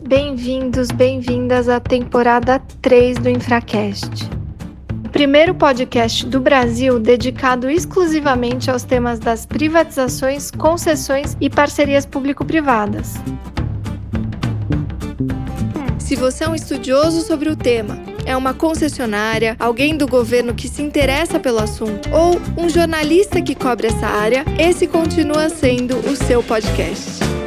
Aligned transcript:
Bem-vindos, 0.00 0.92
bem-vindas 0.92 1.68
à 1.68 1.80
temporada 1.80 2.60
3 2.80 3.18
do 3.18 3.28
Infracast. 3.28 4.30
O 5.04 5.08
primeiro 5.08 5.54
podcast 5.54 6.24
do 6.24 6.38
Brasil 6.38 7.00
dedicado 7.00 7.68
exclusivamente 7.68 8.70
aos 8.70 8.84
temas 8.84 9.18
das 9.18 9.44
privatizações, 9.44 10.52
concessões 10.52 11.36
e 11.40 11.50
parcerias 11.50 12.06
público-privadas. 12.06 13.14
Se 15.98 16.14
você 16.14 16.44
é 16.44 16.48
um 16.48 16.54
estudioso 16.54 17.22
sobre 17.22 17.50
o 17.50 17.56
tema, 17.56 17.98
é 18.24 18.36
uma 18.36 18.54
concessionária, 18.54 19.56
alguém 19.58 19.96
do 19.96 20.06
governo 20.06 20.54
que 20.54 20.68
se 20.68 20.80
interessa 20.80 21.40
pelo 21.40 21.58
assunto 21.58 22.08
ou 22.12 22.40
um 22.56 22.68
jornalista 22.68 23.42
que 23.42 23.54
cobre 23.54 23.88
essa 23.88 24.06
área, 24.06 24.44
esse 24.58 24.86
continua 24.86 25.48
sendo 25.48 25.96
o 26.08 26.14
seu 26.14 26.40
podcast. 26.42 27.37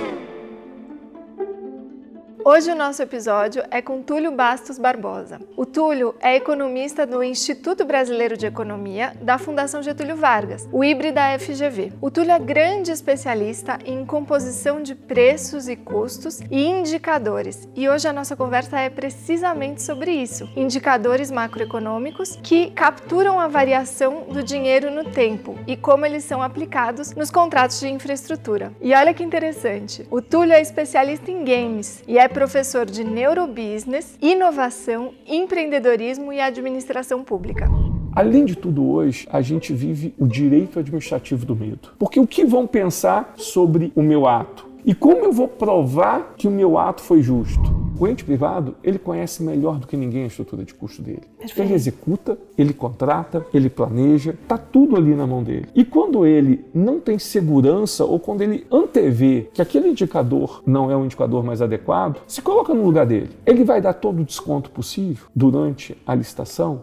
Hoje 2.43 2.71
o 2.71 2.75
nosso 2.75 3.03
episódio 3.03 3.63
é 3.69 3.83
com 3.83 4.01
Túlio 4.01 4.31
Bastos 4.31 4.79
Barbosa. 4.79 5.39
O 5.55 5.63
Túlio 5.63 6.15
é 6.19 6.35
economista 6.35 7.05
do 7.05 7.21
Instituto 7.21 7.85
Brasileiro 7.85 8.35
de 8.35 8.47
Economia 8.47 9.13
da 9.21 9.37
Fundação 9.37 9.83
Getúlio 9.83 10.15
Vargas, 10.15 10.67
o 10.71 10.83
IBRE 10.83 11.11
da 11.11 11.37
FGV. 11.37 11.93
O 12.01 12.09
Túlio 12.09 12.31
é 12.31 12.39
grande 12.39 12.91
especialista 12.91 13.77
em 13.85 14.03
composição 14.03 14.81
de 14.81 14.95
preços 14.95 15.69
e 15.69 15.75
custos 15.75 16.39
e 16.49 16.65
indicadores. 16.65 17.69
E 17.75 17.87
hoje 17.87 18.07
a 18.07 18.13
nossa 18.13 18.35
conversa 18.35 18.79
é 18.79 18.89
precisamente 18.89 19.83
sobre 19.83 20.11
isso: 20.11 20.49
indicadores 20.55 21.29
macroeconômicos 21.29 22.39
que 22.41 22.71
capturam 22.71 23.39
a 23.39 23.47
variação 23.47 24.23
do 24.23 24.41
dinheiro 24.41 24.89
no 24.89 25.11
tempo 25.11 25.59
e 25.67 25.77
como 25.77 26.07
eles 26.07 26.23
são 26.23 26.41
aplicados 26.41 27.13
nos 27.13 27.29
contratos 27.29 27.79
de 27.79 27.87
infraestrutura. 27.87 28.73
E 28.81 28.95
olha 28.95 29.13
que 29.13 29.23
interessante: 29.23 30.07
o 30.09 30.23
Túlio 30.23 30.53
é 30.53 30.61
especialista 30.61 31.29
em 31.29 31.43
games 31.43 32.03
e 32.07 32.17
é 32.17 32.30
professor 32.31 32.85
de 32.85 33.03
neurobusiness, 33.03 34.17
inovação, 34.21 35.13
empreendedorismo 35.27 36.31
e 36.31 36.39
administração 36.39 37.23
pública. 37.23 37.69
Além 38.13 38.45
de 38.45 38.55
tudo, 38.55 38.89
hoje 38.89 39.27
a 39.31 39.41
gente 39.41 39.73
vive 39.73 40.13
o 40.17 40.27
direito 40.27 40.79
administrativo 40.79 41.45
do 41.45 41.55
medo. 41.55 41.89
Porque 41.99 42.19
o 42.19 42.27
que 42.27 42.43
vão 42.43 42.65
pensar 42.65 43.33
sobre 43.37 43.91
o 43.95 44.01
meu 44.01 44.27
ato? 44.27 44.65
E 44.85 44.95
como 44.95 45.23
eu 45.23 45.31
vou 45.31 45.47
provar 45.47 46.33
que 46.35 46.47
o 46.47 46.51
meu 46.51 46.77
ato 46.77 47.01
foi 47.01 47.21
justo? 47.21 47.70
O 48.01 48.07
ente 48.07 48.25
privado, 48.25 48.75
ele 48.83 48.97
conhece 48.97 49.43
melhor 49.43 49.77
do 49.77 49.85
que 49.85 49.95
ninguém 49.95 50.23
a 50.23 50.25
estrutura 50.25 50.63
de 50.63 50.73
custo 50.73 51.03
dele. 51.03 51.21
Perfeito. 51.37 51.67
Ele 51.67 51.75
executa, 51.75 52.35
ele 52.57 52.73
contrata, 52.73 53.45
ele 53.53 53.69
planeja, 53.69 54.33
tá 54.47 54.57
tudo 54.57 54.95
ali 54.95 55.13
na 55.13 55.27
mão 55.27 55.43
dele. 55.43 55.67
E 55.75 55.85
quando 55.85 56.25
ele 56.25 56.65
não 56.73 56.99
tem 56.99 57.19
segurança 57.19 58.03
ou 58.03 58.19
quando 58.19 58.41
ele 58.41 58.65
antevê 58.71 59.49
que 59.53 59.61
aquele 59.61 59.87
indicador 59.87 60.63
não 60.65 60.89
é 60.89 60.97
o 60.97 61.05
indicador 61.05 61.43
mais 61.43 61.61
adequado, 61.61 62.23
se 62.25 62.41
coloca 62.41 62.73
no 62.73 62.83
lugar 62.83 63.05
dele. 63.05 63.29
Ele 63.45 63.63
vai 63.63 63.79
dar 63.79 63.93
todo 63.93 64.23
o 64.23 64.25
desconto 64.25 64.71
possível 64.71 65.27
durante 65.35 65.95
a 66.03 66.15
licitação? 66.15 66.81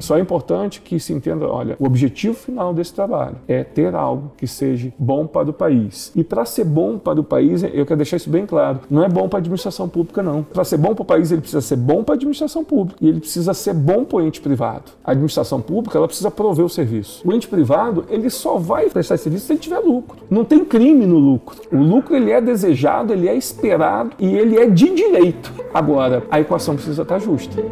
Só 0.00 0.16
é 0.16 0.20
importante 0.20 0.80
que 0.80 0.98
se 0.98 1.12
entenda, 1.12 1.46
olha, 1.46 1.76
o 1.78 1.84
objetivo 1.84 2.34
final 2.34 2.72
desse 2.74 2.92
trabalho 2.92 3.36
é 3.46 3.62
ter 3.62 3.94
algo 3.94 4.32
que 4.36 4.46
seja 4.46 4.92
bom 4.98 5.26
para 5.26 5.50
o 5.50 5.52
país. 5.52 6.10
E 6.16 6.24
para 6.24 6.44
ser 6.44 6.64
bom 6.64 6.98
para 6.98 7.20
o 7.20 7.24
país, 7.24 7.62
eu 7.62 7.86
quero 7.86 7.96
deixar 7.96 8.16
isso 8.16 8.30
bem 8.30 8.46
claro, 8.46 8.80
não 8.90 9.04
é 9.04 9.08
bom 9.08 9.28
para 9.28 9.38
a 9.38 9.40
administração 9.40 9.88
pública 9.88 10.22
não. 10.22 10.42
Para 10.42 10.64
ser 10.64 10.78
bom 10.78 10.94
para 10.94 11.02
o 11.02 11.04
país, 11.04 11.30
ele 11.30 11.40
precisa 11.40 11.60
ser 11.60 11.76
bom 11.76 12.02
para 12.02 12.14
a 12.14 12.16
administração 12.16 12.64
pública 12.64 12.98
e 13.00 13.08
ele 13.08 13.20
precisa 13.20 13.52
ser 13.54 13.74
bom 13.74 14.04
para 14.04 14.16
o 14.16 14.22
ente 14.22 14.40
privado. 14.40 14.92
A 15.04 15.12
administração 15.12 15.60
pública, 15.60 15.98
ela 15.98 16.06
precisa 16.06 16.30
prover 16.30 16.64
o 16.64 16.68
serviço. 16.68 17.22
O 17.24 17.32
ente 17.32 17.46
privado, 17.46 18.04
ele 18.08 18.30
só 18.30 18.56
vai 18.56 18.88
prestar 18.88 19.16
serviço 19.18 19.46
se 19.46 19.52
ele 19.52 19.60
tiver 19.60 19.78
lucro. 19.80 20.18
Não 20.30 20.44
tem 20.44 20.64
crime 20.64 21.06
no 21.06 21.18
lucro. 21.18 21.60
O 21.72 21.76
lucro 21.76 22.16
ele 22.16 22.30
é 22.30 22.40
desejado, 22.40 23.12
ele 23.12 23.28
é 23.28 23.34
esperado 23.34 24.12
e 24.18 24.34
ele 24.34 24.58
é 24.58 24.66
de 24.66 24.94
direito. 24.94 25.52
Agora, 25.72 26.22
a 26.30 26.40
equação 26.40 26.74
precisa 26.74 27.02
estar 27.02 27.18
justa. 27.18 27.62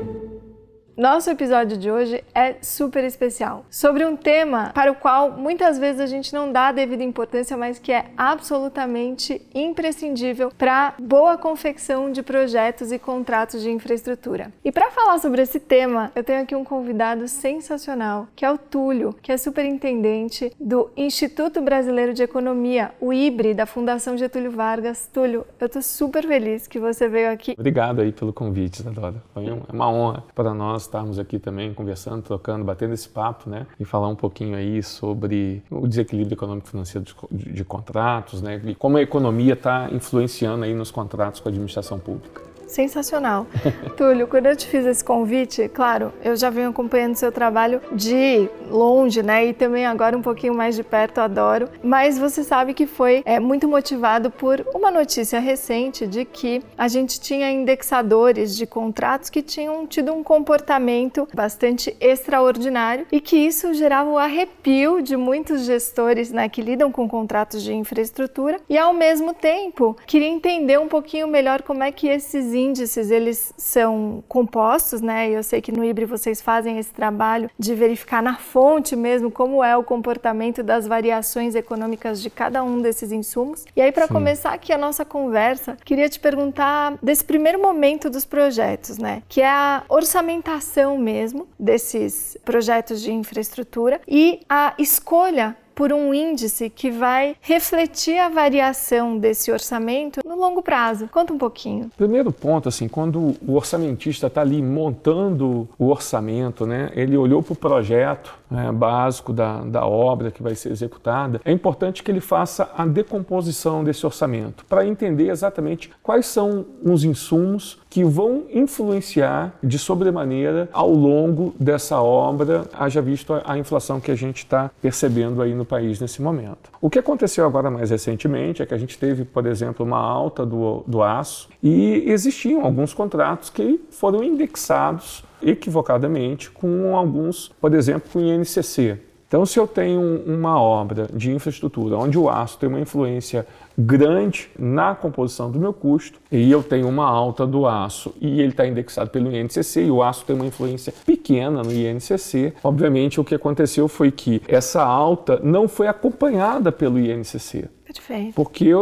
Nosso 0.99 1.31
episódio 1.31 1.77
de 1.77 1.89
hoje 1.93 2.25
é 2.35 2.57
super 2.61 3.05
especial, 3.05 3.65
sobre 3.71 4.05
um 4.05 4.17
tema 4.17 4.73
para 4.75 4.91
o 4.91 4.97
qual 4.97 5.31
muitas 5.31 5.79
vezes 5.79 6.01
a 6.01 6.07
gente 6.07 6.35
não 6.35 6.51
dá 6.51 6.67
a 6.67 6.73
devida 6.73 7.05
importância, 7.05 7.57
mas 7.57 7.79
que 7.79 7.93
é 7.93 8.07
absolutamente 8.17 9.41
imprescindível 9.55 10.51
para 10.59 10.95
boa 11.01 11.39
confecção 11.39 12.11
de 12.11 12.21
projetos 12.21 12.91
e 12.91 12.99
contratos 12.99 13.63
de 13.63 13.71
infraestrutura. 13.71 14.53
E 14.65 14.73
para 14.73 14.91
falar 14.91 15.21
sobre 15.21 15.41
esse 15.41 15.61
tema, 15.61 16.11
eu 16.17 16.25
tenho 16.25 16.43
aqui 16.43 16.57
um 16.57 16.65
convidado 16.65 17.29
sensacional, 17.29 18.27
que 18.35 18.45
é 18.45 18.51
o 18.51 18.59
Túlio, 18.59 19.15
que 19.23 19.31
é 19.31 19.37
superintendente 19.37 20.53
do 20.59 20.91
Instituto 20.97 21.61
Brasileiro 21.61 22.13
de 22.13 22.25
Economia, 22.25 22.91
o 23.01 23.13
IBRE, 23.13 23.55
da 23.55 23.67
Fundação 23.67 24.17
Getúlio 24.17 24.51
Vargas. 24.51 25.09
Túlio, 25.15 25.47
eu 25.61 25.67
estou 25.67 25.81
super 25.81 26.27
feliz 26.27 26.67
que 26.67 26.81
você 26.81 27.09
veio 27.09 27.31
aqui. 27.31 27.55
Obrigado 27.57 28.01
aí 28.01 28.11
pelo 28.11 28.33
convite, 28.33 28.81
Isadora. 28.81 29.23
Foi 29.33 29.45
uma 29.73 29.89
honra 29.89 30.25
para 30.35 30.53
nós 30.53 30.88
estarmos 30.89 31.19
aqui 31.19 31.39
também 31.39 31.73
conversando, 31.73 32.23
trocando, 32.23 32.65
batendo 32.65 32.95
esse 32.95 33.09
papo, 33.09 33.49
né? 33.49 33.67
E 33.79 33.85
falar 33.85 34.09
um 34.09 34.17
pouquinho 34.17 34.57
aí 34.57 34.83
sobre 34.83 35.63
o 35.71 35.87
desequilíbrio 35.87 36.35
econômico-financeiro 36.35 37.07
de, 37.31 37.53
de, 37.53 37.65
contratos, 37.65 38.43
né? 38.43 38.61
E 38.65 38.75
como 38.75 38.97
a 38.97 39.03
economia 39.03 39.53
está 39.53 39.89
influenciando 39.93 40.65
aí 40.65 40.75
nos 40.75 40.91
contratos 40.91 41.41
com 41.41 41.49
a 41.49 41.51
administração 41.51 41.99
pública. 41.99 42.43
Sensacional. 42.69 43.47
Túlio, 43.97 44.29
quando 44.29 44.47
eu 44.47 44.57
te 44.57 44.67
fiz 44.67 44.87
esse 44.87 45.03
convite, 45.03 45.69
claro, 45.69 46.13
eu 46.23 46.37
já 46.37 46.51
venho 46.51 46.71
acompanhando 46.71 47.17
seu 47.17 47.33
trabalho 47.33 47.81
de 47.93 48.49
longe, 48.71 49.23
né? 49.23 49.47
E 49.47 49.53
também 49.53 49.87
agora 49.87 50.17
um 50.17 50.23
pouquinho 50.23 50.55
mais 50.55 50.77
de 50.77 50.85
perto, 50.85 51.19
adoro. 51.19 51.69
Mas 51.83 52.19
você 52.19 52.45
sabe 52.45 52.75
que 52.75 52.87
foi 52.87 53.23
é, 53.25 53.41
muito 53.41 53.67
motivado 53.67 54.31
por 54.31 54.65
uma 54.75 54.91
notícia 54.91 55.41
recente 55.41 56.07
de 56.07 56.25
que 56.25 56.63
a 56.77 56.87
gente 56.89 57.21
tinha 57.21 57.51
indexadores 57.51 58.57
de 58.57 58.67
contratos 58.67 59.31
que 59.31 59.43
tinham 59.43 59.87
tido 59.87 60.13
um 60.13 60.23
comportamento 60.23 61.27
bastante 61.35 61.97
extraordinário 62.01 63.07
e 63.11 63.21
que 63.21 63.37
isso 63.37 63.73
gerava 63.75 64.11
o 64.11 64.19
arrepio 64.19 65.03
de 65.03 65.17
muitos 65.17 65.63
gestores 65.63 66.31
né, 66.31 66.49
que 66.49 66.61
lidam 66.61 66.93
com 66.93 67.09
contratos 67.09 67.63
de 67.63 67.73
infraestrutura 67.73 68.61
e 68.69 68.77
ao 68.77 68.93
mesmo 68.93 69.33
tempo 69.33 69.97
queria 70.07 70.29
entender 70.29 70.79
um 70.79 70.89
pouquinho 70.89 71.27
melhor 71.27 71.63
como 71.63 71.83
é 71.83 71.91
que 71.91 72.09
esses 72.09 72.53
índices 72.59 73.11
eles 73.11 73.53
são 73.57 74.23
compostos, 74.29 75.01
né? 75.01 75.31
Eu 75.31 75.43
sei 75.43 75.61
que 75.61 75.73
no 75.73 75.85
IBRE 75.85 76.05
vocês 76.05 76.41
fazem 76.41 76.79
esse 76.79 76.93
trabalho 76.93 77.51
de 77.59 77.75
verificar 77.75 78.23
na 78.23 78.37
fonte 78.37 78.97
mesmo 78.97 79.31
como 79.31 79.63
é 79.63 79.77
o 79.77 79.83
comportamento 79.83 80.63
das 80.63 80.87
variações 80.87 81.55
econômicas 81.55 82.21
de 82.21 82.31
cada 82.31 82.63
um 82.63 82.81
desses 82.81 83.13
insumos. 83.13 83.65
E 83.75 83.81
aí 83.81 83.93
para 83.93 84.09
começar 84.09 84.53
aqui 84.53 84.73
a 84.73 84.79
nossa 84.79 85.05
conversa, 85.05 85.77
queria 85.85 86.09
te 86.09 86.19
perguntar 86.19 86.99
desse 87.03 87.25
primeiro 87.25 87.61
momento 87.61 88.11
dos 88.11 88.25
projetos, 88.25 88.99
né? 88.99 89.23
Que 89.29 89.41
é 89.41 89.49
a 89.49 89.85
orçamentação 89.89 90.99
mesmo 90.99 91.47
desses 91.59 92.37
projetos 92.45 93.01
de 93.01 93.13
infraestrutura 93.13 94.01
e 94.07 94.41
a 94.49 94.75
escolha 94.79 95.57
por 95.79 95.93
um 95.93 96.13
índice 96.13 96.69
que 96.69 96.91
vai 96.91 97.37
refletir 97.41 98.19
a 98.19 98.29
variação 98.29 99.17
desse 99.17 99.53
orçamento 99.53 100.19
no 100.27 100.35
longo 100.35 100.61
prazo. 100.61 101.07
Conta 101.07 101.33
um 101.33 101.39
pouquinho. 101.39 101.89
Primeiro 101.97 102.33
ponto, 102.33 102.69
assim, 102.69 102.89
quando 102.89 103.37
o 103.47 103.55
orçamentista 103.55 104.27
está 104.27 104.41
ali 104.41 104.61
montando 104.61 105.69
o 105.79 105.87
orçamento, 105.87 106.67
né, 106.67 106.91
ele 106.97 107.17
olhou 107.17 107.45
para 107.45 107.53
o 107.53 107.57
projeto 107.57 108.35
né, 108.51 108.73
básico 108.73 109.33
da, 109.33 109.61
da 109.61 109.87
obra 109.87 110.33
que 110.33 110.43
vai 110.43 110.57
ser 110.57 110.73
executada, 110.73 111.41
é 111.45 111.53
importante 111.53 112.03
que 112.03 112.11
ele 112.11 112.21
faça 112.21 112.69
a 112.77 112.85
decomposição 112.85 113.85
desse 113.85 114.05
orçamento 114.05 114.65
para 114.65 114.85
entender 114.85 115.29
exatamente 115.29 115.93
quais 116.03 116.27
são 116.27 116.67
os 116.83 117.05
insumos 117.05 117.79
que 117.91 118.05
vão 118.05 118.45
influenciar 118.53 119.57
de 119.63 119.79
sobremaneira 119.79 120.69
ao 120.73 120.91
longo 120.91 121.55
dessa 121.59 122.01
obra, 122.01 122.67
haja 122.73 123.01
visto 123.01 123.41
a, 123.45 123.59
inflação 123.59 123.99
que 123.99 124.11
a 124.11 124.15
gente 124.15 124.39
está 124.39 124.71
percebendo 124.81 125.41
aí 125.41 125.55
no 125.55 125.65
país 125.65 125.99
nesse 126.01 126.21
momento. 126.21 126.71
O 126.81 126.91
que 126.91 126.99
aconteceu 126.99 127.47
agora 127.47 127.71
mais 127.71 127.91
recentemente 127.91 128.63
é 128.63 128.67
que 128.67 128.75
a 128.75 128.79
gente 128.79 128.99
teve, 128.99 129.25
por 129.25 129.47
exemplo, 129.47 129.85
uma 129.85 129.99
alta 129.99 130.45
do, 130.45 130.85
do 130.87 131.03
aço 131.03 131.49
e 131.63 132.05
existiam 132.07 132.65
alguns 132.65 132.93
contratos 132.93 133.51
que 133.51 133.81
foram 133.91 134.23
indexados 134.23 135.25
equivocadamente 135.43 136.51
com 136.51 136.97
alguns, 136.97 137.49
por 137.61 137.75
exemplo, 137.75 138.11
com 138.13 138.19
o 138.19 138.23
INCC. 138.23 138.99
Então, 139.29 139.45
se 139.45 139.59
eu 139.59 139.67
tenho 139.67 140.01
uma 140.27 140.59
obra 140.61 141.07
de 141.13 141.31
infraestrutura 141.31 141.99
onde 141.99 142.19
o 142.19 142.31
aço 142.31 142.59
tem 142.59 142.67
uma 142.69 142.81
influência 142.81 143.47
grande 143.79 144.51
na 144.59 144.93
composição 144.93 145.49
do 145.51 145.61
meu 145.61 145.73
custo 145.73 146.19
e 146.33 146.51
eu 146.51 146.65
tenho 146.65 146.89
uma 146.89 147.07
alta 147.07 147.47
do 147.47 147.65
aço 147.65 148.13
e 148.21 148.41
ele 148.41 148.49
está 148.49 148.67
indexado 148.67 149.11
pelo 149.11 149.31
INCC 149.33 149.85
e 149.85 149.91
o 149.91 150.03
aço 150.03 150.25
tem 150.25 150.35
uma 150.35 150.47
influência 150.47 150.93
pequena 151.07 151.63
no 151.63 151.73
INCC, 151.73 152.55
obviamente 152.65 153.21
o 153.21 153.25
que 153.25 153.37
aconteceu 153.37 153.87
foi 153.87 154.11
que 154.11 154.43
essa 154.49 154.83
alta 154.83 155.39
não 155.45 155.69
foi 155.69 155.87
acompanhada 155.87 156.73
pelo 156.73 156.99
INCC. 156.99 157.69
Perfeito. 157.85 158.35
Porque 158.35 158.73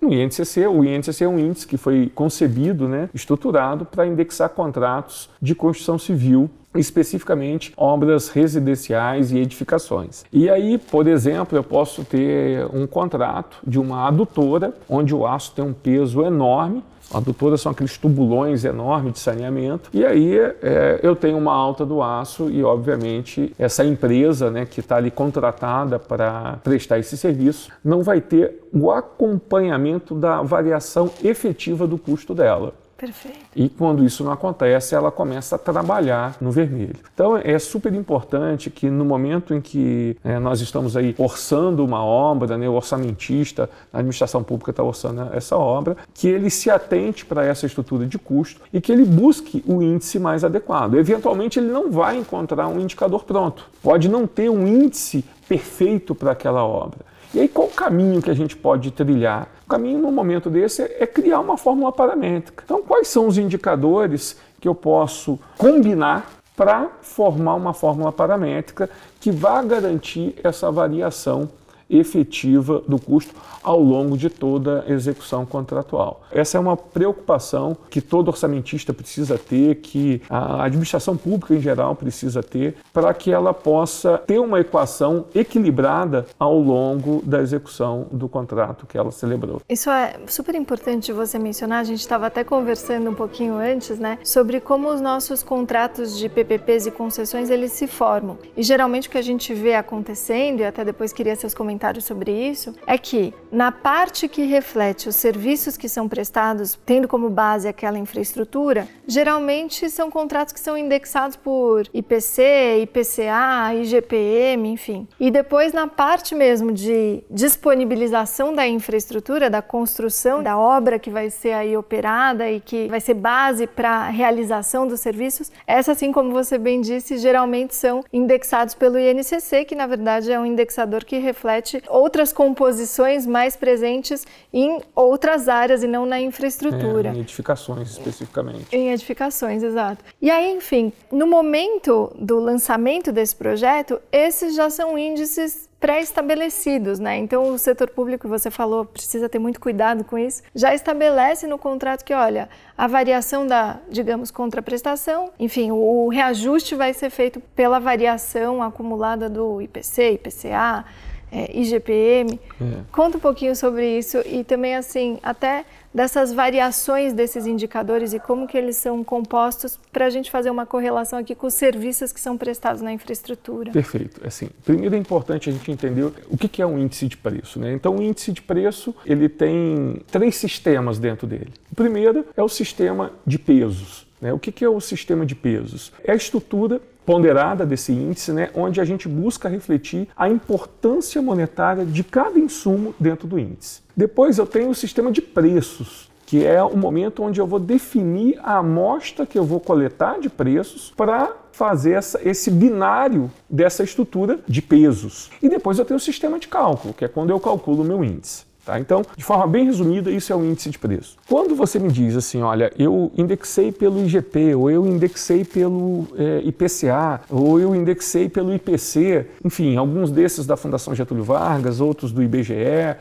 no 0.00 0.14
INCC, 0.14 0.66
o 0.66 0.84
INCC 0.84 1.24
é 1.24 1.28
um 1.28 1.38
índice 1.38 1.66
que 1.66 1.76
foi 1.76 2.10
concebido, 2.14 2.88
né, 2.88 3.10
estruturado 3.12 3.84
para 3.84 4.06
indexar 4.06 4.48
contratos 4.50 5.28
de 5.42 5.54
construção 5.54 5.98
civil 5.98 6.48
especificamente 6.74 7.72
obras 7.76 8.28
residenciais 8.28 9.32
e 9.32 9.38
edificações. 9.38 10.24
E 10.32 10.48
aí, 10.50 10.78
por 10.78 11.06
exemplo, 11.06 11.56
eu 11.56 11.64
posso 11.64 12.04
ter 12.04 12.66
um 12.74 12.86
contrato 12.86 13.58
de 13.66 13.78
uma 13.78 14.06
adutora, 14.06 14.74
onde 14.88 15.14
o 15.14 15.26
aço 15.26 15.52
tem 15.54 15.64
um 15.64 15.72
peso 15.72 16.22
enorme, 16.22 16.82
Adutoras 17.12 17.62
são 17.62 17.72
aqueles 17.72 17.96
tubulões 17.96 18.64
enormes 18.64 19.14
de 19.14 19.18
saneamento. 19.20 19.88
E 19.94 20.04
aí 20.04 20.38
é, 20.38 21.00
eu 21.02 21.16
tenho 21.16 21.38
uma 21.38 21.54
alta 21.54 21.84
do 21.86 22.02
aço 22.02 22.50
e, 22.50 22.62
obviamente, 22.62 23.54
essa 23.58 23.84
empresa 23.84 24.50
né, 24.50 24.66
que 24.66 24.80
está 24.80 24.96
ali 24.96 25.10
contratada 25.10 25.98
para 25.98 26.58
prestar 26.62 26.98
esse 26.98 27.16
serviço 27.16 27.70
não 27.82 28.02
vai 28.02 28.20
ter 28.20 28.68
o 28.72 28.90
acompanhamento 28.90 30.14
da 30.14 30.42
variação 30.42 31.10
efetiva 31.24 31.86
do 31.86 31.96
custo 31.96 32.34
dela. 32.34 32.74
Perfeito. 32.98 33.38
E 33.54 33.68
quando 33.68 34.04
isso 34.04 34.24
não 34.24 34.32
acontece, 34.32 34.92
ela 34.92 35.12
começa 35.12 35.54
a 35.54 35.58
trabalhar 35.58 36.36
no 36.40 36.50
vermelho. 36.50 36.96
Então 37.14 37.36
é 37.36 37.56
super 37.56 37.94
importante 37.94 38.70
que 38.70 38.90
no 38.90 39.04
momento 39.04 39.54
em 39.54 39.60
que 39.60 40.16
é, 40.24 40.36
nós 40.40 40.60
estamos 40.60 40.96
aí 40.96 41.14
orçando 41.16 41.84
uma 41.84 42.04
obra, 42.04 42.58
né, 42.58 42.68
o 42.68 42.72
orçamentista, 42.72 43.70
a 43.92 43.98
administração 43.98 44.42
pública 44.42 44.72
está 44.72 44.82
orçando 44.82 45.28
essa 45.32 45.56
obra, 45.56 45.96
que 46.12 46.26
ele 46.26 46.50
se 46.50 46.70
atente 46.70 47.24
para 47.24 47.44
essa 47.44 47.66
estrutura 47.66 48.04
de 48.04 48.18
custo 48.18 48.60
e 48.72 48.80
que 48.80 48.90
ele 48.90 49.04
busque 49.04 49.62
o 49.64 49.80
índice 49.80 50.18
mais 50.18 50.42
adequado. 50.42 50.94
Eventualmente 50.94 51.60
ele 51.60 51.70
não 51.70 51.92
vai 51.92 52.16
encontrar 52.16 52.66
um 52.66 52.80
indicador 52.80 53.22
pronto. 53.22 53.70
Pode 53.80 54.08
não 54.08 54.26
ter 54.26 54.50
um 54.50 54.66
índice 54.66 55.24
perfeito 55.48 56.16
para 56.16 56.32
aquela 56.32 56.64
obra. 56.64 57.07
E 57.34 57.40
aí, 57.40 57.48
qual 57.48 57.68
o 57.68 57.70
caminho 57.70 58.22
que 58.22 58.30
a 58.30 58.34
gente 58.34 58.56
pode 58.56 58.90
trilhar? 58.90 59.48
O 59.66 59.68
caminho, 59.68 59.98
num 59.98 60.10
momento 60.10 60.48
desse, 60.48 60.82
é 60.82 61.06
criar 61.06 61.40
uma 61.40 61.58
fórmula 61.58 61.92
paramétrica. 61.92 62.62
Então, 62.64 62.82
quais 62.82 63.08
são 63.08 63.26
os 63.26 63.36
indicadores 63.36 64.38
que 64.60 64.66
eu 64.66 64.74
posso 64.74 65.38
combinar 65.56 66.30
para 66.56 66.88
formar 67.02 67.54
uma 67.54 67.72
fórmula 67.72 68.10
paramétrica 68.10 68.90
que 69.20 69.30
vá 69.30 69.62
garantir 69.62 70.34
essa 70.42 70.72
variação 70.72 71.48
efetiva 71.88 72.82
do 72.86 73.00
custo 73.00 73.34
ao 73.62 73.80
longo 73.80 74.16
de 74.16 74.30
toda 74.30 74.84
a 74.86 74.92
execução 74.92 75.44
contratual. 75.44 76.22
Essa 76.30 76.58
é 76.58 76.60
uma 76.60 76.76
preocupação 76.76 77.76
que 77.90 78.00
todo 78.00 78.28
orçamentista 78.28 78.92
precisa 78.92 79.38
ter, 79.38 79.76
que 79.76 80.22
a 80.28 80.64
administração 80.64 81.16
pública 81.16 81.54
em 81.54 81.60
geral 81.60 81.94
precisa 81.94 82.42
ter, 82.42 82.76
para 82.92 83.12
que 83.14 83.30
ela 83.30 83.52
possa 83.52 84.18
ter 84.18 84.38
uma 84.38 84.60
equação 84.60 85.26
equilibrada 85.34 86.26
ao 86.38 86.58
longo 86.58 87.22
da 87.24 87.40
execução 87.40 88.06
do 88.10 88.28
contrato 88.28 88.86
que 88.86 88.96
ela 88.96 89.10
celebrou. 89.10 89.60
Isso 89.68 89.90
é 89.90 90.16
super 90.26 90.54
importante 90.54 91.12
você 91.12 91.38
mencionar, 91.38 91.80
a 91.80 91.84
gente 91.84 92.00
estava 92.00 92.26
até 92.26 92.44
conversando 92.44 93.10
um 93.10 93.14
pouquinho 93.14 93.54
antes, 93.54 93.98
né, 93.98 94.18
sobre 94.22 94.60
como 94.60 94.88
os 94.92 95.00
nossos 95.00 95.42
contratos 95.42 96.18
de 96.18 96.28
PPPs 96.28 96.86
e 96.86 96.90
concessões 96.90 97.50
eles 97.50 97.72
se 97.72 97.86
formam. 97.86 98.38
E 98.56 98.62
geralmente 98.62 99.08
o 99.08 99.10
que 99.10 99.18
a 99.18 99.22
gente 99.22 99.54
vê 99.54 99.74
acontecendo, 99.74 100.60
e 100.60 100.64
até 100.64 100.84
depois 100.84 101.12
queria 101.12 101.34
seus 101.34 101.54
comentários 101.54 101.77
sobre 102.00 102.32
isso, 102.32 102.74
é 102.86 102.98
que 102.98 103.32
na 103.50 103.72
parte 103.72 104.28
que 104.28 104.42
reflete 104.42 105.08
os 105.08 105.16
serviços 105.16 105.76
que 105.76 105.88
são 105.88 106.08
prestados, 106.08 106.78
tendo 106.84 107.08
como 107.08 107.30
base 107.30 107.66
aquela 107.68 107.98
infraestrutura, 107.98 108.86
geralmente 109.06 109.88
são 109.88 110.10
contratos 110.10 110.52
que 110.52 110.60
são 110.60 110.76
indexados 110.76 111.36
por 111.36 111.88
IPC, 111.92 112.82
IPCA, 112.82 113.74
IGPM, 113.74 114.68
enfim. 114.68 115.06
E 115.18 115.30
depois, 115.30 115.72
na 115.72 115.86
parte 115.86 116.34
mesmo 116.34 116.72
de 116.72 117.22
disponibilização 117.30 118.54
da 118.54 118.66
infraestrutura, 118.66 119.50
da 119.50 119.62
construção 119.62 120.42
da 120.42 120.58
obra 120.58 120.98
que 120.98 121.10
vai 121.10 121.30
ser 121.30 121.52
aí 121.52 121.76
operada 121.76 122.50
e 122.50 122.60
que 122.60 122.88
vai 122.88 123.00
ser 123.00 123.14
base 123.14 123.66
para 123.66 123.90
a 123.90 124.08
realização 124.08 124.86
dos 124.86 125.00
serviços, 125.00 125.50
essa, 125.66 125.92
assim 125.92 126.12
como 126.12 126.32
você 126.32 126.58
bem 126.58 126.80
disse, 126.80 127.18
geralmente 127.18 127.74
são 127.74 128.04
indexados 128.12 128.74
pelo 128.74 128.98
INCC, 128.98 129.64
que 129.64 129.74
na 129.74 129.86
verdade 129.86 130.30
é 130.30 130.38
um 130.38 130.46
indexador 130.46 131.04
que 131.04 131.18
reflete 131.18 131.67
outras 131.88 132.32
composições 132.32 133.26
mais 133.26 133.48
mais 133.48 133.56
presentes 133.56 134.26
em 134.52 134.80
outras 134.94 135.48
áreas 135.48 135.82
e 135.82 135.86
não 135.86 136.04
na 136.04 136.20
infraestrutura. 136.20 137.10
É, 137.10 137.12
em 137.12 137.20
edificações 137.20 137.90
especificamente. 137.92 138.66
Em 138.70 138.90
edificações, 138.90 139.62
exato. 139.62 140.04
E 140.20 140.28
aí, 140.28 140.52
enfim, 140.52 140.92
no 141.10 141.26
momento 141.26 142.12
do 142.18 142.38
lançamento 142.40 143.10
desse 143.10 143.34
projeto, 143.34 144.00
esses 144.12 144.54
já 144.54 144.68
são 144.68 144.98
índices 144.98 145.68
pré-estabelecidos, 145.80 146.98
né? 146.98 147.16
Então 147.18 147.50
o 147.50 147.58
setor 147.58 147.88
público, 147.90 148.26
você 148.26 148.50
falou, 148.50 148.84
precisa 148.84 149.28
ter 149.28 149.38
muito 149.38 149.60
cuidado 149.60 150.02
com 150.02 150.18
isso. 150.18 150.42
Já 150.52 150.74
estabelece 150.74 151.46
no 151.46 151.56
contrato 151.56 152.04
que, 152.04 152.12
olha, 152.12 152.48
a 152.76 152.88
variação 152.88 153.46
da, 153.46 153.78
digamos, 153.88 154.32
contraprestação, 154.32 155.30
enfim, 155.38 155.70
o 155.70 156.08
reajuste 156.08 156.74
vai 156.74 156.92
ser 156.92 157.10
feito 157.10 157.40
pela 157.54 157.78
variação 157.78 158.60
acumulada 158.60 159.30
do 159.30 159.62
IPC, 159.62 160.14
IPCA, 160.14 160.84
é, 161.30 161.58
IGPM. 161.58 162.40
É. 162.60 162.64
Conta 162.92 163.16
um 163.18 163.20
pouquinho 163.20 163.54
sobre 163.54 163.98
isso 163.98 164.18
e 164.26 164.44
também 164.44 164.74
assim 164.76 165.18
até 165.22 165.64
dessas 165.92 166.32
variações 166.32 167.12
desses 167.12 167.46
indicadores 167.46 168.12
e 168.12 168.20
como 168.20 168.46
que 168.46 168.56
eles 168.56 168.76
são 168.76 169.02
compostos 169.02 169.78
para 169.92 170.06
a 170.06 170.10
gente 170.10 170.30
fazer 170.30 170.50
uma 170.50 170.66
correlação 170.66 171.18
aqui 171.18 171.34
com 171.34 171.46
os 171.46 171.54
serviços 171.54 172.12
que 172.12 172.20
são 172.20 172.36
prestados 172.36 172.82
na 172.82 172.92
infraestrutura. 172.92 173.72
Perfeito. 173.72 174.20
Assim, 174.26 174.48
primeiro 174.64 174.94
é 174.94 174.98
importante 174.98 175.48
a 175.48 175.52
gente 175.52 175.70
entender 175.70 176.12
o 176.28 176.36
que, 176.36 176.60
é 176.60 176.66
um 176.66 176.78
índice 176.78 177.08
de 177.08 177.16
preço. 177.16 177.58
Né? 177.58 177.72
Então, 177.72 177.96
o 177.96 178.02
índice 178.02 178.32
de 178.32 178.42
preço 178.42 178.94
ele 179.04 179.28
tem 179.28 180.00
três 180.10 180.36
sistemas 180.36 180.98
dentro 180.98 181.26
dele. 181.26 181.52
O 181.72 181.74
primeiro 181.74 182.26
é 182.36 182.42
o 182.42 182.48
sistema 182.48 183.12
de 183.26 183.38
pesos. 183.38 184.06
Né? 184.20 184.32
O 184.32 184.38
que, 184.38 184.50
que 184.50 184.64
é 184.64 184.68
o 184.68 184.80
sistema 184.80 185.24
de 185.24 185.34
pesos? 185.34 185.92
É 186.04 186.12
a 186.12 186.16
estrutura 186.16 186.80
ponderada 187.08 187.64
desse 187.64 187.90
índice, 187.90 188.32
né, 188.32 188.50
onde 188.54 188.82
a 188.82 188.84
gente 188.84 189.08
busca 189.08 189.48
refletir 189.48 190.06
a 190.14 190.28
importância 190.28 191.22
monetária 191.22 191.82
de 191.82 192.04
cada 192.04 192.38
insumo 192.38 192.94
dentro 193.00 193.26
do 193.26 193.38
índice. 193.38 193.80
Depois 193.96 194.36
eu 194.36 194.46
tenho 194.46 194.68
o 194.68 194.74
sistema 194.74 195.10
de 195.10 195.22
preços, 195.22 196.10
que 196.26 196.44
é 196.44 196.62
o 196.62 196.76
momento 196.76 197.22
onde 197.22 197.40
eu 197.40 197.46
vou 197.46 197.58
definir 197.58 198.38
a 198.42 198.58
amostra 198.58 199.24
que 199.24 199.38
eu 199.38 199.44
vou 199.44 199.58
coletar 199.58 200.20
de 200.20 200.28
preços 200.28 200.92
para 200.94 201.34
fazer 201.50 201.92
essa, 201.92 202.20
esse 202.28 202.50
binário 202.50 203.30
dessa 203.48 203.82
estrutura 203.82 204.40
de 204.46 204.60
pesos. 204.60 205.30
E 205.42 205.48
depois 205.48 205.78
eu 205.78 205.86
tenho 205.86 205.96
o 205.96 206.00
sistema 206.00 206.38
de 206.38 206.46
cálculo, 206.46 206.92
que 206.92 207.06
é 207.06 207.08
quando 207.08 207.30
eu 207.30 207.40
calculo 207.40 207.82
o 207.82 207.86
meu 207.86 208.04
índice. 208.04 208.47
Tá? 208.68 208.78
Então, 208.78 209.00
de 209.16 209.24
forma 209.24 209.46
bem 209.46 209.64
resumida, 209.64 210.10
isso 210.10 210.30
é 210.30 210.36
o 210.36 210.44
índice 210.44 210.68
de 210.68 210.78
preço. 210.78 211.16
Quando 211.26 211.54
você 211.54 211.78
me 211.78 211.90
diz 211.90 212.14
assim, 212.14 212.42
olha, 212.42 212.70
eu 212.78 213.10
indexei 213.16 213.72
pelo 213.72 214.04
IGP, 214.04 214.54
ou 214.54 214.70
eu 214.70 214.86
indexei 214.86 215.42
pelo 215.42 216.06
é, 216.14 216.42
IPCA, 216.44 217.22
ou 217.30 217.58
eu 217.58 217.74
indexei 217.74 218.28
pelo 218.28 218.54
IPC, 218.54 219.24
enfim, 219.42 219.78
alguns 219.78 220.10
desses 220.10 220.44
da 220.44 220.54
Fundação 220.54 220.94
Getúlio 220.94 221.24
Vargas, 221.24 221.80
outros 221.80 222.12
do 222.12 222.22
IBGE 222.22 222.52
é, 222.52 222.98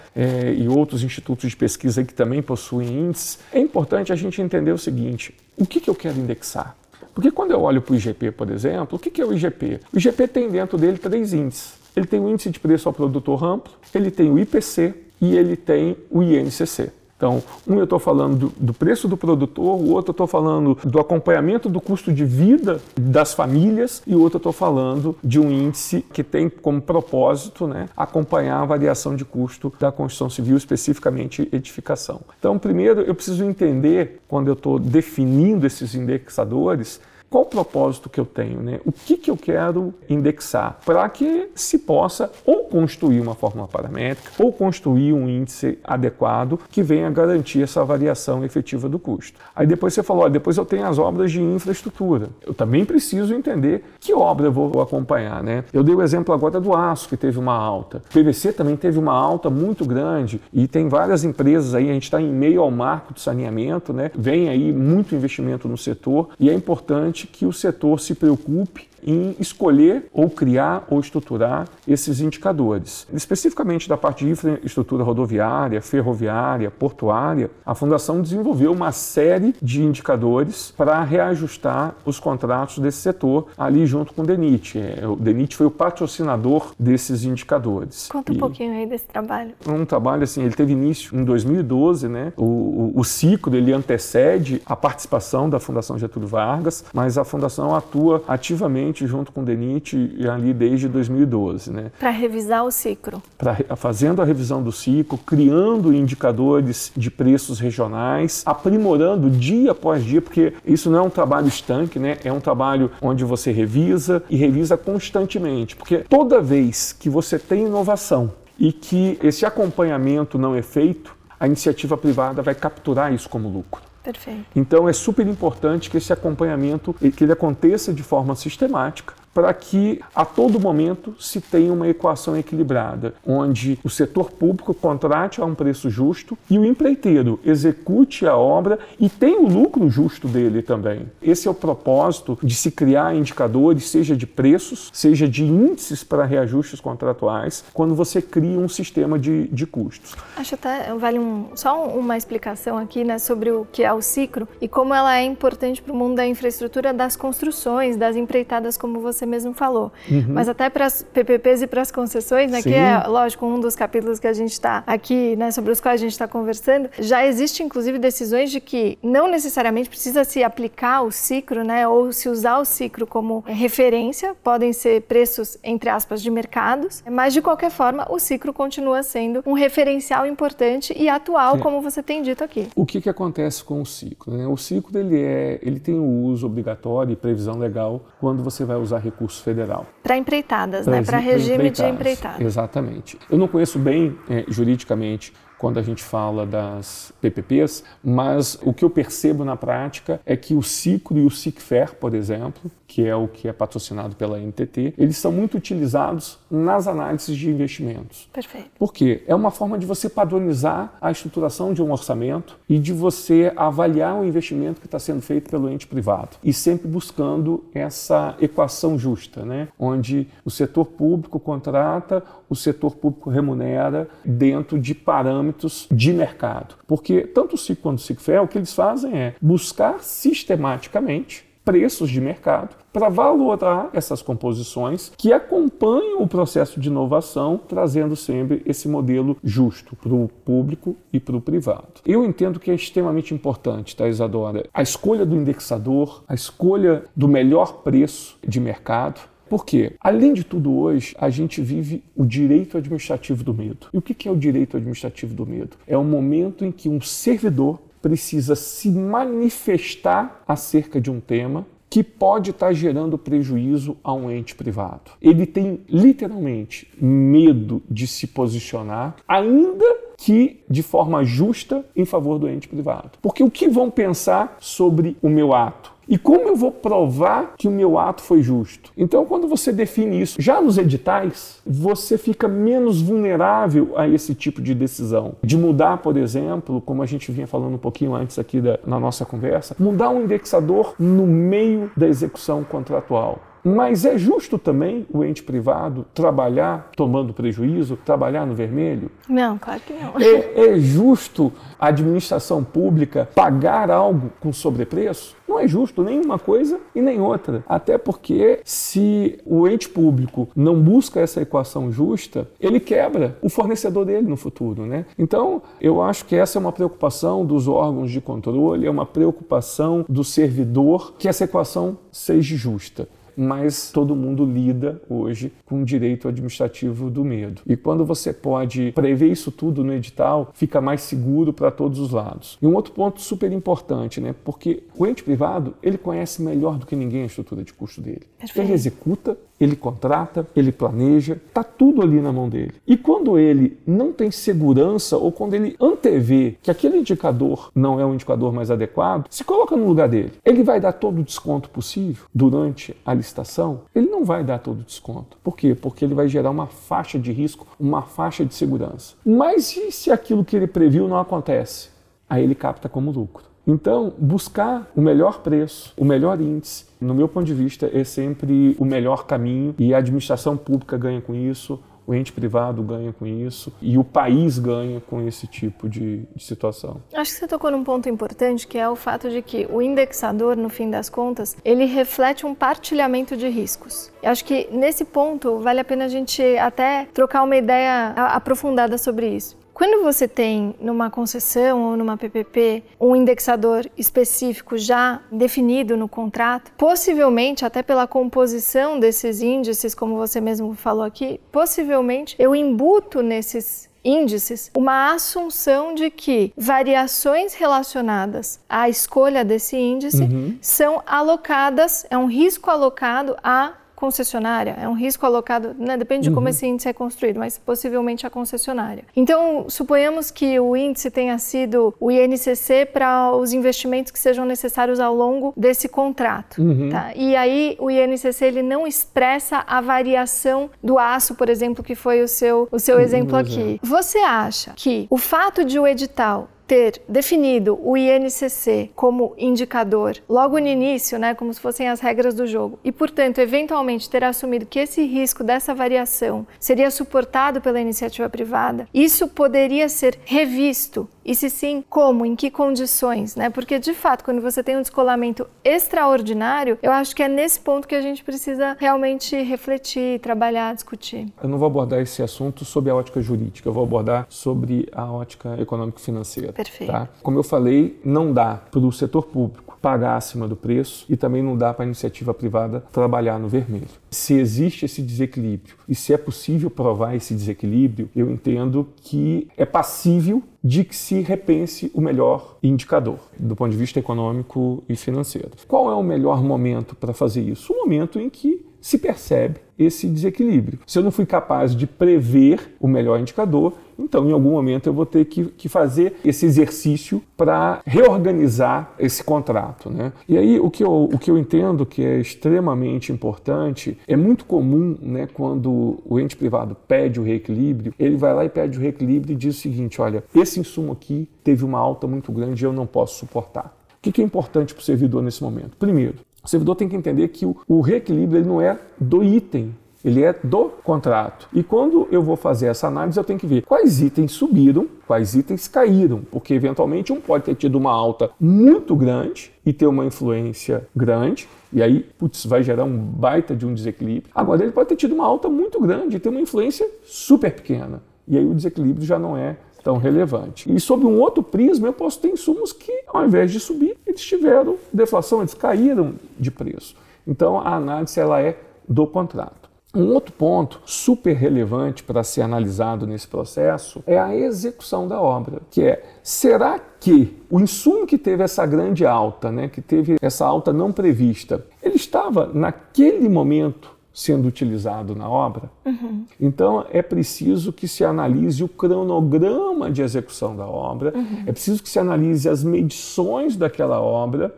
e 0.58 0.70
outros 0.70 1.04
institutos 1.04 1.50
de 1.50 1.58
pesquisa 1.58 2.02
que 2.02 2.14
também 2.14 2.42
possuem 2.42 2.88
índices, 2.88 3.40
é 3.52 3.60
importante 3.60 4.14
a 4.14 4.16
gente 4.16 4.42
entender 4.42 4.72
o 4.72 4.78
seguinte: 4.78 5.36
o 5.58 5.66
que, 5.66 5.82
que 5.82 5.90
eu 5.90 5.96
quero 5.96 6.18
indexar? 6.18 6.78
Porque 7.14 7.30
quando 7.30 7.52
eu 7.52 7.60
olho 7.60 7.82
para 7.82 7.92
o 7.92 7.96
IGP, 7.98 8.32
por 8.32 8.50
exemplo, 8.50 8.96
o 8.96 9.00
que, 9.00 9.12
que 9.12 9.22
é 9.22 9.26
o 9.26 9.34
IGP? 9.34 9.82
O 9.94 9.98
IGP 9.98 10.30
tem 10.30 10.50
dentro 10.50 10.78
dele 10.78 10.98
três 10.98 11.34
índices. 11.34 11.74
Ele 11.94 12.06
tem 12.06 12.22
o 12.22 12.30
índice 12.30 12.52
de 12.52 12.60
preço 12.60 12.88
ao 12.88 12.94
produtor 12.94 13.44
amplo, 13.44 13.74
ele 13.94 14.12
tem 14.12 14.30
o 14.30 14.40
IPC, 14.40 15.07
e 15.20 15.36
ele 15.36 15.56
tem 15.56 15.98
o 16.10 16.22
INCC. 16.24 16.92
Então, 17.18 17.42
um 17.68 17.78
eu 17.80 17.86
estou 17.86 17.98
falando 17.98 18.38
do, 18.38 18.54
do, 18.58 18.74
preço 18.76 19.08
do 19.08 19.18
produtor, 19.18 19.76
o 19.76 19.90
outro 19.90 20.12
eu 20.12 20.14
estou 20.14 20.28
falando 20.28 20.78
do 20.84 21.00
acompanhamento 21.00 21.68
do 21.68 21.82
custo 21.82 22.14
de 22.14 22.24
vida 22.24 22.80
das 22.96 23.34
famílias 23.34 24.04
e 24.06 24.14
o 24.14 24.22
outro 24.22 24.36
eu 24.36 24.40
estou 24.40 24.54
falando 24.54 25.16
de 25.24 25.40
um 25.40 25.52
índice 25.52 26.06
que 26.14 26.24
tem 26.24 26.48
como 26.48 26.80
propósito 26.80 27.66
né, 27.66 27.90
acompanhar 27.98 28.62
a 28.62 28.66
variação 28.66 29.16
de 29.16 29.26
custo 29.26 29.74
da 29.80 29.92
construção 29.92 30.30
civil, 30.30 30.56
especificamente 30.56 31.50
edificação. 31.52 32.22
Então, 32.38 32.60
primeiro 32.60 33.02
eu 33.02 33.16
preciso 33.16 33.44
entender, 33.44 34.22
quando 34.28 34.50
eu 34.50 34.54
estou 34.54 34.78
definindo 34.78 35.66
esses 35.66 35.96
indexadores, 35.96 37.02
qual 37.30 37.44
o 37.44 37.48
propósito 37.48 38.10
que 38.10 38.20
eu 38.20 38.26
tenho? 38.26 38.62
Né? 38.62 38.80
O 38.86 38.92
que, 38.92 39.18
que 39.18 39.30
eu 39.30 39.36
quero 39.36 39.94
indexar? 40.10 40.78
Para 40.86 41.08
que 41.10 41.50
se 41.56 41.80
possa 41.80 42.32
ou 42.46 42.64
construir 42.66 43.20
uma 43.20 43.36
fórmula 43.36 43.68
paramétrica 43.68 44.32
ou 44.40 44.52
construir 44.52 45.12
um 45.14 45.28
índice 45.28 45.78
adequado 45.84 46.60
que 46.70 46.82
venha 46.82 47.10
garantir 47.10 47.62
essa 47.62 47.84
variação 47.84 48.46
efetiva 48.46 48.88
do 48.88 48.98
custo. 48.98 49.40
Aí 49.56 49.68
depois 49.68 49.94
você 49.94 50.02
falou, 50.02 50.24
ó, 50.24 50.30
depois 50.30 50.58
eu 50.58 50.66
tenho 50.66 50.86
as 50.86 50.98
obras 50.98 51.32
de 51.32 51.42
infraestrutura. 51.42 52.30
Eu 52.46 52.54
também 52.54 52.86
preciso 52.86 53.34
entender 53.34 53.84
que 54.00 54.14
obra 54.14 54.48
eu 54.48 54.52
vou 54.52 54.82
acompanhar. 54.82 55.44
Né? 55.44 55.66
Eu 55.74 55.84
dei 55.84 55.96
o 55.96 56.02
exemplo 56.02 56.34
agora 56.34 56.60
do 56.62 56.74
aço, 56.74 57.10
que 57.10 57.18
teve 57.18 57.38
uma 57.38 57.54
alta. 57.54 58.02
O 58.10 58.14
PVC 58.14 58.54
também 58.54 58.78
teve 58.78 58.98
uma 58.98 59.14
alta 59.14 59.50
muito 59.50 59.86
grande 59.86 60.40
e 60.54 60.68
tem 60.68 60.88
várias 60.88 61.24
empresas 61.24 61.76
aí, 61.76 61.90
a 61.90 61.94
gente 61.94 62.04
está 62.04 62.22
em 62.22 62.32
meio 62.32 62.62
ao 62.62 62.72
marco 62.72 63.14
de 63.14 63.20
saneamento, 63.20 63.92
né? 63.92 64.12
vem 64.16 64.50
aí 64.50 64.72
muito 64.72 65.14
investimento 65.14 65.68
no 65.68 65.78
setor 65.78 66.30
e 66.40 66.50
é 66.50 66.54
importante 66.54 67.17
importante 67.18 67.28
que 67.28 67.46
o 67.46 67.52
setor 67.52 68.00
se 68.00 68.14
preocupe 68.14 68.88
em 69.08 69.36
escolher 69.40 70.10
ou 70.12 70.30
criar 70.30 70.86
ou 70.90 71.00
estruturar 71.00 71.68
esses 71.88 72.20
indicadores. 72.20 73.08
Especificamente 73.14 73.88
da 73.88 73.96
parte 73.96 74.26
de 74.26 74.32
infraestrutura 74.32 75.04
rodoviária, 75.04 75.82
ferroviária, 75.82 76.70
portuária, 76.70 77.50
a 77.66 77.74
Fundação 77.74 78.22
desenvolveu 78.22 78.74
uma 78.74 78.92
série 78.92 79.56
de 79.62 79.82
indicadores 79.82 80.74
para 80.76 81.02
reajustar 81.04 81.96
os 82.06 82.20
contratos 82.20 82.80
desse 82.80 82.98
setor 82.98 83.48
ali 83.58 83.86
junto 83.86 84.14
com 84.14 84.24
o 84.24 84.26
DENIT. 84.26 84.78
É, 84.78 85.08
o 85.08 85.16
DENIT 85.16 85.56
foi 85.56 85.68
o 85.68 85.72
patrocinador 85.72 86.74
desses 86.78 87.24
indicadores. 87.24 88.10
Conta 88.10 88.34
um 88.34 88.36
e 88.36 88.40
pouquinho 88.40 88.74
aí 88.74 88.86
desse 88.86 89.06
trabalho. 89.06 89.54
Um 89.66 89.86
trabalho 89.86 90.24
assim, 90.24 90.44
ele 90.44 90.54
teve 90.54 90.74
início 90.74 91.18
em 91.18 91.24
2012, 91.24 92.10
né? 92.10 92.34
O, 92.36 92.44
o, 92.44 92.94
o 92.96 93.04
ciclo 93.06 93.56
ele 93.56 93.72
antecede 93.72 94.62
a 94.66 94.76
participação 94.76 95.50
da 95.50 95.60
Fundação 95.60 95.98
Getúlio 95.98 96.28
Vargas, 96.28 96.84
mas 96.94 97.18
a 97.18 97.24
fundação 97.24 97.74
atua 97.74 98.24
ativamente 98.28 98.97
junto 99.06 99.32
com 99.32 99.42
o 99.42 99.46
DENIT 99.46 100.18
ali 100.28 100.54
desde 100.54 100.88
2012, 100.88 101.72
né? 101.72 101.92
Para 102.00 102.10
revisar 102.10 102.64
o 102.66 102.72
ciclo. 102.72 103.22
Pra, 103.38 103.56
fazendo 103.76 104.22
a 104.22 104.26
revisão 104.26 104.64
do 104.64 104.72
ciclo, 104.72 105.18
criando 105.18 105.94
indicadores 105.94 106.92
de 106.96 107.12
preços 107.12 107.60
regionais, 107.60 108.44
aprimorando 108.46 109.30
dia 109.30 109.72
após 109.72 110.04
dia, 110.04 110.22
porque 110.22 110.54
isso 110.66 110.90
não 110.90 111.00
é 111.00 111.02
um 111.02 111.10
trabalho 111.10 111.48
estanque, 111.48 112.00
né? 112.00 112.18
É 112.24 112.32
um 112.32 112.40
trabalho 112.40 112.92
onde 113.02 113.24
você 113.24 113.52
revisa 113.52 114.24
e 114.30 114.38
revisa 114.38 114.78
constantemente, 114.78 115.76
porque 115.76 116.00
toda 116.10 116.42
vez 116.42 116.94
que 116.94 117.10
você 117.10 117.38
tem 117.38 117.66
inovação 117.66 118.32
e 118.60 118.72
que 118.72 119.20
esse 119.22 119.46
acompanhamento 119.46 120.38
não 120.38 120.56
é 120.56 120.62
feito, 120.62 121.16
a 121.40 121.46
iniciativa 121.46 121.96
privada 121.96 122.42
vai 122.42 122.56
capturar 122.56 123.14
isso 123.14 123.30
como 123.30 123.48
lucro. 123.50 123.87
Perfeito. 124.08 124.46
Então 124.56 124.88
é 124.88 124.94
super 124.94 125.28
importante 125.28 125.90
que 125.90 125.98
esse 125.98 126.14
acompanhamento 126.14 126.94
que 126.94 127.26
ele 127.26 127.34
aconteça 127.34 127.94
de 127.94 128.02
forma 128.02 128.38
sistemática 128.38 129.14
para 129.38 129.54
que 129.54 130.02
a 130.16 130.26
todo 130.26 130.60
momento 130.60 131.14
se 131.20 131.40
tenha 131.40 131.72
uma 131.72 131.88
equação 131.88 132.36
equilibrada, 132.36 133.14
onde 133.24 133.78
o 133.84 133.90
setor 133.90 134.32
público 134.32 134.74
contrate 134.74 135.40
a 135.40 135.46
um 135.46 135.54
preço 135.54 135.92
justo 135.92 136.36
e 136.50 136.58
o 136.58 136.66
empreiteiro 136.66 137.40
execute 137.46 138.26
a 138.26 138.36
obra 138.36 138.80
e 139.00 139.08
tenha 139.08 139.40
o 139.40 139.48
lucro 139.48 139.88
justo 139.92 140.28
dele 140.28 140.64
também. 140.64 141.06
Esse 141.22 141.48
é 141.48 141.52
o 141.52 141.54
propósito 141.54 142.40
de 142.42 142.56
se 142.56 142.72
criar 142.72 143.14
indicadores, 143.14 143.88
seja 143.88 144.16
de 144.16 144.26
preços, 144.26 144.90
seja 144.92 145.28
de 145.28 145.44
índices 145.44 146.04
para 146.04 146.26
reajustes 146.26 146.82
contratuais, 146.82 147.64
quando 147.76 147.94
você 147.94 148.24
cria 148.24 148.58
um 148.58 148.68
sistema 148.68 149.20
de, 149.20 149.48
de 149.50 149.68
custos. 149.68 150.16
Acho 150.36 150.56
até 150.56 150.92
vale 150.96 151.20
um, 151.20 151.50
só 151.54 151.88
uma 151.88 152.18
explicação 152.18 152.76
aqui 152.76 153.04
né, 153.04 153.20
sobre 153.20 153.52
o 153.52 153.68
que 153.72 153.84
é 153.84 153.94
o 153.94 154.02
ciclo 154.02 154.48
e 154.60 154.68
como 154.68 154.96
ela 154.96 155.16
é 155.16 155.24
importante 155.24 155.80
para 155.80 155.94
o 155.94 155.96
mundo 155.96 156.16
da 156.16 156.26
infraestrutura 156.26 156.92
das 156.92 157.16
construções, 157.16 157.96
das 157.96 158.16
empreitadas, 158.16 158.76
como 158.80 159.00
você 159.00 159.27
mesmo 159.28 159.54
falou. 159.54 159.92
Uhum. 160.10 160.26
Mas 160.30 160.50
até 160.50 160.70
para 160.70 160.86
as 160.86 161.04
PPPs 161.04 161.62
e 161.62 161.68
para 161.68 161.82
as 161.82 161.92
concessões, 161.92 162.52
né, 162.52 162.62
que 162.62 162.74
é, 162.74 163.04
lógico, 163.08 163.46
um 163.46 163.60
dos 163.60 163.76
capítulos 163.76 164.20
que 164.20 164.28
a 164.28 164.34
gente 164.34 164.52
está 164.52 164.84
aqui, 164.86 165.36
né, 165.36 165.52
sobre 165.52 165.72
os 165.72 165.80
quais 165.80 166.02
a 166.02 166.04
gente 166.04 166.12
está 166.12 166.28
conversando, 166.28 166.90
já 167.00 167.26
existe 167.26 167.64
inclusive 167.64 167.98
decisões 168.00 168.52
de 168.52 168.60
que 168.60 168.98
não 169.04 169.28
necessariamente 169.28 169.90
precisa 169.90 170.24
se 170.24 170.44
aplicar 170.44 171.02
o 171.02 171.12
ciclo, 171.12 171.64
né, 171.64 171.88
ou 171.88 172.12
se 172.12 172.30
usar 172.30 172.60
o 172.60 172.66
ciclo 172.66 173.06
como 173.06 173.44
referência, 173.46 174.36
podem 174.44 174.72
ser 174.74 175.02
preços, 175.02 175.58
entre 175.64 175.90
aspas, 175.90 176.22
de 176.22 176.30
mercados, 176.30 177.04
mas 177.10 177.34
de 177.34 177.42
qualquer 177.42 177.72
forma 177.72 178.08
o 178.10 178.20
ciclo 178.20 178.54
continua 178.54 179.04
sendo 179.04 179.44
um 179.46 179.54
referencial 179.54 180.26
importante 180.26 180.94
e 180.98 181.10
atual, 181.10 181.56
Sim. 181.56 181.62
como 181.62 181.82
você 181.82 182.02
tem 182.02 182.22
dito 182.22 182.44
aqui. 182.44 182.68
O 182.76 182.86
que, 182.86 183.02
que 183.02 183.10
acontece 183.10 183.64
com 183.64 183.82
o 183.82 183.86
ciclo? 183.86 184.36
Né? 184.36 184.48
O 184.48 184.58
ciclo 184.58 184.98
ele, 184.98 185.20
é, 185.22 185.60
ele 185.62 185.80
tem 185.80 185.96
o 185.96 186.24
uso 186.24 186.46
obrigatório 186.46 187.14
e 187.14 187.16
previsão 187.16 187.58
legal 187.58 188.06
quando 188.20 188.44
você 188.44 188.64
vai 188.64 188.78
usar 188.78 189.00
recursos 189.00 189.17
recurso 189.18 189.44
federal. 189.44 189.86
Para 190.04 190.16
empreitadas, 190.18 190.86
pra, 190.86 190.94
né? 190.94 191.04
Para 191.04 191.18
regime 191.18 191.72
de 191.72 191.84
empreitadas. 191.84 192.40
Exatamente. 192.40 193.18
Eu 193.30 193.38
não 193.38 193.48
conheço 193.48 193.80
bem 193.80 194.16
é, 194.30 194.46
juridicamente 194.48 195.34
quando 195.58 195.80
a 195.80 195.82
gente 195.82 196.04
fala 196.04 196.46
das 196.46 197.12
PPPs, 197.22 197.84
mas 198.04 198.58
o 198.64 198.74
que 198.74 198.86
eu 198.86 198.90
percebo 198.90 199.44
na 199.44 199.56
prática 199.56 200.22
é 200.26 200.36
que 200.38 200.54
o 200.54 200.62
Ciclo 200.62 201.18
e 201.18 201.26
o 201.26 201.30
Cicfer, 201.30 201.96
por 201.96 202.14
exemplo, 202.14 202.72
que 202.88 203.06
é 203.06 203.16
o 203.16 203.28
que 203.28 203.48
é 203.48 203.54
patrocinado 203.54 204.16
pela 204.16 204.40
NTT, 204.40 204.94
eles 204.98 205.18
são 205.18 205.32
muito 205.32 205.58
utilizados 205.58 206.40
nas 206.50 206.88
análises 206.88 207.36
de 207.36 207.50
investimentos. 207.50 208.30
Perfeito. 208.32 208.70
Por 208.80 208.94
quê? 208.94 209.24
É 209.28 209.36
uma 209.36 209.52
forma 209.52 209.78
de 209.78 209.86
você 209.86 210.08
padronizar 210.08 210.94
a 211.02 211.12
estruturação 211.12 211.74
de 211.74 211.84
um 211.84 211.92
orçamento 211.92 212.58
e 212.70 212.80
de 212.80 212.94
você 212.94 213.52
avaliar 213.56 214.16
o 214.16 214.26
investimento 214.26 214.80
que 214.80 214.88
está 214.88 215.00
sendo 215.00 215.22
feito 215.22 215.50
pelo 215.50 215.70
ente 215.70 215.86
privado 215.86 216.38
e 216.44 216.54
sempre 216.54 216.88
buscando 216.88 217.66
essa 217.74 218.36
equação 218.40 218.98
justa, 218.98 219.44
né? 219.44 219.68
onde 219.78 220.28
o 220.46 220.50
setor 220.50 220.86
público 220.86 221.40
contrata, 221.40 222.24
o 222.50 222.56
setor 222.56 222.96
público 222.96 223.30
remunera 223.30 224.08
dentro 224.24 224.80
de 224.80 224.94
parâmetros 224.94 225.88
de 225.92 226.14
mercado. 226.14 226.76
Porque 226.88 227.22
tanto 227.22 227.56
o 227.56 227.58
CIC 227.58 227.82
quanto 227.82 228.00
o 228.00 228.02
CICFEL, 228.02 228.44
o 228.44 228.48
que 228.48 228.58
eles 228.58 228.74
fazem 228.74 229.14
é 229.18 229.36
buscar 229.42 230.04
sistematicamente 230.04 231.48
preços 231.68 232.10
de 232.10 232.22
mercado 232.22 232.78
para 232.94 233.10
valorar 233.10 233.90
essas 233.92 234.22
composições 234.22 235.12
que 235.18 235.34
acompanham 235.34 236.22
o 236.22 236.28
processo 236.28 236.80
de 236.80 236.88
inovação, 236.88 237.60
trazendo 237.68 238.16
sempre 238.16 238.62
esse 238.66 238.88
modelo 238.88 239.36
justo 239.44 239.94
para 239.94 240.14
o 240.14 240.30
público 240.46 240.96
e 241.12 241.20
para 241.20 241.36
o 241.36 241.42
privado. 241.42 242.00
Eu 242.06 242.24
entendo 242.24 242.58
que 242.58 242.72
é 242.72 242.74
extremamente 242.74 243.34
importante, 243.34 243.98
tá, 243.98 244.08
Isadora, 244.08 244.66
a 244.74 244.82
escolha 244.82 245.26
do 245.26 245.36
indexador, 245.36 246.24
a 246.26 246.34
escolha 246.34 247.04
do 247.14 247.28
melhor 247.28 247.84
preço 247.84 248.38
de 248.48 248.62
mercado, 248.62 249.20
porque, 249.50 249.94
além 250.00 250.34
de 250.34 250.44
tudo, 250.44 250.76
hoje 250.76 251.16
a 251.18 251.30
gente 251.30 251.62
vive 251.62 252.04
o 252.16 252.26
direito 252.26 252.78
administrativo 252.78 253.44
do 253.44 253.54
medo. 253.54 253.88
E 253.94 253.98
o 253.98 254.02
que 254.02 254.28
é 254.28 254.32
o 254.32 254.36
direito 254.36 254.78
administrativo 254.78 255.34
do 255.34 255.46
medo? 255.46 255.78
É 255.88 255.98
o 255.98 256.04
momento 256.04 256.66
em 256.66 256.72
que 256.72 256.90
um 256.90 257.02
servidor 257.02 257.80
precisa 258.02 258.56
se 258.56 258.90
manifestar 258.90 260.44
acerca 260.48 261.02
de 261.02 261.10
um 261.10 261.20
tema 261.20 261.66
que 261.90 262.04
pode 262.04 262.52
estar 262.52 262.74
gerando 262.74 263.18
prejuízo 263.18 263.98
a 264.04 264.14
um 264.14 264.30
ente 264.30 264.56
privado. 264.56 265.12
Ele 265.22 265.46
tem 265.46 265.80
literalmente 265.90 266.88
medo 267.00 267.82
de 267.90 268.06
se 268.06 268.28
posicionar, 268.28 269.16
ainda 269.28 269.86
que 270.18 270.60
de 270.70 270.84
forma 270.84 271.24
justa 271.24 271.86
em 271.96 272.04
favor 272.04 272.40
do 272.40 272.50
ente 272.50 272.68
privado. 272.68 273.12
Porque 273.22 273.44
o 273.44 273.52
que 273.52 273.70
vão 273.70 273.90
pensar 273.90 274.58
sobre 274.60 275.16
o 275.22 275.30
meu 275.30 275.54
ato? 275.54 275.97
E 276.08 276.18
como 276.18 276.48
eu 276.48 276.56
vou 276.56 276.72
provar 276.72 277.54
que 277.58 277.68
o 277.68 277.72
meu 277.72 277.98
ato 277.98 278.22
foi 278.22 278.42
justo? 278.42 278.92
Então, 278.96 279.26
quando 279.26 279.48
você 279.48 279.74
define 279.74 280.22
isso 280.22 280.42
já 280.42 280.62
nos 280.62 280.78
editais, 280.78 281.60
você 281.66 282.18
fica 282.18 282.48
menos 282.48 283.02
vulnerável 283.02 283.94
a 283.98 284.08
esse 284.08 284.34
tipo 284.34 284.62
de 284.62 284.74
decisão. 284.74 285.34
De 285.44 285.58
mudar, 285.58 285.98
por 285.98 286.16
exemplo, 286.16 286.82
como 286.82 287.04
a 287.04 287.06
gente 287.06 287.32
vinha 287.32 287.48
falando 287.48 287.76
um 287.76 287.80
pouquinho 287.80 288.16
antes 288.16 288.40
aqui 288.40 288.62
da, 288.62 288.80
na 288.86 289.00
nossa 289.00 289.26
conversa, 289.26 289.76
mudar 289.78 290.10
um 290.10 290.24
indexador 290.24 290.96
no 290.98 291.26
meio 291.26 291.92
da 291.98 292.08
execução 292.08 292.64
contratual. 292.64 293.40
Mas 293.68 294.06
é 294.06 294.18
justo 294.18 294.58
também 294.58 295.06
o 295.12 295.26
ente 295.26 295.44
privado 295.44 296.06
trabalhar 296.14 296.90
tomando 296.96 297.34
prejuízo, 297.34 297.98
trabalhar 297.98 298.46
no 298.46 298.56
vermelho? 298.56 299.12
Não, 299.28 299.58
claro 299.58 299.82
que 299.82 299.92
não. 299.92 300.14
É, 300.18 300.70
é 300.70 300.80
justo 300.80 301.52
a 301.78 301.88
administração 301.88 302.64
pública 302.64 303.28
pagar 303.36 303.92
algo 303.92 304.32
com 304.40 304.54
sobrepreço? 304.54 305.36
Não 305.46 305.60
é 305.60 305.68
justo 305.68 306.02
nem 306.02 306.22
uma 306.22 306.40
coisa 306.40 306.80
e 306.96 307.02
nem 307.02 307.20
outra. 307.20 307.64
Até 307.68 307.98
porque 307.98 308.62
se 308.64 309.38
o 309.46 309.68
ente 309.68 309.90
público 309.90 310.48
não 310.56 310.82
busca 310.82 311.20
essa 311.20 311.42
equação 311.42 311.92
justa, 311.92 312.50
ele 312.60 312.80
quebra 312.80 313.38
o 313.42 313.50
fornecedor 313.50 314.06
dele 314.06 314.28
no 314.28 314.38
futuro, 314.38 314.86
né? 314.86 315.06
Então, 315.18 315.62
eu 315.82 316.02
acho 316.02 316.26
que 316.26 316.36
essa 316.36 316.58
é 316.58 316.62
uma 316.62 316.72
preocupação 316.72 317.46
dos 317.46 317.68
órgãos 317.68 318.12
de 318.12 318.22
controle, 318.22 318.88
é 318.88 318.92
uma 318.92 319.06
preocupação 319.06 320.06
do 320.08 320.24
servidor 320.24 321.16
que 321.18 321.28
essa 321.28 321.44
equação 321.44 321.98
seja 322.12 322.56
justa 322.56 323.08
mas 323.38 323.92
todo 323.92 324.16
mundo 324.16 324.44
lida 324.44 325.00
hoje 325.08 325.54
com 325.66 325.84
o 325.84 325.86
direito 325.86 326.28
administrativo 326.28 327.12
do 327.12 327.24
medo. 327.24 327.62
E 327.68 327.78
quando 327.78 328.04
você 328.04 328.34
pode 328.34 328.92
prever 328.94 329.32
isso 329.32 329.52
tudo 329.52 329.84
no 329.84 329.94
edital, 329.94 330.50
fica 330.54 330.82
mais 330.82 331.02
seguro 331.02 331.54
para 331.54 331.70
todos 331.70 332.00
os 332.00 332.12
lados. 332.12 332.58
E 332.60 332.66
um 332.66 332.74
outro 332.74 332.94
ponto 332.94 333.22
super 333.22 333.52
importante, 333.52 334.20
né? 334.20 334.34
Porque 334.44 334.84
o 334.98 335.06
ente 335.06 335.24
privado, 335.24 335.76
ele 335.84 335.98
conhece 335.98 336.42
melhor 336.42 336.78
do 336.80 336.86
que 336.86 336.96
ninguém 336.96 337.24
a 337.24 337.26
estrutura 337.28 337.64
de 337.64 337.74
custo 337.74 338.02
dele. 338.02 338.24
Perfeito. 338.40 338.66
Ele 338.66 338.74
executa, 338.74 339.38
ele 339.60 339.76
contrata, 339.76 340.48
ele 340.56 340.72
planeja, 340.72 341.38
tá 341.54 341.64
tudo 341.64 342.02
ali 342.02 342.22
na 342.22 342.32
mão 342.32 342.50
dele. 342.50 342.74
E 342.86 342.96
quando 342.96 343.38
ele 343.38 343.78
não 343.86 344.12
tem 344.12 344.32
segurança 344.32 345.18
ou 345.18 345.32
quando 345.32 345.54
ele 345.54 345.76
antevê 345.80 346.58
que 346.62 346.72
aquele 346.72 346.98
indicador 346.98 347.72
não 347.74 348.00
é 348.00 348.06
o 348.06 348.14
indicador 348.14 348.54
mais 348.54 348.72
adequado, 348.72 349.28
se 349.30 349.44
coloca 349.44 349.76
no 349.76 349.88
lugar 349.88 350.08
dele. 350.08 350.34
Ele 350.46 350.64
vai 350.64 350.80
dar 350.80 350.94
todo 350.94 351.20
o 351.20 351.24
desconto 351.24 351.70
possível 351.70 352.26
durante 352.34 352.96
a 353.06 353.14
licitação? 353.14 353.82
Ele 353.94 354.08
não 354.08 354.24
vai 354.24 354.44
dar 354.44 354.60
todo 354.60 354.82
o 354.82 354.84
desconto. 354.84 355.38
Por 355.44 355.56
quê? 355.56 355.76
Porque 355.76 356.06
ele 356.06 356.14
vai 356.14 356.28
gerar 356.28 356.52
uma 356.52 356.68
faixa 356.68 357.18
de 357.18 357.32
risco, 357.32 357.68
uma 357.80 358.02
faixa 358.02 358.46
de 358.46 358.54
segurança. 358.54 359.16
Mas 359.26 359.76
e 359.76 359.92
se 359.92 360.12
aquilo 360.12 360.46
que 360.46 360.56
ele 360.56 360.68
previu 360.68 361.08
não 361.08 361.20
acontece? 361.20 361.90
Aí 362.30 362.44
ele 362.44 362.56
capta 362.56 362.90
como 362.90 363.12
lucro. 363.12 363.47
Então, 363.68 364.14
buscar 364.18 364.90
o 364.96 365.02
melhor 365.02 365.42
preço, 365.42 365.94
o 365.98 366.06
melhor 366.06 366.40
índice, 366.40 366.86
no 367.02 367.14
meu 367.14 367.28
ponto 367.28 367.46
de 367.46 367.54
vista, 367.54 367.92
é 367.94 368.04
sempre 368.06 368.78
o 368.80 368.86
melhor 368.86 369.28
caminho 369.28 369.76
e 369.78 369.94
a 369.94 369.98
administração 369.98 370.56
pública 370.56 370.98
ganha 370.98 371.20
com 371.20 371.36
isso, 371.36 371.78
o 372.08 372.16
ente 372.16 372.32
privado 372.32 372.82
ganha 372.82 373.12
com 373.12 373.28
isso 373.28 373.74
e 373.82 373.98
o 373.98 374.04
país 374.04 374.58
ganha 374.58 375.02
com 375.02 375.28
esse 375.28 375.46
tipo 375.46 375.90
de, 375.90 376.20
de, 376.34 376.44
situação. 376.44 377.02
Acho 377.14 377.34
que 377.34 377.40
você 377.40 377.48
tocou 377.48 377.70
num 377.70 377.84
ponto 377.84 378.08
importante 378.08 378.66
que 378.66 378.78
é 378.78 378.88
o 378.88 378.96
fato 378.96 379.30
de 379.30 379.42
que 379.42 379.68
o 379.70 379.82
indexador, 379.82 380.56
no 380.56 380.70
fim 380.70 380.90
das 380.90 381.10
contas, 381.10 381.58
ele 381.66 381.84
reflete 381.84 382.46
um 382.46 382.56
partilhamento 382.56 383.36
de 383.36 383.50
riscos. 383.50 384.10
Acho 384.24 384.46
que 384.46 384.70
nesse 384.72 385.04
ponto 385.04 385.60
vale 385.60 385.82
a 385.82 385.84
pena 385.84 386.06
a 386.06 386.08
gente 386.08 386.42
até 386.58 387.06
trocar 387.14 387.44
uma 387.44 387.58
ideia 387.58 388.12
aprofundada 388.12 388.98
sobre 388.98 389.28
isso. 389.28 389.58
Quando 389.78 390.04
você 390.04 390.28
tem 390.28 390.74
numa 390.82 391.12
concessão 391.12 391.84
ou 391.84 391.96
numa 391.96 392.18
PPP 392.18 392.82
um 393.00 393.16
indexador 393.16 393.88
específico 393.96 394.76
já 394.76 395.22
definido 395.32 395.96
no 395.96 396.10
contrato, 396.10 396.72
possivelmente 396.76 397.64
até 397.64 397.84
pela 397.84 398.08
composição 398.08 399.00
desses 399.00 399.40
índices, 399.40 399.94
como 399.94 400.16
você 400.16 400.42
mesmo 400.42 400.74
falou 400.74 401.04
aqui, 401.04 401.40
possivelmente 401.52 402.36
eu 402.40 402.56
imbuto 402.56 403.22
nesses 403.22 403.88
índices 404.04 404.72
uma 404.76 405.14
assunção 405.14 405.94
de 405.94 406.10
que 406.10 406.52
variações 406.58 407.54
relacionadas 407.54 408.60
à 408.68 408.90
escolha 408.90 409.46
desse 409.46 409.78
índice 409.78 410.24
uhum. 410.24 410.58
são 410.60 411.04
alocadas, 411.06 412.04
é 412.10 412.18
um 412.18 412.26
risco 412.26 412.72
alocado 412.72 413.38
a 413.44 413.74
concessionária, 413.98 414.78
é 414.80 414.88
um 414.88 414.94
risco 414.94 415.26
alocado, 415.26 415.76
né, 415.76 415.98
depende 415.98 416.30
de 416.30 416.30
como 416.30 416.46
uhum. 416.46 416.52
esse 416.52 416.68
índice 416.68 416.88
é 416.88 416.94
construído, 416.94 417.40
mas 417.40 417.58
possivelmente 417.58 418.28
a 418.28 418.30
concessionária. 418.30 419.04
Então, 419.16 419.66
suponhamos 419.68 420.30
que 420.30 420.60
o 420.60 420.78
índice 420.78 421.10
tenha 421.10 421.36
sido 421.40 421.96
o 422.00 422.12
INCC 422.12 422.86
para 422.94 423.32
os 423.36 423.54
investimentos 423.54 424.12
que 424.12 424.20
sejam 424.20 424.46
necessários 424.46 425.00
ao 425.00 425.16
longo 425.16 425.52
desse 425.58 425.90
contrato. 425.90 426.62
Uhum. 426.62 426.90
Tá? 426.92 427.12
E 427.16 427.36
aí 427.36 427.76
o 427.80 427.90
INCC 427.90 428.46
ele 428.46 428.62
não 428.62 428.86
expressa 428.86 429.64
a 429.66 429.82
variação 429.82 430.70
do 430.84 431.00
aço, 431.00 431.34
por 431.34 431.50
exemplo, 431.50 431.84
que 431.84 431.96
foi 431.96 432.22
o 432.22 432.28
seu, 432.28 432.68
o 432.72 432.78
seu 432.78 432.98
uhum, 432.98 433.02
exemplo 433.02 433.36
aqui. 433.36 433.80
Você 433.82 434.20
acha 434.20 434.74
que 434.76 435.08
o 435.10 435.18
fato 435.18 435.66
de 435.66 435.80
o 435.80 435.88
edital 435.88 436.50
ter 436.68 437.02
definido 437.08 437.80
o 437.82 437.96
INCC 437.96 438.92
como 438.96 439.34
indicador 439.38 440.18
logo 440.28 440.60
no 440.60 440.68
início, 440.68 441.18
né, 441.18 441.34
como 441.34 441.54
se 441.54 441.62
fossem 441.62 441.88
as 441.88 442.02
regras 442.02 442.36
do 442.36 442.46
jogo, 442.46 442.78
e 442.84 442.92
portanto, 442.92 443.40
eventualmente 443.40 444.10
ter 444.10 444.24
assumido 444.24 444.66
que 444.66 444.80
esse 444.80 445.04
risco 445.06 445.44
dessa 445.44 445.74
variação 445.74 446.46
seria 446.60 446.92
suportado 446.92 447.62
pela 447.62 447.80
iniciativa 447.80 448.30
privada, 448.30 448.88
isso 448.94 449.28
poderia 449.28 449.88
ser 449.88 450.20
revisto 450.26 451.08
e 451.28 451.36
se 451.36 451.50
sim, 451.50 451.84
como, 451.90 452.26
em 452.26 452.38
que 452.38 452.50
condições, 452.50 453.36
né? 453.36 453.50
Porque 453.50 453.78
de 453.78 453.94
fato, 453.94 454.24
quando 454.24 454.42
você 454.42 454.64
tem 454.64 454.78
um 454.78 454.82
descolamento 454.82 455.46
extraordinário, 455.62 456.80
eu 456.82 456.90
acho 456.90 457.14
que 457.14 457.22
é 457.22 457.28
nesse 457.28 457.60
ponto 457.60 457.86
que 457.86 457.94
a 457.94 458.02
gente 458.02 458.24
precisa 458.24 458.78
realmente 458.80 459.36
refletir, 459.44 460.22
trabalhar, 460.22 460.74
discutir. 460.74 461.28
Eu 461.44 461.50
não 461.50 461.58
vou 461.58 461.68
abordar 461.68 462.00
esse 462.00 462.24
assunto 462.24 462.64
sob 462.64 462.90
a 462.90 462.96
ótica 462.96 463.22
jurídica, 463.22 463.68
eu 463.68 463.74
vou 463.74 463.84
abordar 463.84 464.26
sobre 464.30 464.88
a 464.94 465.12
ótica 465.12 465.60
econômico-financeira. 465.60 466.54
Perfeito. 466.58 466.92
Tá? 466.92 467.08
Como 467.22 467.38
eu 467.38 467.44
falei, 467.44 468.00
não 468.04 468.34
dá 468.34 468.56
para 468.56 468.80
o 468.80 468.92
setor 468.92 469.28
público 469.28 469.78
pagar 469.80 470.18
acima 470.18 470.48
do 470.48 470.56
preço 470.56 471.06
e 471.08 471.16
também 471.16 471.44
não 471.44 471.56
dá 471.56 471.72
para 471.72 471.86
a 471.86 471.86
iniciativa 471.86 472.34
privada 472.34 472.84
trabalhar 472.92 473.40
no 473.40 473.48
vermelho. 473.48 473.88
Se 474.10 474.34
existe 474.34 474.86
esse 474.86 475.04
desequilíbrio 475.04 475.76
e 475.88 475.94
se 475.94 476.14
é 476.14 476.18
possível 476.18 476.70
provar 476.72 477.16
esse 477.16 477.36
desequilíbrio, 477.36 478.10
eu 478.16 478.30
entendo 478.30 478.90
que 478.98 479.48
é 479.56 479.66
passível 479.66 480.42
de 480.64 480.84
que 480.84 480.96
se 480.96 481.22
repense 481.22 481.92
o 481.94 482.02
melhor 482.02 482.58
indicador 482.62 483.20
do 483.38 483.56
ponto 483.56 483.72
de 483.72 483.78
vista 483.78 484.00
econômico 484.00 484.84
e 484.90 484.96
financeiro. 484.96 485.52
Qual 485.68 485.92
é 485.92 485.96
o 485.96 486.04
melhor 486.04 486.44
momento 486.44 486.96
para 486.96 487.14
fazer 487.14 487.42
isso? 487.42 487.72
O 487.72 487.78
momento 487.78 488.20
em 488.20 488.30
que 488.30 488.66
se 488.88 488.98
percebe 488.98 489.60
esse 489.78 490.08
desequilíbrio. 490.08 490.80
Se 490.88 490.98
eu 490.98 491.04
não 491.04 491.12
fui 491.12 491.26
capaz 491.26 491.76
de 491.76 491.86
prever 491.86 492.78
o 492.80 492.88
melhor 492.88 493.20
indicador, 493.20 493.74
então 494.00 494.30
em 494.30 494.32
algum 494.32 494.52
momento 494.52 494.88
eu 494.88 494.94
vou 494.94 495.06
ter 495.06 495.26
que, 495.26 495.44
que 495.44 495.68
fazer 495.68 496.16
esse 496.24 496.46
exercício 496.46 497.22
para 497.36 497.82
reorganizar 497.86 498.94
esse 498.98 499.22
contrato. 499.22 499.90
Né? 499.90 500.14
E 500.26 500.38
aí 500.38 500.58
o 500.58 500.72
que, 500.72 500.86
eu, 500.86 501.10
o 501.12 501.20
que 501.20 501.30
eu 501.30 501.38
entendo 501.38 501.86
que 501.86 502.02
é 502.02 502.18
extremamente 502.18 503.12
importante, 503.12 503.98
é 504.08 504.16
muito 504.16 504.46
comum 504.46 504.98
né, 505.02 505.28
quando 505.34 506.00
o 506.06 506.18
ente 506.18 506.38
privado 506.38 506.74
pede 506.88 507.20
o 507.20 507.24
reequilíbrio, 507.24 507.94
ele 508.00 508.16
vai 508.16 508.34
lá 508.34 508.46
e 508.46 508.50
pede 508.50 508.78
o 508.78 508.82
reequilíbrio 508.82 509.34
e 509.34 509.36
diz 509.36 509.58
o 509.58 509.60
seguinte: 509.60 510.02
olha, 510.02 510.24
esse 510.34 510.62
insumo 510.62 510.94
aqui 510.94 511.28
teve 511.44 511.66
uma 511.66 511.78
alta 511.78 512.08
muito 512.08 512.32
grande 512.32 512.64
e 512.64 512.66
eu 512.66 512.72
não 512.72 512.88
posso 512.88 513.20
suportar. 513.20 513.76
O 513.98 514.12
que 514.12 514.22
é 514.22 514.24
importante 514.24 514.74
para 514.74 514.82
o 514.82 514.86
servidor 514.86 515.22
nesse 515.22 515.44
momento? 515.44 515.76
Primeiro, 515.76 516.16
o 516.48 516.50
servidor 516.50 516.76
tem 516.78 516.88
que 516.88 516.96
entender 516.96 517.28
que 517.28 517.46
o, 517.46 517.82
reequilíbrio 517.82 518.40
ele 518.40 518.48
não 518.48 518.62
é 518.62 518.80
do 518.98 519.22
item, 519.22 519.76
ele 520.04 520.24
é 520.24 520.34
do 520.42 520.70
contrato. 520.82 521.50
E 521.54 521.62
quando 521.62 522.08
eu 522.10 522.24
vou 522.24 522.38
fazer 522.38 522.68
essa 522.68 522.88
análise, 522.88 523.20
eu 523.20 523.24
tenho 523.26 523.38
que 523.38 523.46
ver 523.46 523.64
quais 523.64 524.00
itens 524.00 524.32
subiram, 524.32 524.88
quais 525.06 525.36
itens 525.36 525.68
caíram, 525.68 526.22
porque 526.32 526.54
eventualmente 526.54 527.12
um 527.12 527.20
pode 527.20 527.44
ter 527.44 527.56
tido 527.56 527.78
uma 527.78 527.92
alta 527.92 528.32
muito 528.40 528.96
grande 528.96 529.52
e 529.66 529.74
ter 529.74 529.88
uma 529.88 530.06
influência 530.06 530.88
grande, 530.96 531.50
e 531.74 531.84
aí, 531.84 532.00
putz, 532.18 532.46
vai 532.46 532.64
gerar 532.64 532.86
um 532.86 532.98
baita 532.98 533.54
de 533.54 533.66
um 533.66 533.74
desequilíbrio. 533.74 534.32
Agora, 534.34 534.64
ele 534.64 534.72
pode 534.72 534.88
ter 534.88 534.96
tido 534.96 535.14
uma 535.14 535.26
alta 535.26 535.50
muito 535.50 535.82
grande 535.82 536.16
e 536.16 536.20
ter 536.20 536.30
uma 536.30 536.40
influência 536.40 536.90
super 537.04 537.54
pequena. 537.54 538.02
E 538.26 538.38
aí 538.38 538.46
o 538.46 538.56
desequilíbrio 538.56 539.06
já 539.06 539.20
não 539.20 539.36
é 539.36 539.58
tão 539.88 539.96
relevante. 539.96 540.70
E 540.70 540.82
sob 540.82 541.06
um 541.06 541.18
outro 541.18 541.42
prisma, 541.42 541.88
eu 541.88 541.94
posso 541.94 542.20
ter 542.20 542.28
insumos 542.28 542.74
que, 542.74 542.92
ao 543.08 543.26
invés 543.26 543.54
de 543.54 543.58
subir, 543.58 543.98
eles 544.06 544.20
tiveram 544.20 544.76
deflação, 544.92 545.40
eles 545.40 545.54
caíram 545.54 546.16
de 546.38 546.52
preço. 546.52 546.94
Então, 547.26 547.58
a 547.58 547.76
análise 547.76 548.20
ela 548.20 548.42
é 548.42 548.60
do 548.86 549.08
contrato. 549.08 549.70
Um 549.96 550.14
outro 550.14 550.34
ponto 550.34 550.82
super 550.86 551.34
relevante 551.34 552.04
para 552.04 552.22
ser 552.22 552.42
analisado 552.42 553.08
nesse 553.08 553.30
processo 553.30 554.04
é 554.06 554.20
a 554.20 554.36
execução 554.36 555.08
da 555.08 555.22
obra, 555.22 555.62
que 555.72 555.82
é 555.82 556.04
será 556.22 556.78
que 557.00 557.38
o 557.50 557.62
insumo 557.62 558.06
que 558.06 558.18
teve 558.18 558.44
essa 558.44 558.66
grande 558.66 559.06
alta, 559.06 559.50
né, 559.50 559.70
que 559.70 559.82
teve 559.82 560.18
essa 560.22 560.46
alta 560.46 560.74
não 560.74 560.92
prevista, 560.92 561.66
ele 561.82 561.96
estava 561.96 562.52
naquele 562.54 563.30
momento 563.30 563.96
sendo 564.18 564.48
utilizado 564.48 565.16
na 565.16 565.30
obra. 565.30 565.70
Uhum. 565.86 566.26
Então 566.42 566.84
é 566.90 567.04
preciso 567.04 567.72
que 567.72 567.88
se 567.88 568.04
analise 568.04 568.64
o 568.64 568.68
cronograma 568.68 569.92
de 569.92 570.02
execução 570.02 570.56
da 570.56 570.66
obra, 570.66 571.14
uhum. 571.16 571.44
é 571.46 571.52
preciso 571.52 571.84
que 571.84 571.88
se 571.88 572.00
analise 572.00 572.50
as 572.50 572.64
medições 572.64 573.56
daquela 573.56 574.02
obra 574.02 574.56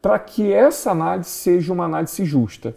para 0.00 0.16
que 0.20 0.52
essa 0.52 0.92
análise 0.92 1.30
seja 1.30 1.72
uma 1.72 1.84
análise 1.84 2.24
justa 2.24 2.76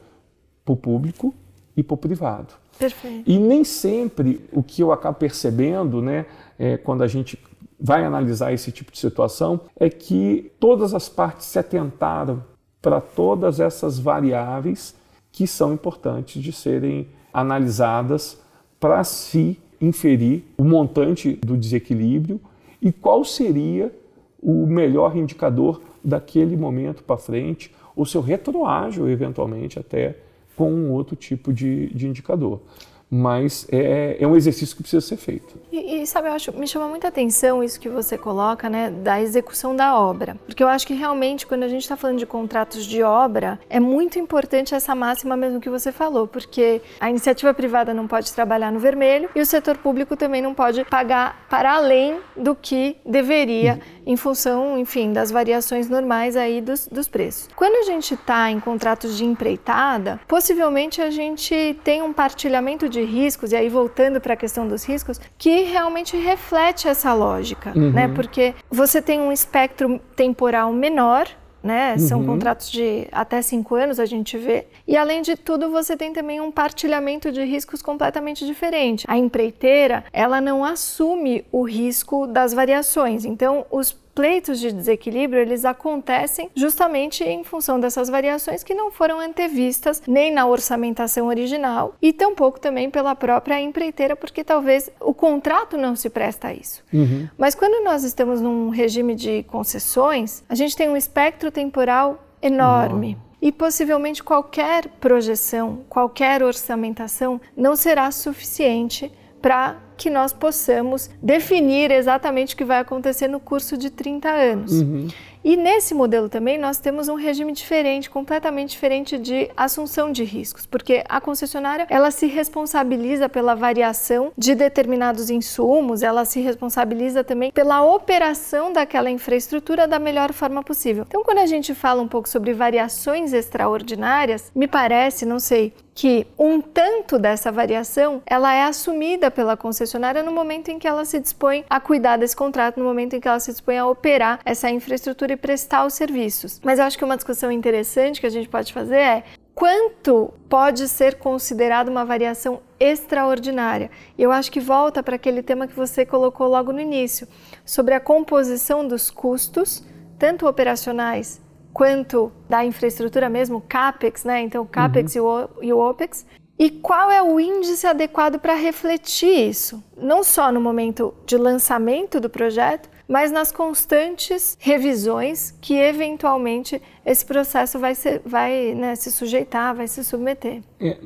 para 0.66 0.74
o 0.74 0.76
público 0.76 1.32
e 1.78 1.84
para 1.84 1.94
o 1.94 1.98
privado. 1.98 2.56
Perfeito. 2.80 3.30
E 3.30 3.38
nem 3.38 3.64
sempre 3.64 4.44
o 4.52 4.64
que 4.64 4.82
eu 4.82 4.92
acabo 4.92 5.20
percebendo, 5.20 6.02
né, 6.02 6.26
é, 6.58 6.76
quando 6.76 7.04
a 7.04 7.08
gente 7.08 7.38
vai 7.80 8.04
analisar 8.04 8.52
esse 8.52 8.72
tipo 8.72 8.92
de 8.92 8.98
situação, 8.98 9.62
é 9.80 9.92
que 9.92 10.52
todas 10.60 10.96
as 10.96 11.08
partes 11.08 11.46
se 11.46 11.60
atentaram 11.60 12.44
para 12.82 13.00
todas 13.00 13.60
essas 13.60 14.00
variáveis 14.00 14.96
que 15.36 15.46
são 15.46 15.74
importantes 15.74 16.42
de 16.42 16.54
serem 16.54 17.10
analisadas 17.34 18.42
para 18.80 19.04
se 19.04 19.60
inferir 19.82 20.46
o 20.58 20.64
montante 20.64 21.34
do 21.46 21.58
desequilíbrio 21.58 22.40
e 22.82 22.90
qual 22.90 23.26
seria 23.26 23.94
o 24.42 24.66
melhor 24.66 25.18
indicador 25.18 25.82
daquele 26.02 26.56
momento 26.56 27.04
para 27.04 27.18
frente, 27.18 27.70
ou 27.94 28.06
se 28.06 28.16
eu 28.16 28.22
retroajo 28.22 29.10
eventualmente 29.10 29.78
até 29.78 30.16
com 30.56 30.72
um 30.72 30.94
outro 30.94 31.18
tipo 31.18 31.52
de, 31.52 31.94
de 31.94 32.08
indicador 32.08 32.62
mas 33.10 33.68
é, 33.72 34.18
é 34.20 34.28
um 34.28 34.36
exercício 34.36 34.76
que 34.76 34.82
precisa 34.82 35.06
ser 35.06 35.18
feito. 35.18 35.56
E, 35.72 36.02
e, 36.02 36.08
sabe, 36.08 36.28
eu 36.28 36.34
acho, 36.34 36.52
me 36.54 36.68
chama 36.68 36.88
muita 36.88 37.08
atenção 37.08 37.64
isso 37.64 37.80
que 37.80 37.90
você 37.90 38.18
coloca, 38.18 38.70
né, 38.70 38.90
da 38.90 39.22
execução 39.22 39.76
da 39.76 39.98
obra, 39.98 40.38
porque 40.46 40.64
eu 40.64 40.68
acho 40.68 40.86
que 40.88 40.94
realmente 40.94 41.46
quando 41.46 41.64
a 41.64 41.68
gente 41.68 41.84
está 41.84 41.96
falando 41.96 42.18
de 42.18 42.26
contratos 42.26 42.86
de 42.86 43.04
obra, 43.04 43.60
é 43.70 43.80
muito 43.80 44.20
importante 44.20 44.74
essa 44.74 44.96
máxima 44.96 45.38
mesmo 45.38 45.60
que 45.60 45.70
você 45.70 45.92
falou, 45.92 46.28
porque 46.28 46.82
a 47.00 47.10
iniciativa 47.10 47.54
privada 47.54 47.94
não 47.94 48.08
pode 48.08 48.32
trabalhar 48.34 48.72
no 48.72 48.80
vermelho 48.80 49.30
e 49.36 49.42
o 49.42 49.46
setor 49.46 49.78
público 49.78 50.18
também 50.18 50.42
não 50.42 50.54
pode 50.54 50.84
pagar 50.86 51.46
para 51.50 51.74
além 51.74 52.20
do 52.36 52.56
que 52.56 52.98
deveria 53.06 53.74
uhum. 53.74 54.14
em 54.14 54.18
função, 54.18 54.78
enfim, 54.78 55.14
das 55.14 55.32
variações 55.32 55.90
normais 55.90 56.36
aí 56.36 56.62
dos, 56.62 56.88
dos 56.88 57.08
preços. 57.08 57.50
Quando 57.56 57.76
a 57.76 57.84
gente 57.84 58.14
está 58.14 58.50
em 58.50 58.60
contratos 58.60 59.18
de 59.18 59.26
empreitada, 59.26 60.20
possivelmente 60.28 61.02
a 61.02 61.10
gente 61.10 61.78
tem 61.84 62.02
um 62.02 62.14
partilhamento 62.14 62.90
de 62.96 63.04
riscos, 63.04 63.52
e 63.52 63.56
aí 63.56 63.70
voltando 63.70 64.20
para 64.20 64.34
a 64.34 64.38
questão 64.38 64.68
dos 64.68 64.84
riscos, 64.84 65.20
que 65.38 65.62
realmente 65.64 66.18
reflete 66.18 66.88
essa 66.88 67.14
lógica, 67.14 67.74
uhum. 67.76 67.92
né? 67.92 68.08
Porque 68.08 68.54
você 68.70 69.02
tem 69.02 69.20
um 69.20 69.32
espectro 69.32 70.00
temporal 70.16 70.72
menor, 70.72 71.28
né? 71.62 71.98
São 71.98 72.20
uhum. 72.20 72.28
contratos 72.28 72.70
de 72.72 73.08
até 73.12 73.42
cinco 73.42 73.74
anos, 73.74 74.00
a 74.00 74.06
gente 74.06 74.38
vê. 74.38 74.68
E 74.88 74.96
além 74.96 75.24
de 75.24 75.36
tudo, 75.36 75.72
você 75.72 75.98
tem 75.98 76.14
também 76.14 76.40
um 76.40 76.52
partilhamento 76.52 77.32
de 77.32 77.44
riscos 77.44 77.82
completamente 77.82 78.46
diferente. 78.46 79.04
A 79.08 79.18
empreiteira, 79.18 80.04
ela 80.14 80.40
não 80.40 80.64
assume 80.64 81.44
o 81.52 81.64
risco 81.64 82.28
das 82.28 82.54
variações. 82.54 83.26
Então, 83.26 83.66
os 83.72 83.98
pleitos 84.16 84.60
de 84.62 84.72
desequilíbrio, 84.72 85.42
eles 85.42 85.66
acontecem 85.66 86.50
justamente 86.56 87.24
em 87.24 87.44
função 87.44 87.78
dessas 87.80 88.10
variações 88.10 88.64
que 88.64 88.74
não 88.74 88.90
foram 88.90 89.20
antevistas 89.20 90.02
nem 90.08 90.32
na 90.32 90.48
orçamentação 90.48 91.28
original 91.28 91.94
e 92.02 92.14
tampouco 92.14 92.60
também 92.60 92.90
pela 92.90 93.14
própria 93.14 93.60
empreiteira, 93.60 94.16
porque 94.16 94.44
talvez 94.44 94.90
o 95.02 95.14
contrato 95.14 95.78
não 95.78 95.96
se 95.96 96.10
presta 96.10 96.48
a 96.48 96.54
isso. 96.54 96.82
Uhum. 96.94 97.28
Mas 97.38 97.54
quando 97.54 97.84
nós 97.84 98.04
estamos 98.04 98.42
num 98.42 98.70
regime 98.70 99.14
de 99.14 99.44
concessões, 99.44 100.44
a 100.48 100.56
gente 100.56 100.78
tem 100.78 100.90
um 100.90 100.96
espectro 100.96 101.52
temporal 101.52 102.24
enorme. 102.42 103.16
Uhum. 103.16 103.26
E 103.42 103.52
possivelmente 103.52 104.24
qualquer 104.24 104.88
projeção, 105.00 105.84
qualquer 105.90 106.42
orçamentação 106.42 107.40
não 107.56 107.76
será 107.76 108.10
suficiente 108.10 109.12
para 109.42 109.78
que 109.98 110.10
nós 110.10 110.34
possamos 110.34 111.10
definir 111.22 111.92
exatamente 111.92 112.54
o 112.54 112.58
que 112.58 112.66
vai 112.66 112.80
acontecer 112.80 113.28
no 113.28 113.40
curso 113.40 113.78
de 113.78 113.90
30 113.90 114.30
anos. 114.30 114.72
Uhum. 114.72 115.08
E 115.46 115.56
nesse 115.56 115.94
modelo 115.94 116.28
também 116.28 116.58
nós 116.58 116.80
temos 116.80 117.08
um 117.08 117.14
regime 117.14 117.52
diferente, 117.52 118.10
completamente 118.10 118.72
diferente 118.72 119.16
de 119.16 119.48
assunção 119.56 120.12
de 120.12 120.24
riscos, 120.24 120.66
porque 120.66 121.04
a 121.08 121.22
concessionária 121.22 121.86
ela 121.88 122.10
se 122.10 122.26
responsabiliza 122.26 123.30
pela 123.30 123.54
variação 123.54 124.32
de 124.36 124.56
determinados 124.56 125.30
insumos, 125.30 126.02
ela 126.02 126.26
se 126.26 126.40
responsabiliza 126.40 127.24
também 127.24 127.52
pela 127.52 127.84
operação 127.84 128.74
daquela 128.74 129.12
infraestrutura 129.12 129.88
da 129.88 130.00
melhor 130.00 130.34
forma 130.34 130.64
possível. 130.64 131.06
Então, 131.08 131.24
quando 131.24 131.38
a 131.38 131.46
gente 131.46 131.76
fala 131.76 132.02
um 132.02 132.08
pouco 132.08 132.28
sobre 132.28 132.52
variações 132.52 133.32
extraordinárias, 133.32 134.52
me 134.56 134.68
parece, 134.68 135.28
não 135.28 135.38
sei, 135.38 135.72
que 135.96 136.28
um 136.38 136.60
tanto 136.60 137.18
dessa 137.18 137.50
variação 137.54 138.22
ela 138.26 138.54
é 138.54 138.64
assumida 138.64 139.32
pela 139.32 139.56
concessionária 139.56 140.22
no 140.22 140.32
momento 140.32 140.68
em 140.68 140.78
que 140.78 140.86
ela 140.86 141.06
se 141.06 141.22
dispõe 141.22 141.64
a 141.70 141.80
cuidar 141.80 142.18
desse 142.18 142.36
contrato, 142.36 142.78
no 142.78 142.86
momento 142.86 143.16
em 143.16 143.20
que 143.22 143.28
ela 143.28 143.40
se 143.40 143.52
dispõe 143.52 143.78
a 143.78 143.88
operar 143.88 144.42
essa 144.44 144.70
infraestrutura 144.70 145.32
e 145.32 145.38
prestar 145.38 145.86
os 145.86 145.94
serviços. 145.94 146.60
Mas 146.62 146.80
eu 146.80 146.86
acho 146.86 146.98
que 146.98 147.06
uma 147.06 147.16
discussão 147.16 147.50
interessante 147.50 148.20
que 148.20 148.28
a 148.28 148.30
gente 148.30 148.50
pode 148.50 148.74
fazer 148.74 148.98
é 148.98 149.24
quanto 149.56 150.34
pode 150.50 150.86
ser 150.90 151.16
considerado 151.16 151.88
uma 151.88 152.04
variação 152.04 152.62
extraordinária. 152.78 153.90
Eu 154.20 154.34
acho 154.34 154.52
que 154.52 154.60
volta 154.60 155.02
para 155.02 155.16
aquele 155.16 155.42
tema 155.42 155.66
que 155.66 155.74
você 155.74 156.06
colocou 156.06 156.50
logo 156.50 156.74
no 156.74 156.82
início, 156.82 157.26
sobre 157.64 157.94
a 157.94 158.02
composição 158.02 158.86
dos 158.86 159.10
custos, 159.10 159.82
tanto 160.20 160.46
operacionais 160.46 161.45
quanto 161.76 162.32
da 162.48 162.64
infraestrutura 162.64 163.28
mesmo, 163.28 163.60
CAPEX, 163.60 164.24
né? 164.24 164.42
Então, 164.42 164.64
o 164.64 164.66
CAPEX 164.66 165.18
uhum. 165.18 165.46
e, 165.62 165.74
o, 165.74 165.80
OPEX. 165.80 166.26
E 166.58 166.70
qual 166.70 167.12
é 167.12 167.22
o 167.22 167.38
índice 167.38 167.86
adequado 167.86 168.40
para 168.40 168.54
refletir 168.54 169.50
isso? 169.50 169.84
Não 169.98 170.24
só 170.24 170.54
no 170.54 170.62
momento 170.62 171.14
de 171.26 171.38
lançamento 171.38 172.18
do 172.22 172.30
projeto, 172.30 172.90
mas 173.10 173.30
nas 173.30 173.52
constantes 173.52 174.58
revisões 174.58 175.52
que 175.60 175.78
eventualmente 175.78 176.82
esse 177.06 177.26
processo 177.26 177.78
vai, 177.78 177.94
ser, 177.94 178.22
vai 178.26 178.74
né, 178.74 178.96
se 178.96 179.12
sujeitar, 179.12 179.76
vai 179.76 179.90
se 179.90 180.02
submeter. 180.02 180.64
É, 180.80 180.98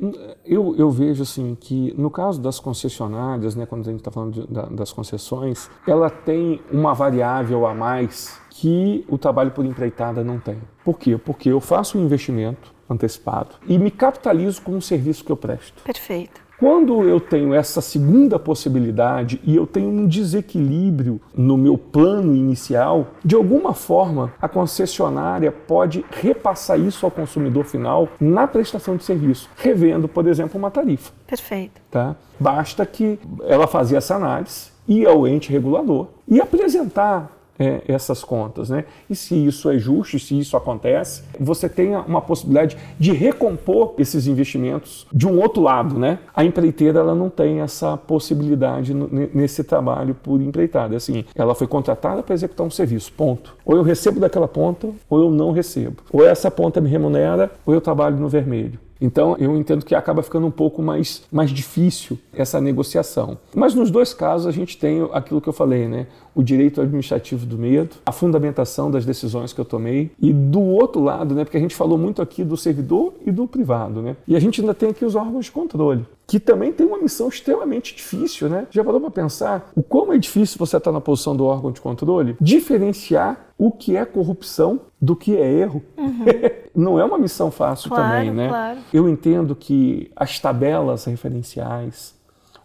eu, 0.44 0.76
eu, 0.76 0.88
vejo 0.88 1.24
assim 1.24 1.56
que 1.60 1.92
no 1.98 2.12
caso 2.12 2.40
das 2.40 2.60
concessionárias, 2.60 3.56
né, 3.56 3.66
quando 3.66 3.88
a 3.88 3.90
gente 3.90 4.00
está 4.00 4.12
falando 4.12 4.46
de, 4.46 4.46
da, 4.46 4.66
das 4.66 4.92
concessões, 4.92 5.68
ela 5.84 6.08
tem 6.08 6.62
uma 6.70 6.94
variável 6.94 7.66
a 7.66 7.74
mais 7.74 8.39
que 8.60 9.06
o 9.08 9.16
trabalho 9.16 9.52
por 9.52 9.64
empreitada 9.64 10.22
não 10.22 10.38
tem. 10.38 10.58
Por 10.84 10.98
quê? 10.98 11.16
Porque 11.16 11.48
eu 11.48 11.60
faço 11.60 11.96
um 11.96 12.04
investimento 12.04 12.74
antecipado 12.90 13.54
e 13.66 13.78
me 13.78 13.90
capitalizo 13.90 14.60
com 14.60 14.72
um 14.72 14.82
serviço 14.82 15.24
que 15.24 15.32
eu 15.32 15.36
presto. 15.36 15.82
Perfeito. 15.82 16.42
Quando 16.58 17.08
eu 17.08 17.18
tenho 17.18 17.54
essa 17.54 17.80
segunda 17.80 18.38
possibilidade 18.38 19.40
e 19.44 19.56
eu 19.56 19.66
tenho 19.66 19.88
um 19.88 20.06
desequilíbrio 20.06 21.18
no 21.34 21.56
meu 21.56 21.78
plano 21.78 22.36
inicial, 22.36 23.12
de 23.24 23.34
alguma 23.34 23.72
forma 23.72 24.30
a 24.42 24.46
concessionária 24.46 25.50
pode 25.50 26.04
repassar 26.10 26.78
isso 26.78 27.06
ao 27.06 27.10
consumidor 27.10 27.64
final 27.64 28.10
na 28.20 28.46
prestação 28.46 28.94
de 28.94 29.04
serviço, 29.04 29.48
revendo, 29.56 30.06
por 30.06 30.26
exemplo, 30.26 30.58
uma 30.58 30.70
tarifa. 30.70 31.12
Perfeito. 31.26 31.80
Tá? 31.90 32.14
Basta 32.38 32.84
que 32.84 33.18
ela 33.44 33.66
fazer 33.66 33.96
essa 33.96 34.16
análise, 34.16 34.70
ir 34.86 35.06
ao 35.06 35.26
ente 35.26 35.50
regulador 35.50 36.08
e 36.28 36.42
apresentar 36.42 37.39
é, 37.60 37.82
essas 37.86 38.24
contas. 38.24 38.70
Né? 38.70 38.86
E 39.08 39.14
se 39.14 39.34
isso 39.34 39.68
é 39.68 39.78
justo, 39.78 40.18
se 40.18 40.38
isso 40.38 40.56
acontece, 40.56 41.22
você 41.38 41.68
tem 41.68 41.94
uma 41.94 42.22
possibilidade 42.22 42.76
de 42.98 43.12
recompor 43.12 43.94
esses 43.98 44.26
investimentos 44.26 45.06
de 45.12 45.28
um 45.28 45.38
outro 45.38 45.62
lado. 45.62 45.98
Né? 45.98 46.18
A 46.34 46.42
empreiteira 46.42 47.00
ela 47.00 47.14
não 47.14 47.28
tem 47.28 47.60
essa 47.60 47.96
possibilidade 47.98 48.94
nesse 48.94 49.62
trabalho 49.62 50.14
por 50.14 50.40
empreitada. 50.40 50.96
Assim, 50.96 51.24
ela 51.34 51.54
foi 51.54 51.66
contratada 51.66 52.22
para 52.22 52.34
executar 52.34 52.66
um 52.66 52.70
serviço, 52.70 53.12
ponto. 53.12 53.54
Ou 53.64 53.76
eu 53.76 53.82
recebo 53.82 54.18
daquela 54.18 54.48
ponta, 54.48 54.88
ou 55.08 55.20
eu 55.20 55.30
não 55.30 55.52
recebo. 55.52 56.02
Ou 56.10 56.26
essa 56.26 56.50
ponta 56.50 56.80
me 56.80 56.88
remunera, 56.88 57.50
ou 57.66 57.74
eu 57.74 57.80
trabalho 57.80 58.16
no 58.16 58.28
vermelho. 58.28 58.78
Então, 59.00 59.36
eu 59.38 59.56
entendo 59.56 59.84
que 59.84 59.94
acaba 59.94 60.22
ficando 60.22 60.46
um 60.46 60.50
pouco 60.50 60.82
mais, 60.82 61.22
mais 61.32 61.50
difícil 61.50 62.18
essa 62.32 62.60
negociação. 62.60 63.38
Mas 63.54 63.74
nos 63.74 63.90
dois 63.90 64.12
casos, 64.12 64.46
a 64.46 64.50
gente 64.50 64.76
tem 64.76 65.08
aquilo 65.12 65.40
que 65.40 65.48
eu 65.48 65.52
falei, 65.52 65.88
né? 65.88 66.06
O 66.34 66.42
direito 66.42 66.80
administrativo 66.80 67.46
do 67.46 67.58
medo, 67.58 67.96
a 68.04 68.12
fundamentação 68.12 68.90
das 68.90 69.04
decisões 69.04 69.52
que 69.52 69.60
eu 69.60 69.64
tomei. 69.64 70.10
E 70.20 70.32
do 70.32 70.60
outro 70.60 71.02
lado, 71.02 71.34
né? 71.34 71.44
Porque 71.44 71.56
a 71.56 71.60
gente 71.60 71.74
falou 71.74 71.96
muito 71.96 72.20
aqui 72.20 72.44
do 72.44 72.56
servidor 72.56 73.14
e 73.24 73.30
do 73.30 73.46
privado, 73.46 74.02
né? 74.02 74.16
E 74.28 74.36
a 74.36 74.40
gente 74.40 74.60
ainda 74.60 74.74
tem 74.74 74.90
aqui 74.90 75.04
os 75.04 75.14
órgãos 75.14 75.46
de 75.46 75.52
controle 75.52 76.06
que 76.30 76.38
também 76.38 76.70
tem 76.70 76.86
uma 76.86 76.98
missão 76.98 77.26
extremamente 77.26 77.92
difícil, 77.92 78.48
né? 78.48 78.64
Já 78.70 78.84
parou 78.84 79.00
para 79.00 79.10
pensar 79.10 79.72
o 79.74 79.82
como 79.82 80.12
é 80.12 80.18
difícil 80.18 80.58
você 80.60 80.76
estar 80.76 80.90
tá 80.90 80.92
na 80.92 81.00
posição 81.00 81.34
do 81.34 81.44
órgão 81.44 81.72
de 81.72 81.80
controle? 81.80 82.36
Diferenciar 82.40 83.49
o 83.60 83.70
que 83.70 83.94
é 83.94 84.06
corrupção 84.06 84.80
do 84.98 85.14
que 85.14 85.36
é 85.36 85.52
erro. 85.52 85.82
Uhum. 85.94 86.24
Não 86.74 86.98
é 86.98 87.04
uma 87.04 87.18
missão 87.18 87.50
fácil 87.50 87.90
claro, 87.90 88.04
também, 88.04 88.30
né? 88.30 88.48
Claro. 88.48 88.80
Eu 88.90 89.06
entendo 89.06 89.54
que 89.54 90.10
as 90.16 90.38
tabelas 90.38 91.04
referenciais, 91.04 92.14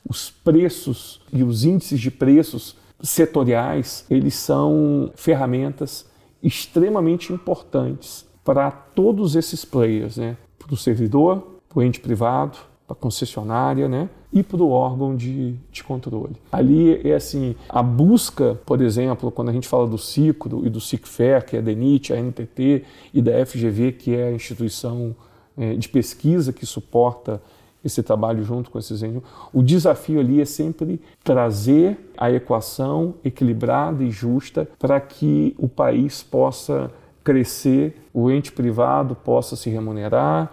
os 0.10 0.30
preços 0.30 1.22
e 1.34 1.44
os 1.44 1.66
índices 1.66 2.00
de 2.00 2.10
preços 2.10 2.78
setoriais, 3.02 4.06
eles 4.10 4.36
são 4.36 5.12
ferramentas 5.16 6.10
extremamente 6.42 7.34
importantes 7.34 8.26
para 8.42 8.72
todos 8.72 9.36
esses 9.36 9.66
players, 9.66 10.16
né? 10.16 10.38
Para 10.58 10.74
o 10.74 10.78
servidor, 10.78 11.60
para 11.68 11.80
o 11.80 11.84
ente 11.84 12.00
privado, 12.00 12.58
para 12.88 12.94
a 12.94 12.96
concessionária, 12.96 13.88
né? 13.88 14.10
E 14.32 14.44
para 14.44 14.62
o 14.62 14.70
órgão 14.70 15.16
de, 15.16 15.54
de 15.72 15.84
controle. 15.84 16.36
Ali 16.52 17.08
é 17.08 17.16
assim, 17.16 17.56
a 17.70 17.82
busca, 17.82 18.60
por 18.66 18.82
exemplo, 18.82 19.32
quando 19.32 19.50
a 19.50 19.54
gente 19.54 19.68
fala 19.68 19.88
do 19.88 19.98
CICRO 19.98 20.66
e 20.66 20.70
do 20.70 20.80
CICFER, 20.80 21.46
que 21.46 21.56
é 21.56 21.60
a 21.60 21.62
DENIT, 21.62 22.14
a 22.14 22.22
NTT, 22.22 22.84
e 23.14 23.22
da 23.22 23.46
FGV, 23.46 23.94
que 23.94 24.16
é 24.16 24.28
a 24.28 24.32
instituição 24.32 25.16
é, 25.58 25.74
de 25.74 25.90
pesquisa 25.90 26.54
que 26.54 26.66
suporta 26.66 27.42
esse 27.84 28.02
trabalho 28.02 28.44
junto 28.44 28.72
com 28.72 28.80
esses 28.80 29.04
entes, 29.04 29.22
o 29.54 29.62
desafio 29.62 30.20
ali 30.20 30.42
é 30.42 30.46
sempre 30.46 31.00
trazer 31.24 32.12
a 32.18 32.32
equação 32.32 33.14
equilibrada 33.24 34.04
e 34.04 34.10
justa 34.10 34.68
para 34.80 35.00
que 35.00 35.56
o 35.58 35.68
país 35.68 36.24
possa 36.24 36.92
crescer, 37.24 37.96
o 38.14 38.30
ente 38.32 38.52
privado 38.52 39.16
possa 39.16 39.56
se 39.56 39.70
remunerar, 39.70 40.52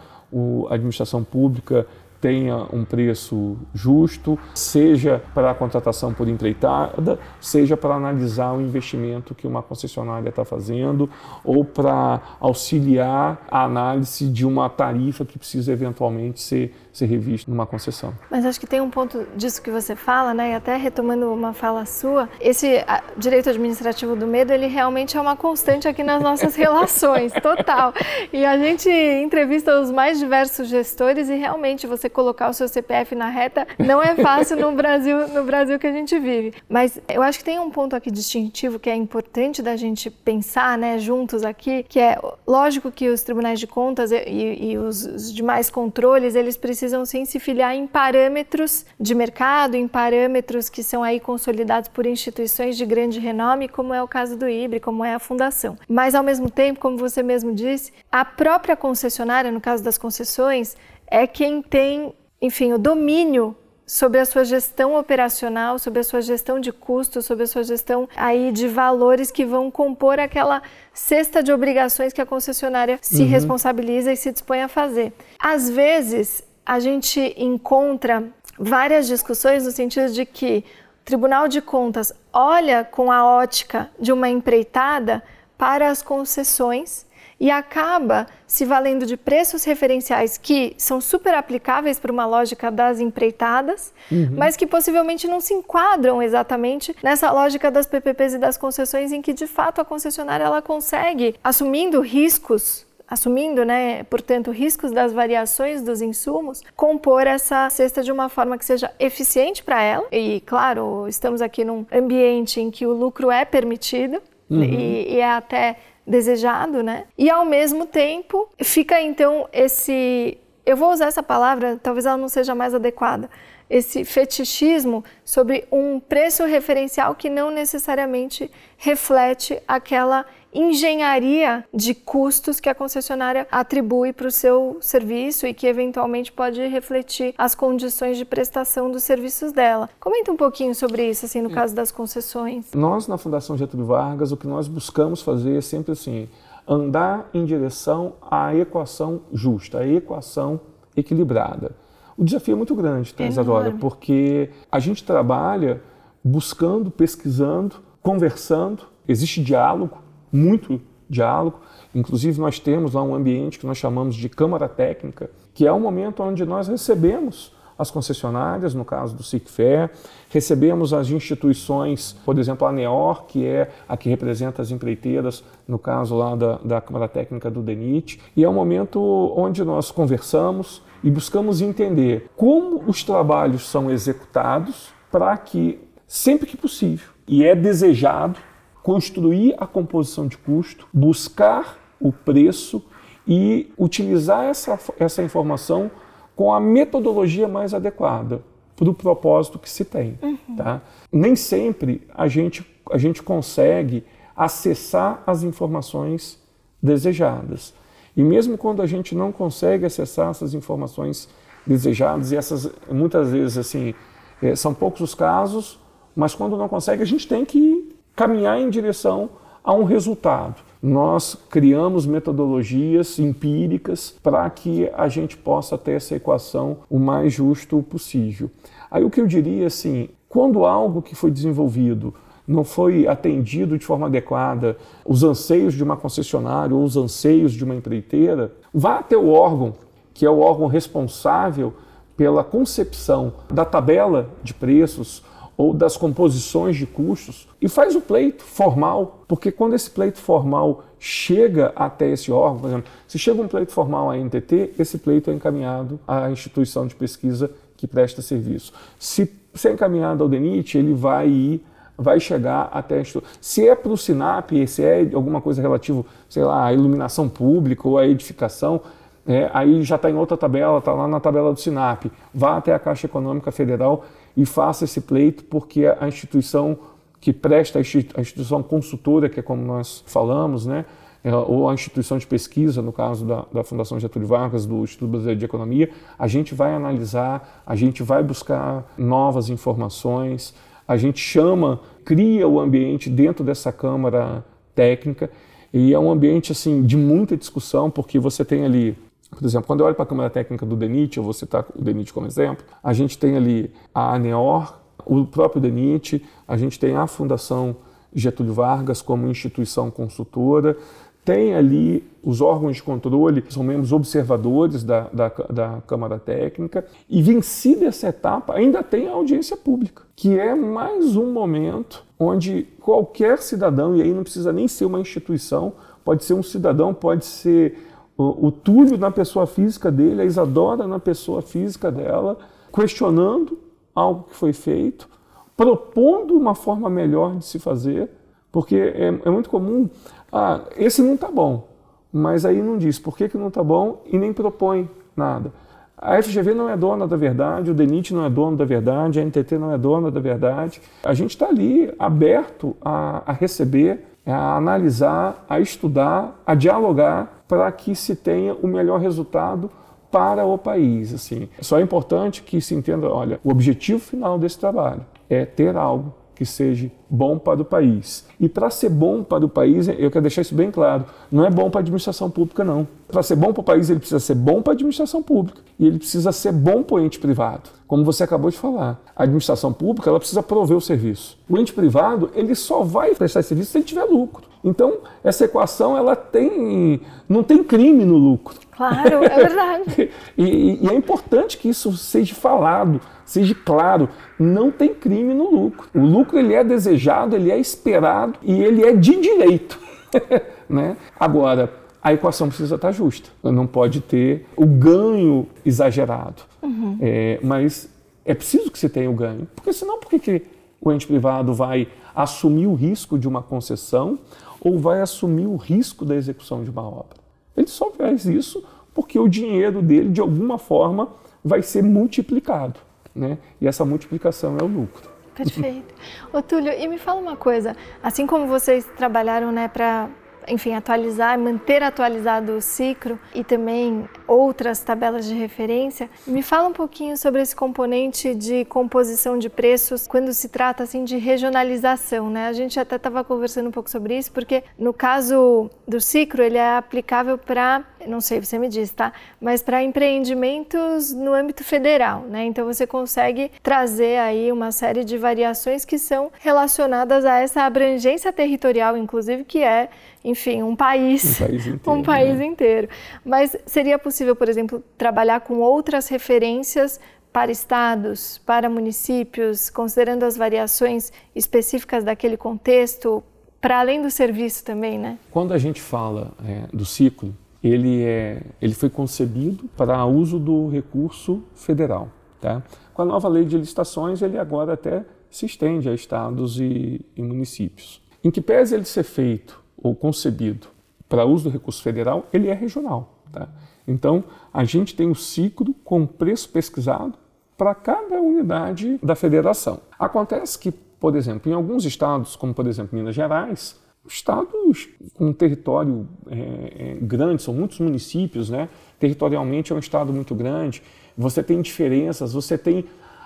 a 0.69 0.75
administração 0.75 1.23
pública 1.23 1.87
tenha 2.23 2.69
um 2.73 2.85
preço 2.85 3.57
justo, 3.75 4.39
seja 4.55 5.21
para 5.35 5.51
a 5.51 5.55
contratação 5.55 6.15
por 6.15 6.29
empreitada, 6.29 7.19
seja 7.41 7.77
para 7.77 7.97
analisar 7.97 8.53
o 8.53 8.61
investimento 8.61 9.35
que 9.35 9.45
uma 9.45 9.61
concessionária 9.61 10.29
está 10.29 10.45
fazendo 10.45 11.11
ou 11.45 11.65
para 11.65 12.21
auxiliar 12.39 13.45
a 13.51 13.65
análise 13.65 14.29
de 14.29 14.47
uma 14.47 14.71
tarifa 14.71 15.25
que 15.25 15.37
precisa 15.37 15.73
eventualmente 15.73 16.41
ser 16.41 16.73
ser 16.93 17.07
revisto 17.07 17.51
numa 17.51 17.67
concessão. 17.67 18.13
Mas 18.31 18.45
acho 18.45 18.61
que 18.61 18.67
tem 18.67 18.81
um 18.81 18.91
ponto 18.91 19.27
disso 19.35 19.63
que 19.63 19.71
você 19.71 19.97
fala, 19.97 20.35
né? 20.35 20.53
E 20.53 20.55
até 20.55 20.77
retomando 20.77 21.33
uma 21.33 21.55
fala 21.55 21.87
sua, 21.87 22.29
esse 22.39 22.85
direito 23.17 23.49
administrativo 23.49 24.15
do 24.15 24.27
medo, 24.27 24.53
ele 24.53 24.67
realmente 24.67 25.17
é 25.17 25.21
uma 25.21 25.35
constante 25.35 25.89
aqui 25.89 26.03
nas 26.03 26.23
nossas 26.23 26.55
relações, 26.57 27.33
total. 27.33 27.95
E 28.33 28.45
a 28.45 28.59
gente 28.59 28.91
entrevista 28.91 29.81
os 29.81 29.91
mais 29.91 30.19
diversos 30.19 30.69
gestores 30.69 31.31
e 31.31 31.35
realmente 31.35 31.87
você 31.87 32.11
colocar 32.11 32.51
o 32.51 32.53
seu 32.53 32.69
CPF 32.69 33.15
na 33.15 33.29
reta 33.29 33.67
não 33.79 34.03
é 34.03 34.15
fácil 34.17 34.59
no 34.59 34.73
Brasil, 34.73 35.29
no 35.29 35.45
Brasil 35.45 35.79
que 35.79 35.87
a 35.87 35.93
gente 35.93 36.19
vive. 36.19 36.53
Mas 36.69 37.01
eu 37.09 37.23
acho 37.23 37.39
que 37.39 37.45
tem 37.45 37.59
um 37.59 37.71
ponto 37.71 37.97
aqui 37.97 38.11
distintivo 38.11 38.79
que 38.79 38.91
é 38.91 38.95
importante 38.95 39.63
da 39.63 39.77
gente 39.77 40.11
pensar, 40.11 40.77
né, 40.77 40.99
juntos 40.99 41.43
aqui, 41.43 41.85
que 41.89 41.99
é 41.99 42.19
lógico 42.47 42.91
que 42.91 43.09
os 43.09 43.23
tribunais 43.23 43.59
de 43.59 43.67
contas 43.67 44.13
e, 44.13 44.17
e 44.27 44.79
os, 44.79 45.05
os 45.07 45.33
demais 45.33 45.71
controles, 45.71 46.35
eles 46.35 46.57
precisam 46.57 46.82
precisam 46.83 47.07
sim 47.07 47.25
se 47.25 47.39
filiar 47.39 47.77
em 47.77 47.87
parâmetros 47.87 48.85
de 48.99 49.15
mercado, 49.15 49.77
em 49.77 49.87
parâmetros 49.87 50.69
que 50.69 50.83
são 50.83 51.01
aí 51.01 51.21
consolidados 51.21 51.89
por 51.89 52.07
instituições 52.07 52.77
de 52.77 52.85
grande 52.85 53.21
renome, 53.21 53.69
como 53.69 53.95
é 53.95 54.03
o 54.03 54.09
caso 54.09 54.37
do 54.37 54.49
IBRE, 54.49 54.81
como 54.81 55.05
é 55.05 55.15
a 55.15 55.21
fundação. 55.21 55.79
Mas 55.89 56.13
ao 56.13 56.25
mesmo 56.25 56.51
tempo, 56.51 56.81
como 56.81 56.97
você 56.97 57.23
mesmo 57.23 57.55
disse, 57.55 57.93
a 58.11 58.25
própria 58.25 58.75
concessionária, 58.75 59.53
no 59.53 59.61
caso 59.61 59.85
das 59.85 59.97
concessões, 59.97 60.77
é 61.07 61.25
quem 61.25 61.63
tem, 61.63 62.13
enfim, 62.41 62.73
o 62.73 62.79
domínio 62.79 63.57
sobre 63.87 64.19
a 64.19 64.25
sua 64.25 64.45
gestão 64.45 64.97
operacional, 64.97 65.79
sobre 65.79 66.01
a 66.01 66.05
sua 66.05 66.21
gestão 66.21 66.59
de 66.59 66.73
custos, 66.73 67.27
sobre 67.27 67.45
a 67.45 67.47
sua 67.47 67.63
gestão 67.63 68.09
aí 68.17 68.51
de 68.51 68.67
valores 68.67 69.31
que 69.31 69.45
vão 69.45 69.71
compor 69.71 70.19
aquela 70.19 70.63
cesta 70.93 71.45
de 71.45 71.53
obrigações 71.53 72.13
que 72.13 72.21
a 72.21 72.27
concessionária 72.27 72.99
se 73.01 73.23
uhum. 73.23 73.29
responsabiliza 73.29 74.13
e 74.13 74.17
se 74.17 74.33
dispõe 74.33 74.63
a 74.63 74.69
fazer. 74.69 75.13
Às 75.39 75.71
vezes, 75.71 76.43
a 76.65 76.81
gente 76.81 77.35
encontra 77.37 78.25
várias 78.59 79.07
discussões 79.07 79.65
no 79.65 79.71
sentido 79.71 80.13
de 80.13 80.25
que 80.25 80.65
o 81.01 81.05
Tribunal 81.05 81.49
de 81.49 81.61
Contas 81.61 82.13
olha 82.33 82.85
com 82.85 83.11
a 83.11 83.25
ótica 83.25 83.91
de 83.99 84.13
uma 84.13 84.29
empreitada 84.29 85.23
para 85.59 85.91
as 85.91 86.03
concessões 86.03 87.07
e 87.43 87.51
acaba 87.51 88.29
se 88.47 88.65
valendo 88.65 89.05
de 89.05 89.17
preços 89.17 89.65
referenciais 89.65 90.39
que 90.39 90.75
são 90.79 91.01
super 91.01 91.35
aplicáveis 91.35 91.99
para 91.99 92.13
uma 92.13 92.25
lógica 92.25 92.71
das 92.71 93.01
empreitadas, 93.01 93.93
uhum. 94.13 94.37
mas 94.37 94.57
que 94.57 94.65
possivelmente 94.65 95.27
não 95.27 95.41
se 95.41 95.53
enquadram 95.53 96.23
exatamente 96.23 96.95
nessa 97.03 97.33
lógica 97.33 97.69
das 97.69 97.85
PPPs 97.85 98.35
e 98.35 98.39
das 98.39 98.57
concessões 98.57 99.11
em 99.11 99.21
que 99.21 99.33
de 99.33 99.49
fato 99.49 99.81
a 99.81 99.85
concessionária 99.85 100.45
ela 100.45 100.63
consegue 100.63 101.35
assumindo 101.43 102.01
riscos 102.01 102.87
assumindo, 103.13 103.63
né, 103.63 104.05
portanto, 104.05 104.51
riscos 104.51 104.91
das 104.91 105.13
variações 105.13 105.83
dos 105.83 106.01
insumos, 106.01 106.63
compor 106.75 107.27
essa 107.27 107.69
cesta 107.69 108.03
de 108.03 108.11
uma 108.11 108.31
forma 108.31 108.57
que 108.57 108.65
seja 108.65 108.91
eficiente 108.99 109.63
para 109.63 109.83
ela. 109.83 110.07
E, 110.11 110.41
claro, 110.47 111.07
estamos 111.07 111.43
aqui 111.43 111.63
num 111.63 111.85
ambiente 111.93 112.59
em 112.59 112.71
que 112.71 112.87
o 112.87 112.93
lucro 112.95 113.31
é 113.31 113.45
permitido 113.45 114.23
uhum. 114.49 114.63
e, 114.65 115.13
e 115.13 115.19
é 115.19 115.31
até 115.31 115.77
desejado, 116.07 116.83
né? 116.83 117.05
E 117.19 117.29
ao 117.29 117.45
mesmo 117.45 117.85
tempo 117.85 118.49
fica 118.63 118.99
então 118.99 119.47
esse, 119.53 120.39
eu 120.65 120.75
vou 120.75 120.91
usar 120.91 121.09
essa 121.09 121.23
palavra, 121.23 121.79
talvez 121.83 122.07
ela 122.07 122.17
não 122.17 122.31
seja 122.31 122.55
mais 122.55 122.75
adequada, 122.75 123.29
esse 123.73 124.05
fetichismo 124.05 125.03
sobre 125.25 125.67
um 125.73 125.99
preço 125.99 126.45
referencial 126.45 127.15
que 127.15 127.31
não 127.31 127.51
necessariamente 127.51 128.51
reflete 128.77 129.63
aquela 129.67 130.27
engenharia 130.53 131.65
de 131.73 131.95
custos 131.95 132.61
que 132.61 132.69
a 132.69 132.75
concessionária 132.75 133.49
atribui 133.51 134.13
para 134.13 134.27
o 134.27 134.31
seu 134.31 134.77
serviço 134.83 135.47
e 135.47 135.55
que 135.55 135.67
eventualmente 135.67 136.31
pode 136.31 136.61
refletir 136.67 137.35
as 137.39 137.55
condições 137.55 138.19
de 138.19 138.27
prestação 138.27 138.91
dos 138.91 139.05
serviços 139.05 139.53
dela. 139.53 139.89
Comenta 139.99 140.31
um 140.31 140.37
pouquinho 140.37 140.75
sobre 140.75 141.09
isso, 141.09 141.25
assim, 141.25 141.41
no 141.41 141.49
caso 141.49 141.75
das 141.75 141.91
concessões. 141.91 142.67
Nós, 142.75 143.09
na 143.09 143.17
Fundação 143.17 143.57
Getúlio 143.57 143.87
Vargas, 143.87 144.33
o 144.33 144.37
que 144.37 144.47
nós 144.47 144.69
buscamos 144.69 145.23
fazer 145.23 145.57
é 145.57 145.63
sempre 145.63 145.93
assim, 145.93 146.29
andar 146.69 147.31
em 147.33 147.47
direção 147.47 148.13
à 148.21 148.55
equação 148.55 149.23
justa, 149.33 149.79
à 149.79 149.89
equação 149.89 150.61
equilibrada. 150.95 151.75
O 152.17 152.25
desafio 152.25 152.53
é 152.53 152.57
muito 152.57 152.75
grande, 152.75 153.15
tá, 153.15 153.25
Isadora? 153.25 153.71
Porque 153.73 154.51
a 154.71 154.79
gente 154.79 155.05
trabalha 155.05 155.83
buscando, 156.23 156.91
pesquisando, 156.91 157.77
conversando, 158.03 158.85
existe 159.09 159.43
diálogo, 159.43 159.99
muito 160.31 160.81
diálogo. 161.09 161.61
Inclusive, 161.95 162.41
nós 162.41 162.59
temos 162.59 162.95
lá 162.95 163.03
um 163.03 163.15
ambiente 163.15 163.59
que 163.59 163.67
nós 163.67 163.79
chamamos 163.79 164.15
de 164.15 164.29
Câmara 164.29 164.69
Técnica, 164.69 165.31
que 165.55 165.67
é 165.67 165.73
um 165.73 165.81
momento 165.81 166.23
onde 166.23 166.45
nós 166.45 166.69
recebemos 166.69 167.53
as 167.79 167.91
concessionárias, 167.91 168.75
no 168.75 168.85
caso 168.85 169.17
do 169.17 169.23
SICFE, 169.23 169.91
recebemos 170.29 170.93
as 170.93 171.11
instituições, 171.11 172.13
por 172.25 172.39
exemplo, 172.39 172.67
a 172.67 172.73
NEOR, 172.73 173.25
que 173.25 173.45
é 173.45 173.71
a 173.89 173.97
que 173.97 174.09
representa 174.09 174.63
as 174.63 174.71
empreiteiras, 174.71 175.43
no 175.67 175.79
caso 175.79 176.17
lá 176.17 176.37
da, 176.37 176.59
da 176.59 176.81
Câmara 176.81 177.09
Técnica 177.09 177.51
do 177.51 177.61
DENIT, 177.61 178.21
e 178.37 178.45
é 178.45 178.49
um 178.49 178.53
momento 178.53 179.01
onde 179.37 179.65
nós 179.65 179.91
conversamos 179.91 180.83
e 181.03 181.11
buscamos 181.11 181.61
entender 181.61 182.31
como 182.37 182.83
os 182.87 183.03
trabalhos 183.03 183.69
são 183.69 183.91
executados 183.91 184.93
para 185.11 185.37
que, 185.37 185.79
sempre 186.07 186.47
que 186.47 186.57
possível, 186.57 187.11
e 187.27 187.45
é 187.45 187.55
desejado, 187.55 188.39
construir 188.83 189.55
a 189.59 189.67
composição 189.67 190.27
de 190.27 190.37
custo, 190.37 190.87
buscar 190.93 191.79
o 192.01 192.13
preço 192.13 192.83
e 193.27 193.73
utilizar 193.79 194.45
essa, 194.45 194.79
essa 194.99 195.23
informação 195.23 195.91
com 196.35 196.53
a 196.53 196.59
metodologia 196.59 197.47
mais 197.47 197.73
adequada 197.73 198.43
para 198.75 198.91
o 198.91 198.95
propósito 198.95 199.59
que 199.59 199.71
se 199.71 199.85
tem. 199.85 200.19
Uhum. 200.23 200.57
Tá? 200.57 200.81
Nem 201.13 201.37
sempre 201.37 202.03
a 202.13 202.27
gente, 202.27 202.67
a 202.91 202.99
gente 202.99 203.23
consegue 203.23 204.05
acessar 204.35 205.23
as 205.27 205.43
informações 205.43 206.43
desejadas. 206.83 207.75
E 208.17 208.23
mesmo 208.23 208.59
quando 208.59 208.83
a 208.83 208.87
gente 208.87 209.15
não 209.15 209.33
consegue 209.33 209.87
acessar 209.87 210.31
essas 210.31 210.55
informações 210.55 211.29
desejadas, 211.67 212.33
e 212.33 212.37
essas 212.37 212.71
muitas 212.91 213.31
vezes 213.31 213.59
assim, 213.59 213.95
é, 214.43 214.55
são 214.55 214.75
poucos 214.75 215.01
os 215.01 215.15
casos, 215.15 215.79
mas 216.15 216.35
quando 216.35 216.57
não 216.57 216.69
consegue, 216.69 217.03
a 217.03 217.07
gente 217.07 217.27
tem 217.27 217.45
que 217.45 217.95
caminhar 218.15 218.59
em 218.59 218.69
direção 218.69 219.31
a 219.65 219.73
um 219.73 219.85
resultado. 219.85 220.57
Nós 220.83 221.37
criamos 221.49 222.05
metodologias 222.05 223.19
empíricas 223.19 224.11
para 224.23 224.49
que 224.51 224.91
a 224.95 225.09
gente 225.09 225.37
possa 225.37 225.79
ter 225.79 225.93
essa 225.93 226.17
equação 226.17 226.79
o 226.91 226.99
mais 226.99 227.33
justo 227.33 227.81
possível. 227.83 228.51
Aí 228.91 229.05
o 229.05 229.11
que 229.11 229.21
eu 229.21 229.27
diria 229.27 229.69
assim, 229.69 230.09
quando 230.29 230.65
algo 230.65 231.01
que 231.01 231.15
foi 231.15 231.31
desenvolvido 231.31 232.13
não 232.47 232.65
foi 232.65 233.07
atendido 233.07 233.79
de 233.79 233.85
forma 233.85 234.07
adequada, 234.07 234.77
os 235.05 235.23
anseios 235.23 235.75
de 235.75 235.83
uma 235.83 235.97
concessionária 235.97 236.75
ou 236.75 236.83
os 236.83 236.97
anseios 236.97 237.53
de 237.53 237.65
uma 237.65 237.75
empreiteira, 237.75 238.53
vá 238.73 238.99
até 238.99 239.17
o 239.17 239.31
órgão, 239.31 239.75
que 240.13 240.27
é 240.27 240.31
o 240.31 240.41
órgão 240.41 240.67
responsável 240.67 241.73
pela 242.17 242.45
concepção 242.45 243.33
da 243.53 243.65
tabela 243.65 244.31
de 244.43 244.53
preços 244.53 245.23
ou 245.57 245.73
das 245.73 245.97
composições 245.97 246.77
de 246.77 246.87
custos 246.87 247.49
e 247.61 247.69
faz 247.69 247.95
o 247.95 248.01
pleito 248.01 248.43
formal, 248.43 249.25
porque 249.29 249.53
quando 249.53 249.75
esse 249.75 249.91
pleito 249.91 250.19
formal 250.19 250.85
chega 250.99 251.73
até 251.77 252.11
esse 252.11 252.33
órgão, 252.33 252.61
por 252.61 252.69
exemplo, 252.69 252.91
se 253.07 253.19
chega 253.19 253.41
um 253.41 253.49
pleito 253.49 253.73
formal 253.73 254.11
à 254.11 254.17
NTT, 254.17 254.75
esse 254.79 254.99
pleito 254.99 255.31
é 255.31 255.35
encaminhado 255.35 256.01
à 256.07 256.31
instituição 256.31 256.87
de 256.87 256.95
pesquisa 256.95 257.51
que 257.77 257.87
presta 257.87 258.23
serviço. 258.23 258.73
Se, 258.99 259.31
se 259.55 259.69
é 259.69 259.73
encaminhado 259.73 260.23
ao 260.23 260.29
DENIT, 260.29 260.79
ele 260.79 260.95
vai 260.95 261.29
ir 261.29 261.65
vai 261.97 262.19
chegar 262.19 262.71
até 262.73 263.01
a 263.01 263.05
Se 263.41 263.69
é 263.69 263.75
para 263.75 263.93
o 263.93 263.97
SINAP, 263.97 264.67
se 264.67 264.83
é 264.83 265.11
alguma 265.15 265.41
coisa 265.41 265.61
relativa, 265.61 266.05
sei 266.29 266.45
lá, 266.45 266.67
à 266.67 266.73
iluminação 266.73 267.29
pública 267.29 267.87
ou 267.87 267.99
à 267.99 268.07
edificação, 268.07 268.81
é, 269.27 269.51
aí 269.53 269.83
já 269.83 269.97
está 269.97 270.11
em 270.11 270.15
outra 270.15 270.37
tabela, 270.37 270.79
está 270.79 270.93
lá 270.93 271.07
na 271.07 271.21
tabela 271.21 271.53
do 271.53 271.61
SINAP. 271.61 272.07
Vá 272.35 272.57
até 272.57 272.75
a 272.75 272.79
Caixa 272.79 273.07
Econômica 273.07 273.53
Federal 273.53 274.05
e 274.37 274.45
faça 274.45 274.85
esse 274.85 275.01
pleito, 275.01 275.45
porque 275.45 275.87
a 275.87 276.09
instituição 276.09 276.79
que 277.21 277.33
presta, 277.33 277.79
a 277.79 278.21
instituição 278.21 278.63
consultora, 278.63 279.29
que 279.29 279.39
é 279.39 279.43
como 279.43 279.63
nós 279.65 280.03
falamos, 280.07 280.67
né, 280.67 280.85
é, 281.23 281.33
ou 281.33 281.69
a 281.69 281.75
instituição 281.75 282.19
de 282.19 282.27
pesquisa, 282.27 282.83
no 282.83 282.93
caso 282.93 283.25
da, 283.25 283.45
da 283.53 283.63
Fundação 283.63 284.01
Getúlio 284.01 284.27
Vargas, 284.27 284.67
do 284.67 284.83
Instituto 284.83 285.09
Brasileiro 285.09 285.39
de 285.39 285.45
Economia, 285.45 285.89
a 286.19 286.27
gente 286.27 286.53
vai 286.53 286.75
analisar, 286.75 287.63
a 287.65 287.77
gente 287.77 288.03
vai 288.03 288.25
buscar 288.25 288.85
novas 288.99 289.49
informações, 289.49 290.53
a 290.87 290.97
gente 290.97 291.19
chama, 291.19 291.81
cria 292.05 292.49
o 292.49 292.61
ambiente 292.61 293.09
dentro 293.09 293.45
dessa 293.45 293.73
Câmara 293.73 294.45
Técnica, 294.75 295.31
e 295.73 295.93
é 295.95 295.99
um 295.99 296.11
ambiente 296.11 296.53
assim 296.53 296.83
de 296.83 296.97
muita 296.97 297.37
discussão, 297.37 297.91
porque 297.91 298.19
você 298.19 298.45
tem 298.45 298.65
ali 298.65 298.97
por 299.31 299.47
exemplo, 299.47 299.67
quando 299.67 299.81
eu 299.81 299.87
olho 299.87 299.95
para 299.95 300.05
a 300.05 300.07
Câmara 300.07 300.29
Técnica 300.29 300.67
do 300.67 300.77
DENIT, 300.77 301.17
eu 301.17 301.23
vou 301.23 301.33
citar 301.33 301.65
o 301.75 301.83
DENIT 301.83 302.13
como 302.13 302.27
exemplo, 302.27 302.65
a 302.83 302.93
gente 302.93 303.17
tem 303.17 303.35
ali 303.35 303.73
a 303.95 304.15
ANEOR, 304.15 304.79
o 305.07 305.25
próprio 305.25 305.61
DENIT, 305.61 306.23
a 306.47 306.57
gente 306.57 306.79
tem 306.79 306.95
a 306.95 307.07
Fundação 307.07 307.77
Getúlio 308.15 308.53
Vargas 308.53 309.01
como 309.01 309.27
instituição 309.27 309.91
consultora, 309.91 310.77
tem 311.25 311.55
ali 311.55 312.05
os 312.23 312.41
órgãos 312.41 312.77
de 312.77 312.83
controle, 312.83 313.45
são 313.49 313.65
membros 313.65 313.93
observadores 313.93 314.85
da, 314.85 315.09
da, 315.13 315.29
da, 315.29 315.83
Câmara 315.87 316.19
Técnica, 316.19 316.85
e 317.09 317.21
vencida 317.21 317.87
essa 317.87 318.09
etapa, 318.09 318.55
ainda 318.55 318.83
tem 318.83 319.09
a 319.09 319.13
audiência 319.13 319.57
pública, 319.57 320.03
que 320.15 320.39
é 320.39 320.55
mais 320.55 321.17
um 321.17 321.33
momento 321.33 322.05
onde 322.19 322.65
qualquer 322.81 323.39
cidadão, 323.39 323.97
e 323.97 324.03
aí 324.03 324.13
não 324.13 324.23
precisa 324.23 324.53
nem 324.53 324.69
ser 324.69 324.85
uma 324.85 325.01
instituição, 325.01 325.73
pode 326.05 326.25
ser 326.25 326.35
um 326.35 326.43
cidadão, 326.43 326.95
pode 326.95 327.25
ser 327.25 327.77
o, 328.17 328.47
o 328.47 328.53
Túlio 328.53 328.97
na 328.97 329.11
pessoa 329.11 329.47
física 329.47 329.91
dele, 329.91 330.23
a 330.23 330.25
Isadora 330.25 330.87
na 330.87 331.01
pessoa 331.01 331.43
física 331.43 331.91
dela, 331.91 332.39
questionando 332.73 333.59
algo 333.95 334.25
que 334.29 334.37
foi 334.37 334.53
feito, 334.53 335.09
propondo 335.57 336.37
uma 336.37 336.55
forma 336.55 336.89
melhor 336.89 337.37
de 337.37 337.45
se 337.45 337.59
fazer, 337.59 338.09
porque 338.51 338.77
é, 338.77 339.07
é 339.25 339.31
muito 339.31 339.49
comum, 339.49 339.89
ah, 340.33 340.63
esse 340.77 341.03
não 341.03 341.15
está 341.15 341.31
bom, 341.31 341.69
mas 342.13 342.45
aí 342.45 342.63
não 342.63 342.79
diz 342.79 342.99
por 342.99 343.17
que, 343.17 343.29
que 343.29 343.37
não 343.37 343.49
está 343.49 343.63
bom 343.63 344.03
e 344.07 344.19
nem 344.19 344.33
propõe 344.33 344.89
nada. 345.17 345.53
A 345.97 346.21
FGV 346.21 346.55
não 346.55 346.69
é 346.69 346.77
dona 346.77 347.07
da 347.07 347.17
verdade, 347.17 347.71
o 347.71 347.75
DENIT 347.75 348.13
não 348.13 348.25
é 348.25 348.31
dono 348.31 348.57
da 348.57 348.65
verdade, 348.65 349.21
a 349.21 349.25
NTT 349.25 349.57
não 349.57 349.73
é 349.73 349.79
dona 349.79 350.11
da 350.11 350.19
verdade. 350.19 350.83
A 351.05 351.15
gente 351.15 351.31
está 351.31 351.47
ali 351.47 351.95
aberto 351.97 352.77
a, 352.81 353.23
a 353.25 353.33
receber, 353.33 354.05
a 354.27 354.57
analisar, 354.57 355.45
a 355.49 355.61
estudar, 355.61 356.43
a 356.45 356.57
dialogar 356.57 357.45
para 357.47 357.71
que 357.71 357.95
se 357.95 358.17
tenha 358.17 358.53
o 358.55 358.67
melhor 358.67 359.01
resultado 359.01 359.71
para 360.11 360.45
o 360.45 360.59
país. 360.59 361.15
Assim, 361.15 361.49
só 361.61 361.79
é 361.79 361.83
importante 361.83 362.43
que 362.43 362.61
se 362.61 362.75
entenda, 362.75 363.09
olha, 363.09 363.39
o 363.45 363.51
objetivo 363.51 364.01
final 364.01 364.39
desse 364.39 364.59
trabalho 364.59 365.03
é 365.31 365.45
ter 365.45 365.77
algo 365.77 366.13
que 366.43 366.47
seja 366.47 366.91
bom 367.09 367.39
para 367.39 367.63
o 367.63 367.65
país. 367.65 368.27
E 368.41 368.49
para 368.49 368.69
ser 368.69 368.89
bom 368.89 369.23
para 369.23 369.45
o 369.45 369.49
país, 369.49 369.87
eu 369.87 370.11
quero 370.11 370.23
deixar 370.23 370.43
isso 370.43 370.55
bem 370.55 370.71
claro, 370.71 371.05
não 371.31 371.45
é 371.45 371.51
bom 371.51 371.71
para 371.71 371.81
a 371.81 371.83
administração 371.83 372.29
pública, 372.29 372.65
não. 372.65 372.87
Para 373.07 373.23
ser 373.23 373.37
bom 373.37 373.53
para 373.53 373.61
o 373.61 373.65
país, 373.65 373.89
ele 373.89 374.01
precisa 374.01 374.19
ser 374.19 374.35
bom 374.35 374.61
para 374.61 374.73
a 374.73 374.75
administração 374.75 375.23
pública 375.23 375.61
e 375.79 375.87
ele 375.87 375.99
precisa 375.99 376.33
ser 376.33 376.53
bom 376.53 376.83
para 376.83 376.97
o 376.97 377.01
ente 377.01 377.21
privado. 377.21 377.71
Como 377.87 378.05
você 378.05 378.25
acabou 378.25 378.51
de 378.51 378.59
falar, 378.59 379.01
a 379.15 379.23
administração 379.23 379.73
pública 379.73 380.11
ela 380.11 380.19
precisa 380.19 380.43
prover 380.43 380.77
o 380.77 380.81
serviço. 380.81 381.39
O 381.49 381.57
ente 381.57 381.73
privado 381.73 382.31
ele 382.35 382.55
só 382.55 382.83
vai 382.83 383.15
prestar 383.15 383.43
serviço 383.43 383.71
se 383.71 383.79
ele 383.79 383.85
tiver 383.85 384.05
lucro. 384.05 384.52
Então 384.65 384.99
essa 385.25 385.45
equação 385.45 385.97
ela 385.97 386.15
tem 386.15 387.01
não 387.29 387.43
tem 387.43 387.65
crime 387.65 388.05
no 388.05 388.17
lucro. 388.17 388.57
Claro, 388.71 389.25
é 389.25 389.29
verdade. 389.29 390.11
e, 390.39 390.87
e 390.87 390.89
é 390.89 390.95
importante 390.95 391.59
que 391.59 391.69
isso 391.69 391.97
seja 391.97 392.35
falado 392.35 393.01
Seja 393.33 393.55
claro, 393.55 394.11
não 394.39 394.71
tem 394.71 394.93
crime 394.93 395.33
no 395.33 395.51
lucro. 395.51 395.89
O 395.95 396.01
lucro 396.01 396.39
ele 396.39 396.53
é 396.53 396.63
desejado, 396.63 397.35
ele 397.35 397.51
é 397.51 397.59
esperado 397.59 398.39
e 398.43 398.53
ele 398.63 398.85
é 398.85 398.93
de 398.93 399.19
direito. 399.19 399.79
né? 400.69 400.99
Agora, 401.19 401.73
a 402.03 402.13
equação 402.13 402.49
precisa 402.49 402.75
estar 402.75 402.93
justa. 402.93 403.31
Não 403.43 403.67
pode 403.67 404.03
ter 404.03 404.47
o 404.55 404.67
ganho 404.67 405.47
exagerado. 405.65 406.43
Uhum. 406.61 406.99
É, 407.01 407.39
mas 407.43 407.89
é 408.23 408.35
preciso 408.35 408.71
que 408.71 408.79
se 408.79 408.91
tenha 408.91 409.11
o 409.11 409.15
ganho. 409.15 409.49
Porque 409.57 409.73
senão, 409.73 409.99
por 409.99 410.11
que, 410.11 410.19
que 410.19 410.43
o 410.79 410.93
ente 410.93 411.07
privado 411.07 411.55
vai 411.55 411.89
assumir 412.15 412.67
o 412.67 412.75
risco 412.75 413.19
de 413.19 413.27
uma 413.27 413.43
concessão 413.43 414.19
ou 414.63 414.79
vai 414.79 415.01
assumir 415.01 415.47
o 415.47 415.57
risco 415.57 416.05
da 416.05 416.15
execução 416.15 416.63
de 416.63 416.71
uma 416.71 416.83
obra? 416.83 417.19
Ele 417.57 417.67
só 417.67 417.91
faz 417.91 418.25
isso 418.25 418.65
porque 418.95 419.19
o 419.19 419.29
dinheiro 419.29 419.83
dele, 419.83 420.11
de 420.11 420.21
alguma 420.21 420.59
forma, 420.59 421.09
vai 421.45 421.63
ser 421.63 421.83
multiplicado 421.83 422.79
né? 423.15 423.39
E 423.61 423.67
essa 423.67 423.85
multiplicação 423.85 424.57
é 424.59 424.63
o 424.63 424.67
lucro. 424.67 425.11
Perfeito. 425.35 425.95
Ô 426.33 426.43
Túlio, 426.43 426.73
e 426.73 426.87
me 426.89 426.99
fala 426.99 427.21
uma 427.21 427.37
coisa, 427.37 427.77
assim 428.03 428.27
como 428.27 428.47
vocês 428.47 428.85
trabalharam 428.97 429.51
né, 429.51 429.69
para 429.69 430.09
enfim, 430.49 430.75
atualizar, 430.75 431.39
manter 431.39 431.85
atualizado 431.85 432.57
o 432.57 432.61
ciclo 432.61 433.19
e 433.33 433.45
também 433.45 434.09
outras 434.33 434.81
tabelas 434.81 435.27
de 435.27 435.35
referência. 435.35 436.09
Me 436.27 436.43
fala 436.43 436.69
um 436.69 436.73
pouquinho 436.73 437.17
sobre 437.17 437.43
esse 437.43 437.55
componente 437.55 438.35
de 438.35 438.65
composição 438.65 439.39
de 439.39 439.49
preços 439.49 440.07
quando 440.07 440.33
se 440.33 440.49
trata 440.49 440.83
assim 440.85 441.05
de 441.05 441.19
regionalização, 441.19 442.31
né? 442.31 442.49
A 442.49 442.53
gente 442.53 442.81
até 442.81 442.97
estava 442.97 443.23
conversando 443.23 443.69
um 443.69 443.73
pouco 443.73 443.91
sobre 443.91 444.17
isso, 444.17 444.33
porque 444.33 444.65
no 444.79 444.93
caso 444.93 445.71
do 445.87 446.01
ciclo 446.01 446.43
ele 446.43 446.57
é 446.57 446.77
aplicável 446.77 447.37
para, 447.37 447.85
não 448.07 448.21
sei, 448.21 448.41
você 448.41 448.59
me 448.59 448.69
diz, 448.69 448.91
tá? 448.91 449.13
Mas 449.41 449.63
para 449.63 449.83
empreendimentos 449.83 451.13
no 451.13 451.35
âmbito 451.35 451.63
federal, 451.63 452.23
né? 452.23 452.45
Então 452.45 452.65
você 452.67 452.87
consegue 452.87 453.51
trazer 453.63 454.19
aí 454.19 454.51
uma 454.51 454.73
série 454.73 455.05
de 455.05 455.19
variações 455.19 455.85
que 455.85 455.99
são 455.99 456.33
relacionadas 456.41 457.25
a 457.25 457.39
essa 457.39 457.63
abrangência 457.63 458.33
territorial, 458.33 458.97
inclusive 458.97 459.45
que 459.45 459.63
é 459.63 459.91
enfim, 460.25 460.63
um 460.63 460.77
país, 460.77 461.41
um 461.41 461.47
país 461.47 461.67
inteiro. 461.67 461.99
Um 461.99 462.03
país 462.03 462.39
né? 462.39 462.45
inteiro. 462.45 462.89
Mas 463.25 463.57
seria 463.67 463.99
possível, 463.99 464.22
por 464.37 464.49
exemplo, 464.49 464.83
trabalhar 464.97 465.41
com 465.41 465.59
outras 465.61 466.09
referências 466.09 467.01
para 467.33 467.51
estados, 467.51 468.39
para 468.45 468.69
municípios, 468.69 469.71
considerando 469.71 470.25
as 470.25 470.37
variações 470.37 471.13
específicas 471.35 472.05
daquele 472.05 472.37
contexto, 472.37 473.23
para 473.61 473.81
além 473.81 474.03
do 474.03 474.11
serviço 474.11 474.65
também, 474.65 474.99
né? 474.99 475.19
Quando 475.31 475.53
a 475.53 475.59
gente 475.59 475.81
fala 475.81 476.33
é, 476.45 476.67
do 476.73 476.85
ciclo, 476.85 477.35
ele, 477.63 478.03
é, 478.03 478.43
ele 478.61 478.75
foi 478.75 478.91
concebido 478.91 479.69
para 479.77 480.05
uso 480.05 480.39
do 480.39 480.69
recurso 480.69 481.43
federal. 481.55 482.09
Tá? 482.41 482.61
Com 482.93 483.03
a 483.03 483.05
nova 483.05 483.29
lei 483.29 483.45
de 483.45 483.57
licitações, 483.57 484.21
ele 484.21 484.37
agora 484.37 484.73
até 484.73 485.05
se 485.31 485.47
estende 485.47 485.89
a 485.89 485.95
estados 485.95 486.61
e, 486.61 487.01
e 487.17 487.23
municípios. 487.23 488.03
Em 488.23 488.31
que 488.31 488.41
pese 488.41 488.75
ele 488.75 488.85
ser 488.85 489.05
feito 489.05 489.63
ou 489.81 489.95
concebido 489.95 490.67
para 491.09 491.25
uso 491.25 491.45
do 491.45 491.51
recurso 491.51 491.83
federal, 491.83 492.27
ele 492.33 492.49
é 492.49 492.55
regional. 492.55 493.23
Tá? 493.31 493.49
Então, 493.87 494.25
a 494.53 494.65
gente 494.65 494.95
tem 494.95 495.11
o 495.11 495.15
ciclo 495.15 495.75
com 495.85 496.07
preço 496.07 496.49
pesquisado 496.49 497.15
para 497.57 497.75
cada 497.75 498.21
unidade 498.21 498.99
da 499.03 499.15
federação. 499.15 499.81
Acontece 499.99 500.59
que, 500.59 500.71
por 500.71 501.17
exemplo, 501.17 501.51
em 501.51 501.55
alguns 501.55 501.85
estados, 501.85 502.37
como 502.37 502.55
por 502.55 502.67
exemplo 502.67 502.97
Minas 502.99 503.15
Gerais, 503.15 503.81
estados 504.07 504.89
com 505.15 505.33
território 505.33 506.09
é, 506.29 506.37
é, 506.37 506.99
grande, 507.01 507.43
são 507.43 507.55
muitos 507.55 507.79
municípios, 507.79 508.51
né? 508.51 508.69
territorialmente 508.99 509.73
é 509.73 509.77
um 509.77 509.79
estado 509.79 510.13
muito 510.13 510.35
grande, 510.35 510.83
você 511.17 511.43
tem 511.43 511.61
diferenças, 511.61 512.33
você 512.33 512.59
tem 512.59 512.85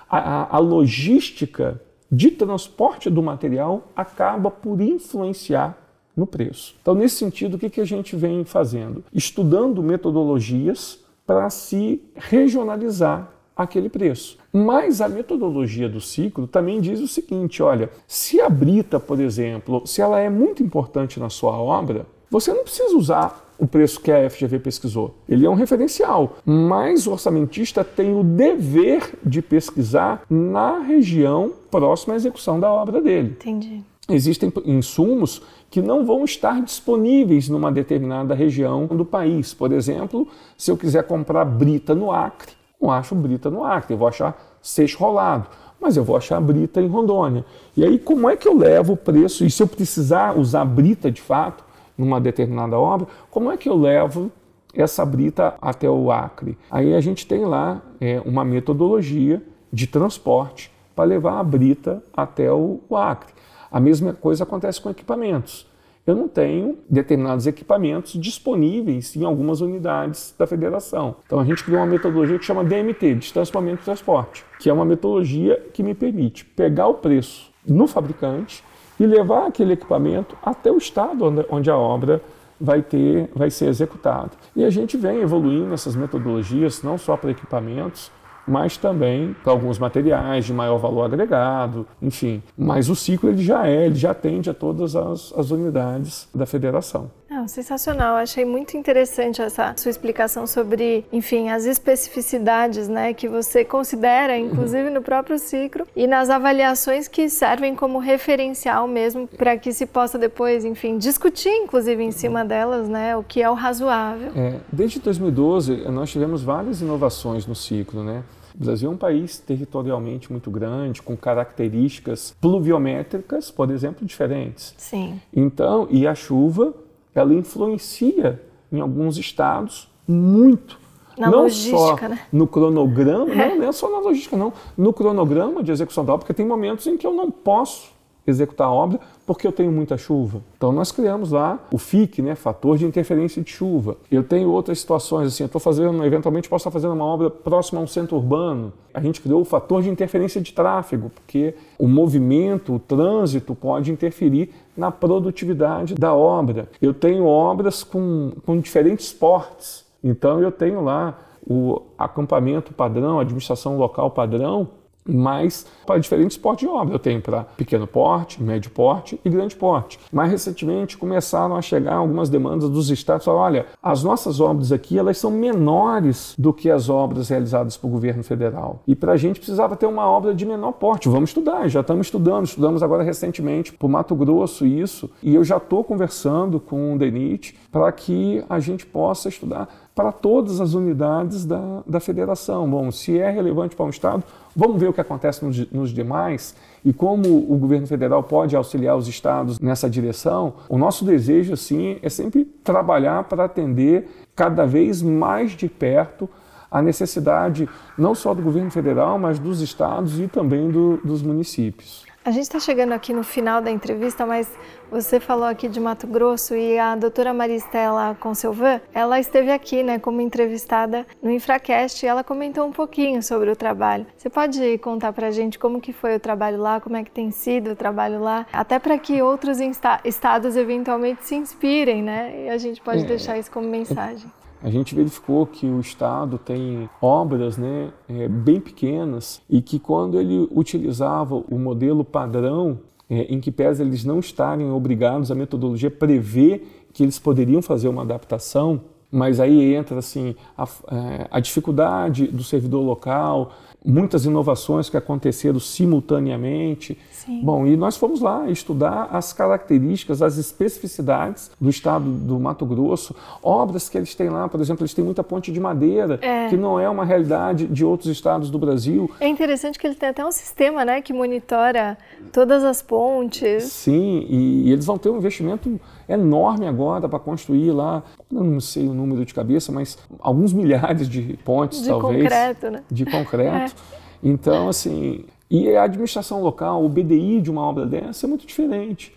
a, 0.09 0.19
a, 0.19 0.57
a 0.57 0.59
logística 0.59 1.81
de 2.11 2.31
transporte 2.31 3.11
do 3.11 3.23
material 3.23 3.90
acaba 3.97 4.51
por 4.51 4.81
influenciar 4.81 5.86
no 6.16 6.26
preço. 6.26 6.74
Então, 6.81 6.94
nesse 6.94 7.16
sentido, 7.16 7.55
o 7.55 7.59
que, 7.59 7.68
que 7.68 7.81
a 7.81 7.85
gente 7.85 8.16
vem 8.16 8.44
fazendo? 8.44 9.05
Estudando 9.12 9.83
metodologias 9.83 10.98
para 11.26 11.50
se 11.50 12.00
regionalizar 12.14 13.31
aquele 13.57 13.88
preço. 13.88 14.38
Mas 14.52 15.00
a 15.00 15.09
metodologia 15.09 15.88
do 15.88 16.00
ciclo 16.00 16.46
também 16.46 16.81
diz 16.81 17.00
o 17.00 17.09
seguinte: 17.09 17.62
olha, 17.62 17.90
se 18.07 18.40
a 18.40 18.48
brita, 18.48 19.00
por 19.00 19.20
exemplo, 19.20 19.87
se 19.87 20.00
ela 20.00 20.20
é 20.20 20.31
muito 20.31 20.62
importante 20.62 21.18
na 21.18 21.29
sua 21.29 21.52
obra, 21.52 22.07
você 22.31 22.52
não 22.52 22.62
precisa 22.62 22.96
usar 22.96 23.44
o 23.59 23.66
preço 23.66 24.00
que 24.00 24.12
a 24.12 24.29
FGV 24.29 24.59
pesquisou. 24.59 25.14
Ele 25.26 25.46
é 25.46 25.50
um 25.50 25.55
referencial, 25.55 26.37
mas 26.44 27.07
o 27.07 27.12
orçamentista 27.12 27.83
tem 27.83 28.14
o 28.14 28.22
dever 28.22 29.18
de 29.24 29.40
pesquisar 29.40 30.22
na 30.29 30.81
região 30.81 31.52
próxima 31.70 32.12
à 32.12 32.16
execução 32.16 32.61
da 32.61 32.70
obra 32.70 33.00
dele. 33.00 33.31
Entendi 33.31 33.83
existem 34.09 34.52
insumos 34.64 35.42
que 35.70 35.83
não 35.83 36.05
vão 36.05 36.24
estar 36.24 36.62
disponíveis 36.62 37.48
numa 37.48 37.70
determinada 37.70 38.35
região 38.35 38.87
do 38.87 39.05
país. 39.05 39.52
Por 39.52 39.72
exemplo, 39.72 40.26
se 40.57 40.70
eu 40.70 40.76
quiser 40.76 41.05
comprar 41.05 41.44
brita 41.44 41.94
no 41.94 42.11
Acre, 42.12 42.52
não 42.81 42.90
acho 42.90 43.14
brita 43.14 43.50
no 43.50 43.64
Acre, 43.64 43.94
eu 43.94 43.98
vou 43.98 44.09
achar 44.09 44.37
seixo 44.62 44.98
rolado, 44.98 45.48
mas 45.81 45.96
eu 45.96 46.05
vou 46.05 46.16
achar 46.16 46.40
brita 46.40 46.81
em 46.81 46.88
Rondônia. 46.88 47.44
E 47.76 47.85
aí, 47.85 47.98
como 47.98 48.29
é 48.29 48.37
que 48.37 48.48
eu 48.48 48.57
levo 48.57 48.94
o 48.94 48.96
preço? 48.96 49.44
E 49.44 49.50
se 49.50 49.62
eu 49.62 49.66
precisar 49.66 50.38
usar 50.38 50.64
brita 50.64 51.11
de 51.11 51.20
fato 51.20 51.64
numa 51.96 52.20
determinada 52.20 52.79
obra, 52.79 53.07
como 53.31 53.50
é 53.50 53.57
que 53.57 53.68
eu 53.68 53.76
levo 53.76 54.31
essa 54.74 55.05
brita 55.05 55.55
até 55.61 55.88
o 55.88 56.11
Acre? 56.11 56.57
Aí 56.70 56.94
a 56.94 57.00
gente 57.00 57.26
tem 57.26 57.44
lá 57.44 57.81
é, 58.00 58.20
uma 58.24 58.44
metodologia 58.44 59.42
de 59.72 59.87
transporte 59.87 60.70
para 60.94 61.05
levar 61.05 61.38
a 61.38 61.44
brita 61.44 62.02
até 62.16 62.50
o 62.50 62.81
Acre. 62.92 63.36
A 63.70 63.81
mesma 63.81 64.12
coisa 64.12 64.44
acontece 64.44 64.81
com 64.81 64.90
equipamentos. 64.90 65.66
Eu 66.07 66.14
não 66.14 66.29
tenho 66.29 66.79
determinados 66.88 67.48
equipamentos 67.48 68.12
disponíveis 68.12 69.16
em 69.16 69.24
algumas 69.24 69.61
unidades 69.61 70.33
da 70.38 70.46
federação. 70.46 71.16
Então 71.26 71.40
a 71.40 71.44
gente 71.44 71.64
criou 71.64 71.81
uma 71.81 71.87
metodologia 71.87 72.38
que 72.38 72.44
chama 72.44 72.62
DMT, 72.62 73.16
Distanciamento 73.16 73.83
e 73.83 73.85
Transporte, 73.85 74.44
que 74.61 74.70
é 74.70 74.72
uma 74.72 74.85
metodologia 74.85 75.61
que 75.72 75.83
me 75.83 75.94
permite 75.94 76.44
pegar 76.44 76.87
o 76.87 76.94
preço 76.94 77.50
no 77.66 77.88
fabricante 77.88 78.62
e 79.00 79.05
levar 79.05 79.48
aquele 79.48 79.72
equipamento 79.72 80.37
até 80.42 80.70
o 80.70 80.79
estado 80.79 81.44
onde 81.50 81.68
a 81.68 81.76
obra 81.76 82.22
vai 82.61 82.83
ter, 82.83 83.29
vai 83.35 83.50
ser 83.50 83.66
executada. 83.66 84.31
E 84.55 84.64
a 84.64 84.70
gente 84.70 84.96
vem 84.96 85.20
evoluindo 85.20 85.74
essas 85.74 85.96
metodologias 85.96 86.83
não 86.85 86.96
só 86.96 87.16
para 87.16 87.33
equipamentos, 87.33 88.12
mas 88.46 88.76
também 88.76 89.35
para 89.42 89.52
alguns 89.52 89.78
materiais 89.78 90.44
de 90.44 90.52
maior 90.52 90.78
valor 90.78 91.04
agregado, 91.04 91.87
enfim. 92.00 92.42
Mas 92.56 92.88
o 92.88 92.96
ciclo 92.96 93.28
ele 93.28 93.42
já 93.42 93.66
é, 93.66 93.87
ele 93.87 93.96
já 93.96 94.12
atende 94.12 94.48
a 94.50 94.54
todas 94.54 94.94
as, 94.94 95.32
as 95.37 95.50
unidades 95.50 96.28
da 96.35 96.46
federação. 96.46 97.11
Não, 97.28 97.48
sensacional. 97.48 98.16
Achei 98.16 98.44
muito 98.44 98.76
interessante 98.76 99.42
essa 99.42 99.74
sua 99.76 99.90
explicação 99.90 100.46
sobre, 100.46 101.04
enfim, 101.12 101.50
as 101.50 101.64
especificidades, 101.64 102.88
né, 102.88 103.12
que 103.12 103.28
você 103.28 103.64
considera, 103.64 104.38
inclusive 104.38 104.90
no 104.90 105.02
próprio 105.02 105.38
ciclo 105.38 105.87
e 105.94 106.06
nas 106.06 106.30
avaliações 106.30 107.09
que 107.09 107.28
servem 107.28 107.74
como 107.74 107.98
referencial 107.98 108.87
mesmo 108.87 109.26
para 109.26 109.56
que 109.56 109.72
se 109.72 109.87
possa 109.87 110.18
depois, 110.18 110.64
enfim, 110.64 110.98
discutir, 110.98 111.50
inclusive 111.50 112.02
em 112.02 112.12
cima 112.12 112.44
delas, 112.44 112.88
né, 112.88 113.16
o 113.16 113.24
que 113.24 113.42
é 113.42 113.50
o 113.50 113.54
razoável. 113.54 114.30
É, 114.37 114.61
desde 114.72 115.00
2012 115.00 115.88
nós 115.90 116.11
tivemos 116.11 116.42
várias 116.42 116.80
inovações 116.80 117.46
no 117.46 117.54
ciclo, 117.54 118.04
né? 118.04 118.22
O 118.59 118.64
Brasil 118.64 118.90
é 118.90 118.92
um 118.92 118.97
país 118.97 119.38
territorialmente 119.38 120.33
muito 120.33 120.51
grande, 120.51 121.03
com 121.03 121.14
características 121.14 122.35
pluviométricas, 122.40 123.51
por 123.51 123.71
exemplo, 123.71 124.07
diferentes. 124.07 124.75
Sim. 124.79 125.21
Então, 125.35 125.87
e 125.90 126.07
a 126.07 126.14
chuva, 126.14 126.75
ela 127.14 127.35
influencia 127.35 128.40
em 128.73 128.81
alguns 128.81 129.19
estados 129.19 129.90
muito. 130.09 130.79
Na 131.19 131.31
não 131.31 131.42
logística, 131.42 131.77
só 131.77 132.09
né? 132.09 132.21
no 132.33 132.47
cronograma, 132.47 133.31
é. 133.33 133.49
não, 133.49 133.59
não 133.59 133.69
é 133.69 133.73
só 133.73 133.90
na 133.90 133.98
logística, 133.98 134.37
não. 134.37 134.52
No 134.77 134.92
cronograma 134.92 135.63
de 135.63 135.73
execução 135.73 136.04
da 136.04 136.13
obra, 136.13 136.25
porque 136.25 136.35
tem 136.35 136.46
momentos 136.46 136.87
em 136.87 136.96
que 136.96 137.07
eu 137.07 137.13
não 137.13 137.31
posso 137.31 137.96
executar 138.27 138.68
a 138.68 138.72
obra 138.72 139.00
porque 139.27 139.46
eu 139.46 139.52
tenho 139.52 139.72
muita 139.72 139.98
chuva. 139.98 140.40
Então 140.56 140.72
nós 140.72 140.92
criamos 140.92 141.33
lá 141.33 141.58
o 141.72 141.79
FIC, 141.79 142.22
né, 142.22 142.35
fator 142.35 142.79
de 142.79 142.85
interferência 142.85 143.42
de 143.42 143.50
chuva. 143.50 143.96
Eu 144.10 144.22
tenho 144.22 144.50
outras 144.50 144.79
situações 144.79 145.29
assim, 145.29 145.42
eu 145.42 145.46
estou 145.46 145.60
fazendo, 145.60 146.04
eventualmente 146.04 146.48
posso 146.48 146.62
estar 146.62 146.70
fazendo 146.70 146.94
uma 146.94 147.04
obra 147.04 147.29
próxima 147.29 147.81
a 147.81 147.83
um 147.83 147.87
centro 147.87 148.16
urbano. 148.16 148.72
A 148.94 149.00
gente 149.00 149.20
criou 149.20 149.40
o 149.40 149.44
fator 149.44 149.83
de 149.83 149.90
interferência 149.90 150.40
de 150.40 150.52
tráfego, 150.52 151.10
porque 151.10 151.54
o 151.79 151.88
movimento, 151.88 152.74
o 152.74 152.79
trânsito 152.79 153.54
pode 153.54 153.90
interferir 153.90 154.50
na 154.77 154.90
produtividade 154.90 155.94
da 155.94 156.14
obra. 156.14 156.68
Eu 156.81 156.94
tenho 156.94 157.27
obras 157.27 157.83
com, 157.83 158.33
com 158.44 158.58
diferentes 158.60 159.12
portes. 159.12 159.85
Então 160.02 160.40
eu 160.40 160.52
tenho 160.52 160.83
lá 160.83 161.18
o 161.48 161.83
acampamento 161.96 162.72
padrão, 162.72 163.18
a 163.18 163.22
administração 163.22 163.79
local 163.79 164.10
padrão, 164.10 164.68
mas 165.07 165.67
para 165.87 165.98
diferentes 165.98 166.37
portes 166.37 166.67
de 166.67 166.73
obra. 166.73 166.94
Eu 166.94 166.98
tenho 166.98 167.21
para 167.21 167.44
pequeno 167.57 167.87
porte, 167.87 168.42
médio 168.42 168.71
porte 168.71 169.21
e 169.25 169.31
grande 169.31 169.57
porte. 169.57 169.98
Mais 170.13 170.31
recentemente 170.31 170.96
começaram 170.96 171.57
a 171.57 171.63
chegar 171.63 171.94
algumas 171.94 172.29
demandas 172.29 172.69
dos 172.69 172.90
estados, 172.90 173.25
falaram, 173.25 173.44
olha, 173.44 173.67
as 173.83 174.02
nossas 174.02 174.40
obras 174.40 174.73
aqui 174.73 174.98
elas 174.98 175.19
são 175.19 175.31
menores 175.31 176.35
do 176.38 176.52
que 176.52 176.71
as 176.71 176.88
obras 176.88 177.29
realizadas 177.29 177.77
pelo 177.77 177.92
governo 177.92 178.23
federal. 178.23 178.83
E 178.87 178.94
para 178.94 179.13
a 179.13 179.17
gente 179.17 179.38
precisava 179.38 179.77
ter 179.77 179.87
uma 179.87 180.07
obra 180.07 180.35
de 180.35 180.44
menor 180.44 180.73
porte. 180.73 181.09
Vamos 181.09 181.31
estudar, 181.31 181.69
já 181.69 181.81
estamos 181.81 182.07
estudando, 182.09 182.46
estudamos 182.46 182.83
agora 182.83 183.02
recentemente 183.02 183.73
para 183.73 183.87
o 183.87 183.90
Mato 183.90 184.15
Grosso 184.15 184.67
isso, 184.67 185.11
e 185.23 185.35
eu 185.35 185.44
já 185.44 185.57
estou 185.57 185.85
conversando 185.85 186.59
com 186.59 186.94
o 186.94 186.98
DENIT 186.98 187.57
para 187.71 187.90
que 187.92 188.44
a 188.48 188.59
gente 188.59 188.87
possa 188.87 189.29
estudar 189.29 189.85
para 189.97 190.13
todas 190.13 190.61
as 190.61 190.75
unidades 190.75 191.47
da, 191.47 191.83
da 191.87 191.99
federação. 191.99 192.69
Bom, 192.69 192.92
se 192.92 193.19
é 193.19 193.31
relevante 193.31 193.75
para 193.75 193.87
um 193.87 193.88
Estado, 193.88 194.23
vamos 194.55 194.79
ver 194.79 194.90
o 194.90 194.92
que 194.92 195.01
acontece 195.01 195.42
nos, 195.42 195.73
nos 195.73 195.90
demais 195.90 196.55
e 196.85 196.92
como 196.92 197.27
o 197.51 197.57
governo 197.57 197.87
federal 197.87 198.23
pode 198.23 198.55
auxiliar 198.55 198.94
os 198.94 199.09
estados 199.09 199.59
nessa 199.59 199.88
direção. 199.88 200.53
O 200.69 200.77
nosso 200.77 201.03
desejo, 201.03 201.57
sim, 201.57 201.97
é 202.03 202.11
sempre 202.11 202.44
trabalhar 202.44 203.25
para 203.25 203.44
atender 203.44 204.07
cada 204.37 204.67
vez 204.67 205.01
mais 205.01 205.53
de 205.53 205.67
perto 205.67 206.29
a 206.77 206.83
necessidade 206.83 207.68
não 207.96 208.14
só 208.14 208.35
do 208.35 208.42
governo 208.42 208.70
federal, 208.70 209.18
mas 209.18 209.38
dos 209.38 209.60
estados 209.62 210.20
e 210.20 210.29
também 210.29 210.70
do, 210.70 210.98
dos 211.02 211.22
municípios. 211.22 212.04
A 212.22 212.33
gente 212.33 212.42
está 212.42 212.58
chegando 212.58 212.92
aqui 212.92 213.12
no 213.12 213.22
final 213.22 213.62
da 213.62 213.70
entrevista, 213.70 214.27
mas 214.27 214.50
você 214.90 215.20
falou 215.20 215.44
aqui 215.44 215.68
de 215.68 215.79
Mato 215.79 216.08
Grosso 216.08 216.56
e 216.56 216.77
a 216.77 216.96
doutora 216.96 217.33
Maristela 217.33 218.16
Conselvan, 218.18 218.81
ela 218.92 219.20
esteve 219.20 219.52
aqui 219.52 219.85
né, 219.85 220.00
como 220.00 220.20
entrevistada 220.20 221.06
no 221.22 221.31
Infracast 221.31 222.04
e 222.04 222.08
ela 222.08 222.24
comentou 222.24 222.66
um 222.66 222.72
pouquinho 222.72 223.22
sobre 223.22 223.48
o 223.48 223.54
trabalho. 223.54 224.06
Você 224.16 224.29
pode 224.29 224.77
contar 224.79 225.12
para 225.12 225.29
a 225.29 225.31
gente 225.31 225.56
como 225.56 225.81
que 225.81 225.92
foi 225.92 226.16
o 226.16 226.20
trabalho 226.20 226.58
lá, 226.58 226.81
como 226.81 226.96
é 226.96 227.04
que 227.04 227.12
tem 227.12 227.31
sido 227.31 227.70
o 227.70 227.77
trabalho 227.77 228.20
lá, 228.20 228.44
até 228.52 228.81
para 228.81 228.98
que 228.98 229.22
outros 229.22 229.58
estados 230.04 230.56
eventualmente 230.56 231.24
se 231.24 231.37
inspirem, 231.37 232.02
né? 232.02 232.46
E 232.46 232.48
a 232.48 232.58
gente 232.58 232.81
pode 232.81 233.04
é, 233.04 233.06
deixar 233.06 233.38
isso 233.38 233.52
como 233.52 233.68
mensagem 233.68 234.29
a 234.63 234.71
gente 234.71 234.94
verificou 234.94 235.46
que 235.46 235.67
o 235.67 235.81
Estado 235.81 236.38
tem 236.38 236.88
obras 237.00 237.57
né, 237.57 237.90
é, 238.09 238.29
bem 238.29 238.61
pequenas 238.61 239.40
e 239.48 239.61
que 239.61 239.79
quando 239.79 240.19
ele 240.19 240.48
utilizava 240.50 241.35
o 241.37 241.59
modelo 241.59 242.04
padrão, 242.04 242.79
é, 243.09 243.23
em 243.33 243.40
que 243.40 243.50
pese 243.50 243.83
eles 243.83 244.04
não 244.04 244.19
estarem 244.19 244.71
obrigados, 244.71 245.31
a 245.31 245.35
metodologia 245.35 245.90
prevê 245.90 246.63
que 246.92 247.02
eles 247.02 247.19
poderiam 247.19 247.63
fazer 247.63 247.88
uma 247.88 248.02
adaptação, 248.02 248.81
mas 249.11 249.38
aí 249.38 249.75
entra 249.75 249.98
assim 249.98 250.35
a, 250.57 250.65
é, 250.65 251.29
a 251.31 251.40
dificuldade 251.40 252.27
do 252.27 252.42
servidor 252.42 252.85
local, 252.85 253.52
muitas 253.87 254.24
inovações 254.24 254.90
que 254.90 254.96
aconteceram 254.96 255.60
simultaneamente. 255.60 256.98
Sim. 257.12 257.40
Bom, 257.42 257.66
e 257.66 257.76
nós 257.76 257.96
fomos 257.96 258.20
lá 258.20 258.50
estudar 258.50 259.08
as 259.12 259.32
características, 259.32 260.22
as 260.22 260.37
especificidades 260.37 261.50
do 261.60 261.70
estado 261.70 262.04
do 262.04 262.38
Mato 262.38 262.66
Grosso, 262.66 263.14
obras 263.42 263.88
que 263.88 263.96
eles 263.96 264.14
têm 264.14 264.28
lá, 264.28 264.48
por 264.48 264.60
exemplo, 264.60 264.82
eles 264.82 264.92
têm 264.92 265.04
muita 265.04 265.22
ponte 265.22 265.52
de 265.52 265.60
madeira, 265.60 266.18
é. 266.20 266.48
que 266.48 266.56
não 266.56 266.78
é 266.78 266.88
uma 266.88 267.04
realidade 267.04 267.66
de 267.66 267.84
outros 267.84 268.10
estados 268.10 268.50
do 268.50 268.58
Brasil. 268.58 269.10
É 269.20 269.28
interessante 269.28 269.78
que 269.78 269.87
eles 269.87 269.96
têm 269.96 270.08
até 270.08 270.24
um 270.24 270.32
sistema, 270.32 270.84
né, 270.84 271.00
que 271.00 271.12
monitora 271.12 271.96
todas 272.32 272.64
as 272.64 272.82
pontes. 272.82 273.64
Sim, 273.64 274.26
e, 274.28 274.68
e 274.68 274.72
eles 274.72 274.84
vão 274.84 274.98
ter 274.98 275.10
um 275.10 275.16
investimento 275.16 275.80
enorme 276.09 276.67
agora 276.67 277.09
para 277.09 277.19
construir 277.19 277.73
lá, 277.73 278.02
não 278.31 278.61
sei 278.61 278.88
o 278.88 278.94
número 278.94 279.25
de 279.25 279.35
cabeça, 279.35 279.73
mas 279.73 279.98
alguns 280.21 280.52
milhares 280.54 281.09
de 281.09 281.38
pontes, 281.44 281.83
de 281.83 281.88
talvez. 281.88 282.17
De 282.17 282.23
concreto, 282.23 282.71
né? 282.71 282.83
De 282.90 283.04
concreto. 283.04 283.75
É. 283.92 283.96
Então, 284.23 284.69
assim, 284.69 285.25
e 285.50 285.75
a 285.77 285.85
administração 285.85 286.42
local, 286.42 286.85
o 286.85 286.88
BDI 286.88 287.40
de 287.40 287.50
uma 287.50 287.63
obra 287.63 287.87
dessa 287.87 288.27
é 288.27 288.29
muito 288.29 288.46
diferente. 288.46 289.15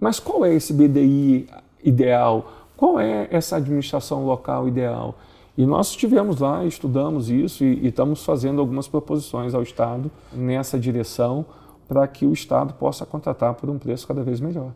Mas 0.00 0.20
qual 0.20 0.44
é 0.44 0.54
esse 0.54 0.72
BDI 0.72 1.48
ideal? 1.82 2.52
Qual 2.76 3.00
é 3.00 3.28
essa 3.30 3.56
administração 3.56 4.24
local 4.24 4.68
ideal? 4.68 5.16
E 5.56 5.64
nós 5.64 5.88
estivemos 5.88 6.40
lá, 6.40 6.64
estudamos 6.64 7.30
isso 7.30 7.64
e, 7.64 7.84
e 7.84 7.88
estamos 7.88 8.22
fazendo 8.24 8.60
algumas 8.60 8.86
proposições 8.86 9.54
ao 9.54 9.62
Estado 9.62 10.10
nessa 10.32 10.78
direção 10.78 11.46
para 11.88 12.06
que 12.06 12.26
o 12.26 12.32
Estado 12.32 12.74
possa 12.74 13.06
contratar 13.06 13.54
por 13.54 13.70
um 13.70 13.78
preço 13.78 14.06
cada 14.06 14.22
vez 14.22 14.40
melhor. 14.40 14.72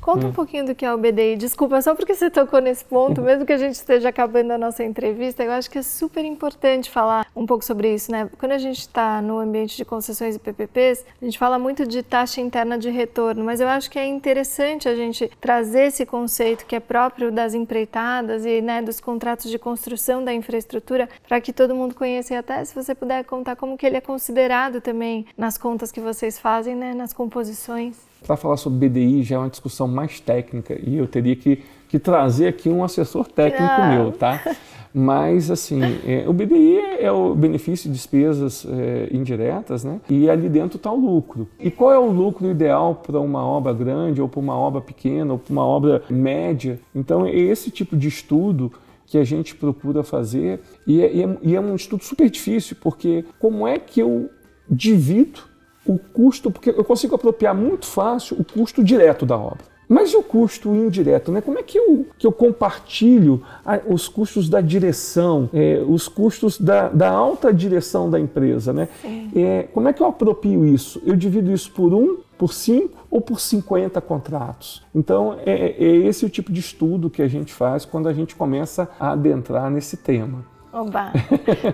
Conta 0.00 0.26
hum. 0.26 0.30
um 0.30 0.32
pouquinho 0.32 0.64
do 0.64 0.74
que 0.74 0.84
é 0.84 0.92
o 0.92 0.98
BDI. 0.98 1.36
Desculpa, 1.36 1.80
só 1.82 1.94
porque 1.94 2.14
você 2.14 2.30
tocou 2.30 2.60
nesse 2.60 2.84
ponto, 2.84 3.20
mesmo 3.22 3.44
que 3.44 3.52
a 3.52 3.58
gente 3.58 3.74
esteja 3.74 4.08
acabando 4.08 4.52
a 4.52 4.58
nossa 4.58 4.82
entrevista, 4.82 5.42
eu 5.42 5.52
acho 5.52 5.70
que 5.70 5.78
é 5.78 5.82
super 5.82 6.24
importante 6.24 6.90
falar 6.90 7.26
um 7.36 7.46
pouco 7.46 7.64
sobre 7.64 7.94
isso, 7.94 8.10
né? 8.10 8.28
Quando 8.38 8.52
a 8.52 8.58
gente 8.58 8.78
está 8.78 9.20
no 9.20 9.38
ambiente 9.38 9.76
de 9.76 9.84
concessões 9.84 10.36
e 10.36 10.38
PPPs, 10.38 11.04
a 11.20 11.24
gente 11.24 11.38
fala 11.38 11.58
muito 11.58 11.86
de 11.86 12.02
taxa 12.02 12.40
interna 12.40 12.78
de 12.78 12.90
retorno, 12.90 13.44
mas 13.44 13.60
eu 13.60 13.68
acho 13.68 13.90
que 13.90 13.98
é 13.98 14.06
interessante 14.06 14.88
a 14.88 14.94
gente 14.94 15.30
trazer 15.40 15.88
esse 15.88 16.06
conceito 16.06 16.64
que 16.64 16.74
é 16.74 16.80
próprio 16.80 17.30
das 17.30 17.54
empreitadas 17.54 18.44
e 18.44 18.60
né, 18.60 18.80
dos 18.82 19.00
contratos 19.00 19.50
de 19.50 19.58
construção 19.58 20.24
da 20.24 20.32
infraestrutura 20.32 21.08
para 21.26 21.40
que 21.40 21.52
todo 21.52 21.74
mundo 21.74 21.94
conheça 21.94 22.34
e 22.34 22.36
até 22.36 22.64
se 22.64 22.74
você 22.74 22.94
puder 22.94 23.24
contar 23.24 23.56
como 23.56 23.76
que 23.76 23.86
ele 23.86 23.96
é 23.96 24.00
considerado 24.00 24.80
também 24.80 25.26
nas 25.36 25.58
contas 25.58 25.92
que 25.92 26.00
vocês 26.00 26.38
fazem, 26.38 26.74
né, 26.74 26.94
nas 26.94 27.12
composições. 27.12 28.09
Para 28.26 28.36
falar 28.36 28.56
sobre 28.56 28.88
BDI 28.88 29.22
já 29.22 29.36
é 29.36 29.38
uma 29.38 29.48
discussão 29.48 29.88
mais 29.88 30.20
técnica 30.20 30.78
e 30.80 30.96
eu 30.96 31.06
teria 31.06 31.34
que, 31.34 31.62
que 31.88 31.98
trazer 31.98 32.48
aqui 32.48 32.68
um 32.68 32.84
assessor 32.84 33.26
técnico 33.26 33.72
Não. 33.72 33.88
meu, 33.88 34.12
tá? 34.12 34.40
Mas, 34.92 35.50
assim, 35.50 35.80
é, 36.04 36.28
o 36.28 36.32
BDI 36.32 36.78
é 36.98 37.12
o 37.12 37.34
benefício 37.34 37.88
de 37.88 37.94
despesas 37.94 38.66
é, 38.68 39.08
indiretas, 39.12 39.84
né? 39.84 40.00
E 40.10 40.28
ali 40.28 40.48
dentro 40.48 40.76
está 40.76 40.90
o 40.90 40.98
lucro. 40.98 41.48
E 41.60 41.70
qual 41.70 41.92
é 41.92 41.98
o 41.98 42.10
lucro 42.10 42.50
ideal 42.50 42.96
para 42.96 43.20
uma 43.20 43.44
obra 43.44 43.72
grande, 43.72 44.20
ou 44.20 44.28
para 44.28 44.40
uma 44.40 44.56
obra 44.56 44.80
pequena, 44.80 45.32
ou 45.32 45.38
para 45.38 45.52
uma 45.52 45.64
obra 45.64 46.02
média? 46.10 46.80
Então, 46.92 47.24
é 47.24 47.32
esse 47.32 47.70
tipo 47.70 47.96
de 47.96 48.08
estudo 48.08 48.72
que 49.06 49.16
a 49.16 49.24
gente 49.24 49.54
procura 49.54 50.02
fazer. 50.02 50.60
E 50.86 51.00
é, 51.02 51.12
e 51.12 51.22
é, 51.22 51.38
e 51.42 51.56
é 51.56 51.60
um 51.60 51.76
estudo 51.76 52.02
super 52.02 52.28
difícil, 52.28 52.76
porque 52.80 53.24
como 53.38 53.66
é 53.68 53.78
que 53.78 54.00
eu 54.00 54.28
divido 54.68 55.40
o 55.86 55.98
custo, 55.98 56.50
porque 56.50 56.70
eu 56.70 56.84
consigo 56.84 57.14
apropriar 57.14 57.54
muito 57.54 57.86
fácil 57.86 58.36
o 58.38 58.44
custo 58.44 58.82
direto 58.82 59.24
da 59.24 59.36
obra. 59.36 59.70
Mas 59.90 60.12
e 60.12 60.16
o 60.16 60.22
custo 60.22 60.68
indireto? 60.68 61.32
Né? 61.32 61.40
Como 61.40 61.58
é 61.58 61.64
que 61.64 61.76
eu, 61.76 62.06
que 62.16 62.24
eu 62.24 62.30
compartilho 62.30 63.42
a, 63.66 63.80
os 63.88 64.06
custos 64.06 64.48
da 64.48 64.60
direção, 64.60 65.50
é, 65.52 65.82
os 65.84 66.06
custos 66.06 66.60
da, 66.60 66.88
da, 66.88 67.10
alta 67.10 67.52
direção 67.52 68.08
da 68.08 68.20
empresa? 68.20 68.72
Né? 68.72 68.88
É, 69.34 69.64
como 69.74 69.88
é 69.88 69.92
que 69.92 70.00
eu 70.00 70.06
apropio 70.06 70.64
isso? 70.64 71.02
Eu 71.04 71.16
divido 71.16 71.50
isso 71.50 71.72
por 71.72 71.92
um, 71.92 72.18
por 72.38 72.52
cinco 72.52 72.98
ou 73.10 73.20
por 73.20 73.40
50 73.40 74.00
contratos? 74.00 74.80
Então, 74.94 75.36
é, 75.44 75.74
é 75.76 75.96
esse 76.06 76.24
o 76.24 76.30
tipo 76.30 76.52
de 76.52 76.60
estudo 76.60 77.10
que 77.10 77.20
a 77.20 77.26
gente 77.26 77.52
faz 77.52 77.84
quando 77.84 78.08
a 78.08 78.12
gente 78.12 78.36
começa 78.36 78.88
a 79.00 79.10
adentrar 79.10 79.68
nesse 79.72 79.96
tema. 79.96 80.44
Oba! 80.72 81.12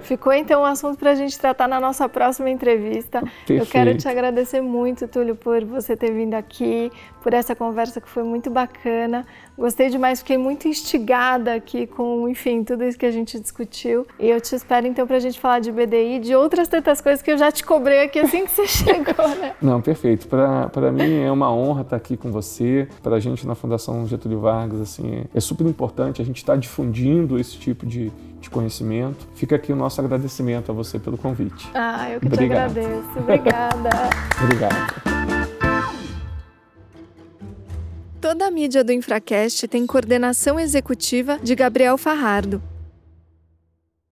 Ficou 0.03 0.33
então 0.33 0.63
um 0.63 0.65
assunto 0.65 0.99
para 0.99 1.11
a 1.11 1.15
gente 1.15 1.39
tratar 1.39 1.69
na 1.69 1.79
nossa 1.79 2.09
próxima 2.09 2.49
entrevista. 2.49 3.21
Perfeito. 3.21 3.63
Eu 3.63 3.67
quero 3.67 3.97
te 3.97 4.09
agradecer 4.09 4.61
muito, 4.61 5.07
Túlio, 5.07 5.37
por 5.37 5.65
você 5.65 5.97
ter 5.97 6.13
vindo 6.13 6.35
aqui, 6.35 6.91
por 7.23 7.35
essa 7.35 7.55
conversa 7.55 8.01
que 8.01 8.09
foi 8.09 8.23
muito 8.23 8.51
bacana. 8.51 9.27
Gostei 9.59 9.91
demais, 9.91 10.21
fiquei 10.21 10.39
muito 10.39 10.69
instigada 10.69 11.55
aqui 11.55 11.87
com, 11.87 12.29
enfim, 12.29 12.63
tudo 12.63 12.85
isso 12.85 12.99
que 12.99 13.05
a 13.05 13.11
gente 13.11 13.39
discutiu. 13.41 14.07
E 14.19 14.29
eu 14.29 14.41
te 14.41 14.55
espero 14.55 14.87
então 14.87 15.07
para 15.07 15.17
a 15.17 15.21
gente 15.21 15.39
falar 15.39 15.61
de 15.61 15.71
BDI 15.73 16.17
e 16.17 16.19
de 16.19 16.35
outras 16.35 16.69
tantas 16.69 17.01
coisas 17.01 17.21
que 17.21 17.31
eu 17.31 17.37
já 17.37 17.51
te 17.51 17.65
cobrei 17.65 18.03
aqui 18.05 18.19
assim 18.19 18.45
que 18.45 18.51
você 18.51 18.65
chegou, 18.69 19.29
né? 19.41 19.55
Não, 19.61 19.81
perfeito. 19.81 20.27
Para 20.27 20.93
mim 20.93 21.21
é 21.21 21.31
uma 21.31 21.53
honra 21.53 21.83
estar 21.83 21.97
aqui 21.97 22.17
com 22.17 22.31
você. 22.31 22.89
Para 23.03 23.17
a 23.17 23.21
gente 23.21 23.47
na 23.47 23.55
Fundação 23.55 24.07
Getúlio 24.07 24.41
Vargas, 24.41 24.81
assim, 24.81 25.25
é 25.35 25.41
super 25.41 25.67
importante 25.67 26.23
a 26.23 26.25
gente 26.25 26.39
estar 26.39 26.55
tá 26.55 26.59
difundindo 26.59 27.39
esse 27.39 27.59
tipo 27.59 27.85
de, 27.85 28.13
de 28.47 28.51
conhecimento. 28.51 29.27
Fica 29.35 29.57
aqui 29.57 29.73
o 29.73 29.77
nosso 29.77 30.01
agradecimento 30.01 30.71
a 30.71 30.75
você 30.75 30.99
pelo 30.99 31.19
convite. 31.19 31.69
Ah, 31.75 32.11
eu 32.11 32.21
que 32.21 32.27
Obrigado. 32.27 32.73
te 32.73 32.81
agradeço. 32.81 33.19
Obrigada. 33.19 33.91
Obrigado. 34.43 35.17
Toda 38.21 38.47
a 38.47 38.51
mídia 38.51 38.83
do 38.83 38.93
Infracast 38.93 39.69
tem 39.69 39.87
coordenação 39.87 40.59
executiva 40.59 41.39
de 41.43 41.55
Gabriel 41.55 41.99
Farrardo. 41.99 42.63